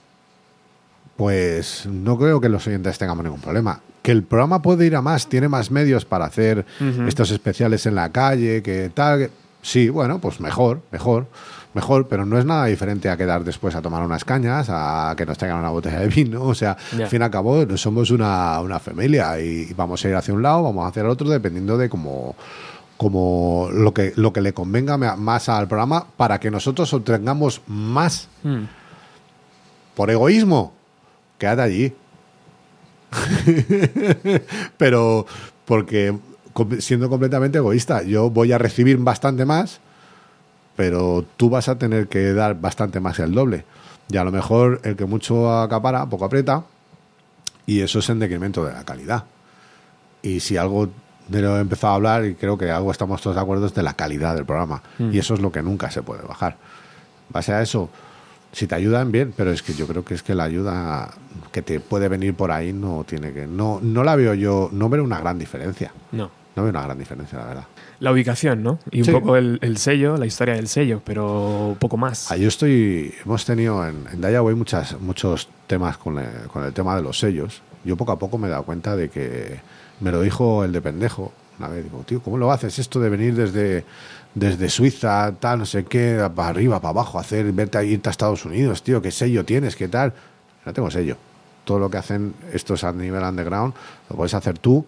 [1.17, 3.81] pues no creo que los oyentes tengamos ningún problema.
[4.01, 6.65] Que el programa puede ir a más, tiene más medios para hacer
[7.07, 9.19] estos especiales en la calle, que tal.
[9.19, 9.31] que-
[9.61, 11.25] Sí, bueno, pues mejor, mejor,
[11.73, 15.25] mejor, pero no es nada diferente a quedar después a tomar unas cañas, a que
[15.25, 16.43] nos traigan una botella de vino.
[16.43, 20.15] O sea, al fin y al cabo, somos una, una familia y vamos a ir
[20.15, 22.35] hacia un lado, vamos hacia el otro, dependiendo de cómo
[22.95, 28.27] como lo que lo que le convenga más al programa para que nosotros obtengamos más
[28.43, 28.63] Mm.
[29.95, 30.73] por egoísmo,
[31.37, 31.93] quédate allí.
[34.77, 35.25] Pero
[35.65, 36.17] porque
[36.79, 39.79] siendo completamente egoísta, yo voy a recibir bastante más,
[40.75, 43.65] pero tú vas a tener que dar bastante más el doble.
[44.09, 46.63] Y a lo mejor el que mucho acapara, poco aprieta,
[47.65, 49.25] y eso es en decremento de la calidad.
[50.21, 50.89] Y si algo
[51.27, 53.73] de lo he empezado a hablar, y creo que algo estamos todos de acuerdo, es
[53.73, 54.81] de la calidad del programa.
[54.97, 56.57] Y eso es lo que nunca se puede bajar.
[57.29, 57.89] Base a eso,
[58.51, 61.11] si te ayudan, bien, pero es que yo creo que es que la ayuda
[61.51, 63.45] que te puede venir por ahí no tiene que.
[63.47, 65.91] No, no la veo yo, no veo una gran diferencia.
[66.11, 66.31] No.
[66.55, 67.63] No veo una gran diferencia, la verdad.
[67.99, 68.79] La ubicación, ¿no?
[68.89, 69.11] Y un Sí.
[69.11, 72.31] poco el, el sello, la historia del sello, pero poco más.
[72.31, 73.13] Ah, yo estoy.
[73.23, 77.19] Hemos tenido en, en Dayaway muchas, muchos temas con el, con el tema de los
[77.19, 77.61] sellos.
[77.83, 79.59] Yo poco a poco me he dado cuenta de que
[79.99, 81.31] me lo dijo el de pendejo.
[81.59, 83.83] Una vez digo, tío, ¿cómo lo haces esto de venir desde,
[84.39, 88.11] desde Suiza, tal, no sé qué, para arriba, para abajo, hacer, verte a irte a
[88.11, 90.13] Estados Unidos, tío, qué sello tienes, qué tal?
[90.65, 91.17] No tengo sello.
[91.65, 93.73] Todo lo que hacen estos a nivel underground
[94.09, 94.85] lo puedes hacer tú,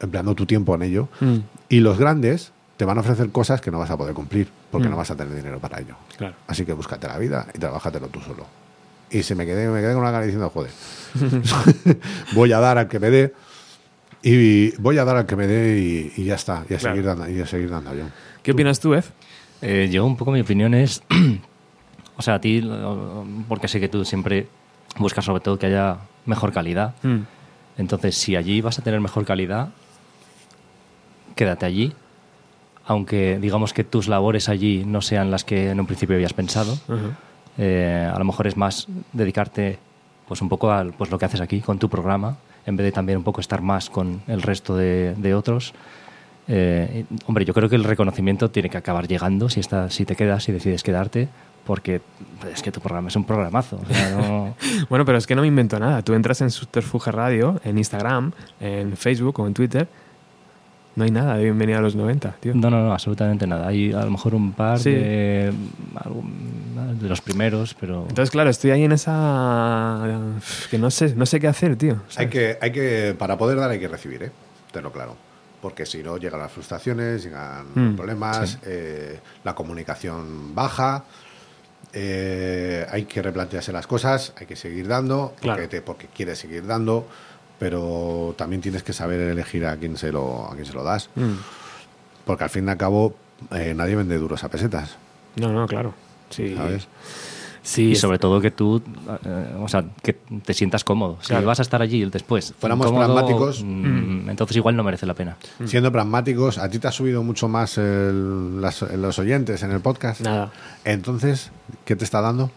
[0.00, 1.08] empleando tu tiempo en ello.
[1.20, 1.36] Mm,
[1.68, 4.88] Y los grandes te van a ofrecer cosas que no vas a poder cumplir, porque
[4.88, 4.90] Mm.
[4.92, 5.94] no vas a tener dinero para ello.
[6.16, 6.34] claro.
[6.46, 8.46] Así que búscate la vida y trabájatelo tú solo.
[9.10, 10.70] Y se me quedé, me quedé con la cara diciendo, joder,
[12.34, 13.34] voy a dar al que me dé
[14.22, 16.94] y voy a dar al que me dé y, y ya está, y a, Claro.
[16.96, 18.04] seguir dando, y a seguir dando yo.
[18.42, 19.04] ¿Qué opinas tú, Ed?
[19.60, 21.02] Eh, yo un poco mi opinión es,
[22.16, 22.62] o sea, a ti,
[23.48, 24.48] porque sé que tú siempre
[24.98, 26.94] buscas sobre todo que haya mejor calidad.
[27.02, 27.20] Mm,
[27.78, 29.68] Entonces, si allí vas a tener mejor calidad,
[31.36, 31.92] quédate allí.
[32.84, 36.72] Aunque digamos que tus labores allí no sean las que en un principio habías pensado,
[36.88, 37.12] ujú.
[37.58, 39.78] eh, a lo mejor es más dedicarte
[40.26, 42.92] pues un poco a pues, lo que haces aquí con tu programa, en vez de
[42.92, 45.74] también un poco estar más con el resto de, de otros.
[46.54, 50.14] Eh, hombre, yo creo que el reconocimiento tiene que acabar llegando si, estás, si te
[50.16, 51.28] quedas, si decides quedarte,
[51.64, 52.02] porque
[52.52, 53.80] es que tu programa es un programazo.
[53.82, 54.54] o sea, no-
[54.90, 56.02] Bueno, pero es que no me invento nada.
[56.02, 59.88] Tú entras en Subterfuge Radio, en Instagram, en Facebook o en Twitter.
[60.94, 62.52] No hay nada de bienvenida a los 90, tío.
[62.54, 63.68] No, no, no, absolutamente nada.
[63.68, 64.90] Hay a lo mejor un par Sí.
[64.90, 65.50] de,
[67.00, 68.02] de los primeros, pero...
[68.10, 70.18] Entonces, claro, estoy ahí en esa...
[70.70, 72.02] que no sé, no sé qué hacer, tío.
[72.16, 74.30] Hay que, hay que, para poder dar hay que recibir, ¿eh?
[74.70, 75.16] Tenlo claro.
[75.62, 81.04] Porque si no, llegan las frustraciones, llegan Mm, problemas, eh, la comunicación baja,
[81.92, 85.56] eh, hay que replantearse las cosas, hay que seguir dando, Claro.
[85.62, 87.06] porque, te- porque quieres seguir dando,
[87.58, 91.10] pero también tienes que saber elegir a quién se lo, a quién se lo das.
[91.14, 91.34] Mm.
[92.24, 93.14] Porque al fin y al cabo,
[93.52, 94.96] eh, nadie vende duros a pesetas,
[95.36, 95.94] No, no, claro.
[96.30, 96.54] Sí.
[96.56, 96.88] ¿sabes?
[97.64, 98.82] Sí, Y sobre todo que tú,
[99.24, 100.14] eh, o sea, que
[100.44, 101.18] te sientas cómodo.
[101.20, 101.46] Si Claro.
[101.46, 103.62] vas a estar allí después, Fuéramos incómodo, pragmáticos.
[103.64, 105.36] mm, entonces igual no merece la pena.
[105.64, 109.80] Siendo pragmáticos, ¿a ti te ha subido mucho más el- las- los oyentes en el
[109.80, 110.22] podcast?
[110.22, 110.50] Nada.
[110.84, 111.52] Entonces,
[111.84, 112.50] ¿qué te está dando?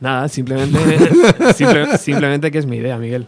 [0.00, 0.78] Nada, simplemente,
[1.54, 3.26] simple- simplemente que es mi idea, Miguel.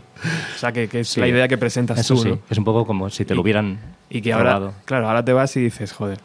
[0.55, 1.20] O sea, que, que es Sí.
[1.20, 2.39] la idea que presentas Eso tú, sí, ¿no?
[2.48, 3.78] es un poco como si te lo hubieran
[4.10, 6.18] Y que ahora, claro, ahora te vas y dices, joder.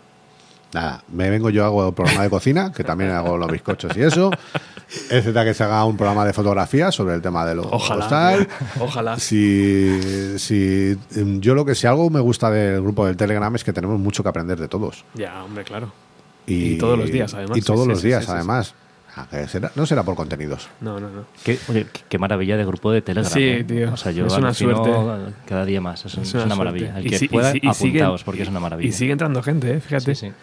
[0.75, 4.01] Nada, me vengo yo, hago el programa de cocina, que también hago los bizcochos y
[4.01, 4.29] eso.
[5.09, 8.09] Etcétera, que se haga un programa de fotografía sobre el tema de los Ojalá.
[8.09, 8.47] tal.
[8.81, 9.17] Ojalá.
[9.17, 13.63] Si, si em, yo lo que si algo me gusta del grupo del Telegram es
[13.63, 15.05] que tenemos mucho que aprender de todos.
[15.13, 15.93] Ya, hombre, claro.
[16.45, 17.57] Y, Y todos los días, además.
[17.57, 18.75] Y todos Sí, los sí, días, sí, además.
[19.17, 20.67] Ah, será- no será por contenidos.
[20.81, 21.25] No, no, no.
[21.43, 23.31] Qué, oye, qué- qué maravilla de grupo de Telegram.
[23.31, 23.63] Sí, ¿eh?
[23.63, 24.91] tío, O sea, yo es una suerte.
[25.47, 26.05] cada día más.
[26.05, 26.97] Es, un- Es es una, maravilla.
[26.99, 28.89] El Y que si- y pueda, si- y siguen- apuntaos, porque es una maravilla.
[28.89, 29.79] Y sigue entrando gente, ¿eh?
[29.79, 30.15] fíjate.
[30.15, 30.33] Sí, sí.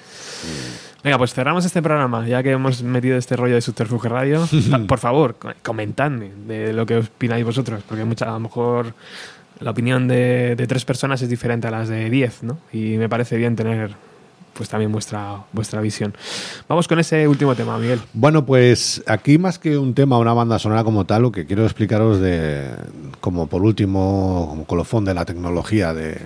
[1.04, 4.46] Venga, pues cerramos este programa, ya que hemos metido este rollo de Subterfuge Radio.
[4.88, 8.94] Por favor, co- comentadme de lo que opináis vosotros, porque mucha, a lo mejor
[9.60, 12.58] la opinión de, de tres personas es diferente a las de diez, ¿no?
[12.72, 13.90] Y me parece bien tener
[14.54, 16.14] pues también vuestra, vuestra visión.
[16.68, 18.00] Vamos con ese último tema, Miguel.
[18.12, 21.64] Bueno, pues aquí más que un tema, una banda sonora como tal, lo que quiero
[21.64, 22.70] explicaros de,
[23.20, 26.18] como por último, como colofón de la tecnología de,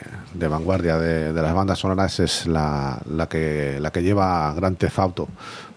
[0.49, 4.99] vanguardia de, de las bandas sonoras es la, la que la que lleva Gran Theft
[4.99, 5.29] Auto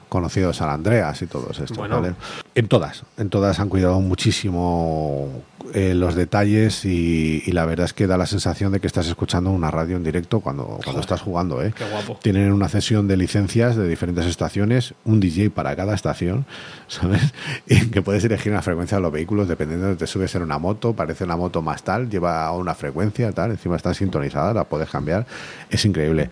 [0.09, 2.01] conocido San Andreas y todos estos, Bueno.
[2.01, 2.15] ¿vale?
[2.55, 5.29] En todas, en todas han cuidado muchísimo
[5.73, 9.07] eh, los detalles y, y la verdad es que da la sensación de que estás
[9.07, 11.73] escuchando una radio en directo cuando, cuando estás jugando, ¿eh?
[11.77, 12.17] Qué guapo.
[12.21, 16.45] Tienen una cesión de licencias de diferentes estaciones, un DJ para cada estación,
[16.87, 17.33] ¿sabes?
[17.67, 20.57] Y que puedes elegir una frecuencia de los vehículos dependiendo de te subes en una
[20.57, 24.89] moto, parece una moto más tal, lleva una frecuencia tal, encima están sintonizadas, la puedes
[24.89, 25.25] cambiar,
[25.69, 26.29] es increíble.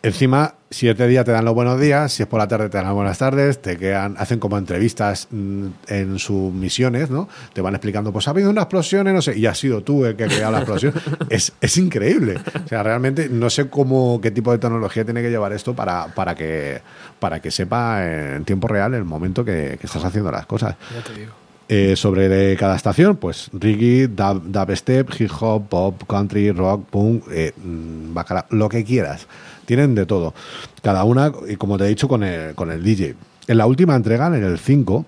[0.00, 2.76] Encima, si este día te dan los buenos días, si es por la tarde te
[2.76, 7.28] dan las buenas tardes, te quedan, hacen como entrevistas mm, en sus misiones, ¿no?
[7.52, 10.14] Te van explicando, pues ha habido una explosión, no sé, y has sido tú el
[10.14, 10.94] que ha creado la explosión.
[11.30, 12.36] es, es increíble.
[12.64, 16.06] O sea, realmente no sé cómo, qué tipo de tecnología tiene que llevar esto para,
[16.14, 16.80] para que
[17.18, 20.76] para que sepa en tiempo real el momento que, que estás haciendo las cosas.
[20.94, 21.32] Ya te digo.
[21.70, 27.24] Eh, sobre de cada estación, pues reggae, dub, dubstep, hip hop, pop, country, rock, punk,
[27.32, 29.26] eh, mm, bacala- lo que quieras.
[29.68, 30.32] Tienen de todo.
[30.82, 33.14] Cada una, y como te he dicho, con el, con el DJ.
[33.48, 35.04] En la última entrega, en el 5,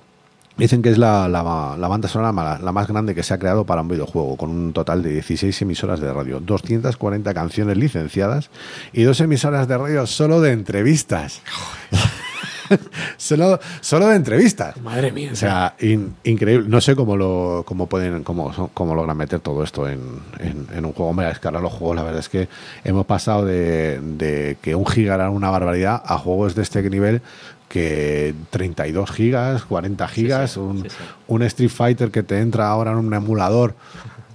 [0.58, 3.38] dicen que es la, la- la banda sonora ma- la más grande que se ha
[3.38, 8.50] creado para un videojuego, con un total de 16 emisoras de radio, 240 canciones licenciadas
[8.92, 11.40] y dos emisoras de radio solo de entrevistas.
[13.16, 14.76] solo, solo de entrevistas.
[14.82, 15.30] Madre mía.
[15.32, 16.68] O sea, in- increíble.
[16.68, 20.00] No sé cómo lo cómo pueden cómo, cómo logran meter todo esto en,
[20.38, 21.10] en- en un juego.
[21.10, 22.48] Hombre, es que ahora los juegos, la verdad es que
[22.84, 27.22] hemos pasado de, de que un giga era una barbaridad a juegos de este nivel
[27.68, 30.96] que 32 gigas, 40 gigas, un, sí, sí.
[31.28, 33.74] un Street Fighter que te entra ahora en un emulador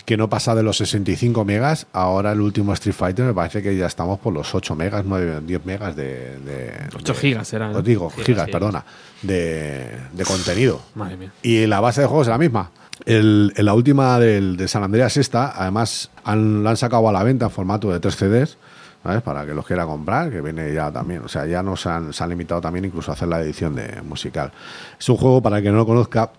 [0.06, 3.76] que no pasa de los 65 megas, ahora el último Street Fighter me parece que
[3.76, 6.38] ya estamos por los 8 megas, 9, 10 megas de...
[6.40, 7.72] de 8 de- gigas ¿no?
[7.80, 8.86] Os digo, Gigas, perdona,
[9.24, 10.80] de, de contenido.
[10.94, 11.32] Madre mía.
[11.42, 12.70] Y la base de juegos es la misma.
[13.06, 17.12] El, en la última del, de San Andreas esta, además han, la han sacado a
[17.12, 18.58] la venta en formato de 3 CDs,
[19.04, 19.24] ¿sabes?
[19.24, 21.24] Para que los quiera comprar, que viene ya también.
[21.26, 24.02] O sea, ya nos han, se han limitado también incluso a hacer la edición de
[24.04, 24.52] musical.
[25.00, 26.30] Es un juego, para el que no lo conozca,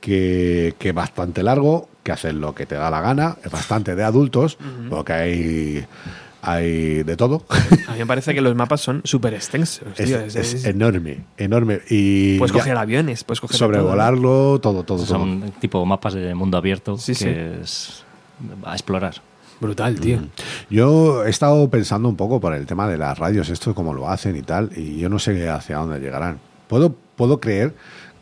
[0.00, 3.94] que, que es bastante largo, que hace lo que te da la gana, es bastante
[3.94, 4.56] de adultos,
[4.88, 5.84] porque hay,
[6.42, 7.44] hay de todo.
[7.88, 9.86] A mí me parece que los mapas son súper extensos.
[9.98, 10.18] es, tío.
[10.20, 11.80] es Es- es- enorme, enorme.
[11.90, 13.56] Y puedes coger aviones, puedes coger.
[13.58, 15.06] sobrevolarlo, todo, todo, todo.
[15.06, 17.28] Son tipo mapas de mundo abierto Sí, que sí.
[17.62, 18.04] es
[18.64, 19.16] a explorar.
[19.60, 20.20] Brutal, tío.
[20.70, 24.08] Yo he estado pensando un poco por el tema de las radios, esto cómo lo
[24.08, 26.38] hacen y tal, y yo no sé hacia dónde llegarán.
[26.66, 27.74] Puedo, puedo creer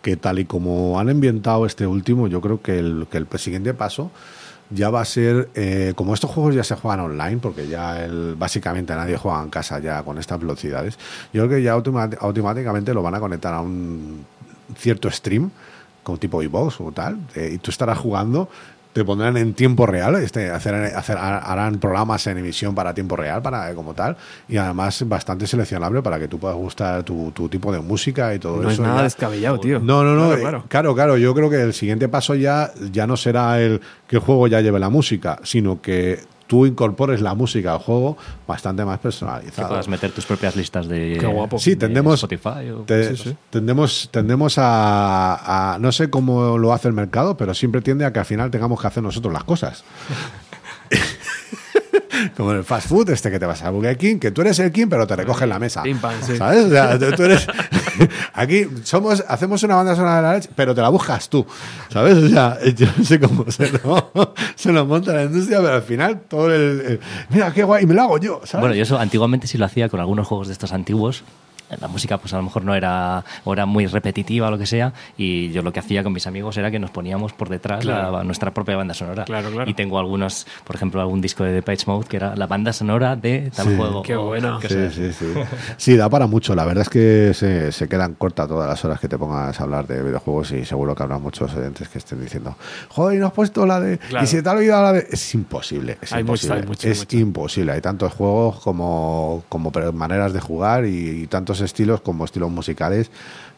[0.03, 3.75] que tal y como han ambientado este último, yo creo que el, que el siguiente
[3.75, 4.11] paso
[4.71, 8.35] ya va a ser, eh, como estos juegos ya se juegan online, porque ya el,
[8.37, 10.99] básicamente nadie juega en casa ya con estas velocidades,
[11.33, 14.27] yo creo que ya automáticamente lo van a conectar a un
[14.77, 15.51] cierto stream,
[16.03, 18.49] como tipo iVoox o tal, eh, y tú estarás jugando,
[18.99, 23.41] te pondrán en tiempo real, este, hacer, hacer- harán programas en emisión para tiempo real,
[23.41, 24.17] para como tal,
[24.49, 28.39] y además bastante seleccionable para que tú puedas gustar tu, tu tipo de música y
[28.39, 28.83] todo No eso.
[28.83, 29.03] es nada ya.
[29.05, 29.81] descabellado, tío.
[29.81, 30.27] No, no, no.
[30.27, 30.65] Claro, eh, claro.
[30.69, 31.17] Claro, claro.
[31.17, 34.61] Yo creo que el siguiente paso ya, ya no será el que el juego ya
[34.61, 38.17] lleve la música, sino que tú incorpores la música al juego
[38.49, 39.69] bastante más Que personalizada.
[39.69, 41.59] puedas meter tus propias listas de, Qué guapo.
[41.61, 42.71] Sí, de tendemos, Spotify.
[42.71, 43.37] o- te- sí, sí.
[43.51, 48.13] tendemos, tendemos a, a- no sé cómo lo hace el mercado, pero siempre tiende a
[48.13, 49.85] que al final tengamos que hacer nosotros las cosas.
[52.37, 54.59] Como en el fast food, este que te vas a Burger King, que tú eres
[54.59, 55.83] el King, pero te recogen la mesa.
[55.85, 56.37] Pim, pam, sí.
[56.37, 56.65] ¿Sabes?
[56.65, 57.47] O sea, tú eres.
[58.33, 61.45] Aquí somos, hacemos una banda sonora de la leche, pero te la buscas tú.
[61.91, 62.17] ¿Sabes?
[62.19, 63.45] O sea, yo no sé cómo
[64.57, 66.81] se lo, monta la industria, pero al final todo el.
[66.81, 67.01] el-
[67.31, 68.41] mira, qué guay, y me lo hago yo.
[68.45, 68.61] ¿sabes?
[68.61, 71.25] Bueno, yo eso antiguamente sí lo hacía con algunos juegos de estos antiguos.
[71.81, 74.67] La música, pues a lo mejor no era, o era muy repetitiva o lo que
[74.67, 74.93] sea.
[75.17, 78.13] Y yo lo que hacía con mis amigos era que nos poníamos por detrás Claro.
[78.13, 79.25] la- nuestra propia banda sonora.
[79.25, 79.71] Claro, claro.
[79.71, 83.17] Y tengo algunos, por ejemplo, algún disco de Depeche Mode que era la banda sonora
[83.17, 83.77] de tal Sí.
[83.77, 84.03] juego.
[84.03, 84.61] Qué bueno.
[84.63, 85.27] Sí, sí, sí.
[85.77, 86.55] Sí, da para mucho.
[86.55, 89.63] La verdad es que se, se quedan cortas todas las horas que te pongas a
[89.63, 92.57] hablar de videojuegos y seguro que habrá muchos oyentes que estén diciendo,
[92.89, 93.99] joder, y no has puesto la de...
[93.99, 94.25] Claro.
[94.25, 95.07] Y se te ha olvidado la de...
[95.11, 96.61] Es imposible, es Hay mucho, imposible.
[96.61, 97.17] hay mucho, es mucho.
[97.19, 97.73] imposible.
[97.73, 103.11] Hay tantos juegos como, como maneras de jugar y, y tantos estilos como estilos musicales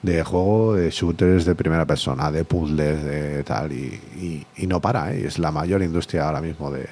[0.03, 5.13] de juego, de shooters de primera persona, de puzzles, de tal, y, y- no para,
[5.13, 5.27] ¿eh?
[5.27, 6.87] es la mayor industria ahora mismo de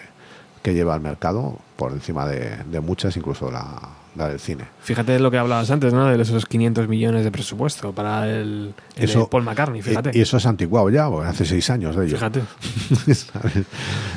[0.62, 3.64] que lleva al mercado, por encima de, de muchas, incluso la,
[4.18, 4.64] la del cine.
[4.82, 6.06] Fíjate lo que hablabas antes, ¿no?
[6.06, 10.10] De esos 500 millones de presupuesto para el, el de Paul McCartney, fíjate.
[10.14, 12.16] Y, y eso es anticuado ya, hace seis años de ello.
[12.16, 12.40] Fíjate.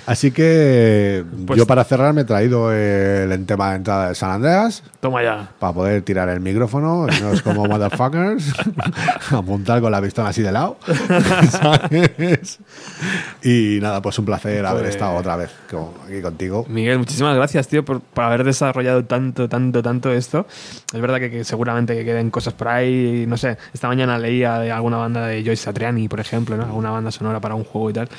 [0.05, 4.15] Así que Pues- yo para cerrar me he traído el en tema de entrada de
[4.15, 5.51] San Andreas Toma ya.
[5.59, 8.53] para poder tirar el micrófono, no es como motherfuckers,
[9.31, 10.77] apuntar con la pistola así de lado.
[11.51, 12.59] ¿sabes?
[13.43, 16.65] Y nada, pues un placer haber Pues- estado otra vez con- aquí contigo.
[16.69, 20.45] Miguel, muchísimas gracias, tío, por, por haber desarrollado tanto, tanto, tanto esto.
[20.93, 23.25] Es verdad que, seguramente que queden cosas por ahí.
[23.27, 26.63] No sé, esta mañana leía de alguna banda de Joyce Satriani, por ejemplo, ¿no?
[26.63, 28.09] Alguna banda sonora para un juego y tal.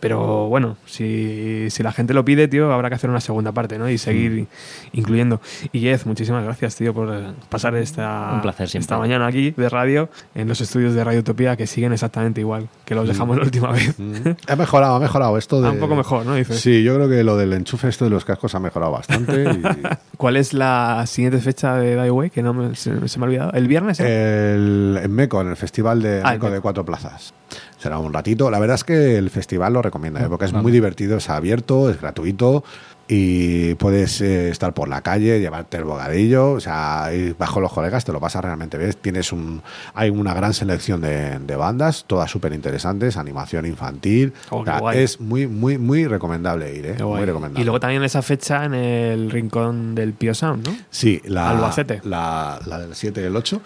[0.00, 3.78] Pero bueno, si, si la gente lo pide, tío, habrá que hacer una segunda parte,
[3.78, 3.88] ¿no?
[3.90, 4.46] Y seguir
[4.92, 5.40] incluyendo.
[5.72, 7.12] Y Jez, muchísimas gracias, tío, por
[7.48, 8.84] pasar esta, Un placer siempre.
[8.84, 12.68] esta mañana aquí de radio en los estudios de Radio Utopía que siguen exactamente igual
[12.84, 13.94] que los dejamos la última vez.
[14.48, 15.68] Ha mejorado, ha mejorado esto de...
[15.68, 16.34] Ah, un poco mejor, ¿no?
[16.34, 16.60] Dices.
[16.60, 19.44] Sí, yo creo que lo del enchufe esto de los cascos ha mejorado bastante.
[19.44, 19.62] y-
[20.16, 22.30] ¿Cuál es la siguiente fecha de Die Away?
[22.30, 23.52] Que no me, se, se me ha olvidado.
[23.52, 24.00] ¿El viernes?
[24.00, 24.54] eh?
[24.54, 26.60] El, en Meco, en el festival de Ah, Meco de.
[26.60, 27.32] Cuatro Plazas.
[27.78, 28.50] Será un ratito.
[28.50, 30.26] La verdad es que el festival lo recomiendo, ¿eh?
[30.28, 32.64] porque es muy divertido, es abierto, es gratuito
[33.08, 37.72] y puedes eh, estar por la calle, llevarte el bogadillo, o sea, ir bajo los
[37.72, 38.92] colegas, te lo pasas realmente bien.
[39.00, 39.62] Tienes un,
[39.94, 44.32] hay una gran selección de, de bandas, todas súper interesantes, animación infantil.
[44.50, 47.02] Oh, O sea, es muy, muy, muy recomendable ir, ¿eh?
[47.02, 47.60] Muy recomendable.
[47.60, 50.76] Y luego también esa fecha en el rincón del Pio Sound, ¿no?
[50.90, 52.00] Sí, la, Albacete.
[52.04, 53.60] La, la del 7 y el 8.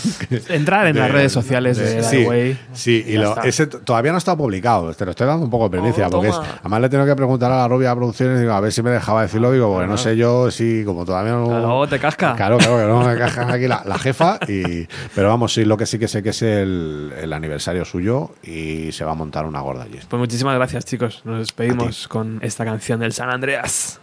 [0.48, 2.58] Entrar en las redes sociales de, sí, Die Away.
[2.72, 4.92] sí, y lo- ese todavía no está publicado.
[4.94, 6.06] Te lo estoy dando un poco de primicia.
[6.06, 8.60] Oh, porque es- además le tengo que preguntar a la rubia de producciones digo, a
[8.60, 9.52] ver si me dejaba decirlo.
[9.52, 11.46] Digo, porque no sé yo si, como todavía no.
[11.46, 12.34] Luego te casca.
[12.36, 14.38] Claro, claro, que no me casca aquí la, la jefa.
[14.48, 18.32] Y, pero vamos, sí, lo que sí que sé que es el, el aniversario suyo
[18.42, 19.98] y se va a montar una gorda allí.
[20.08, 21.22] Pues muchísimas gracias, chicos.
[21.24, 24.00] Nos despedimos con esta canción del San Andreas.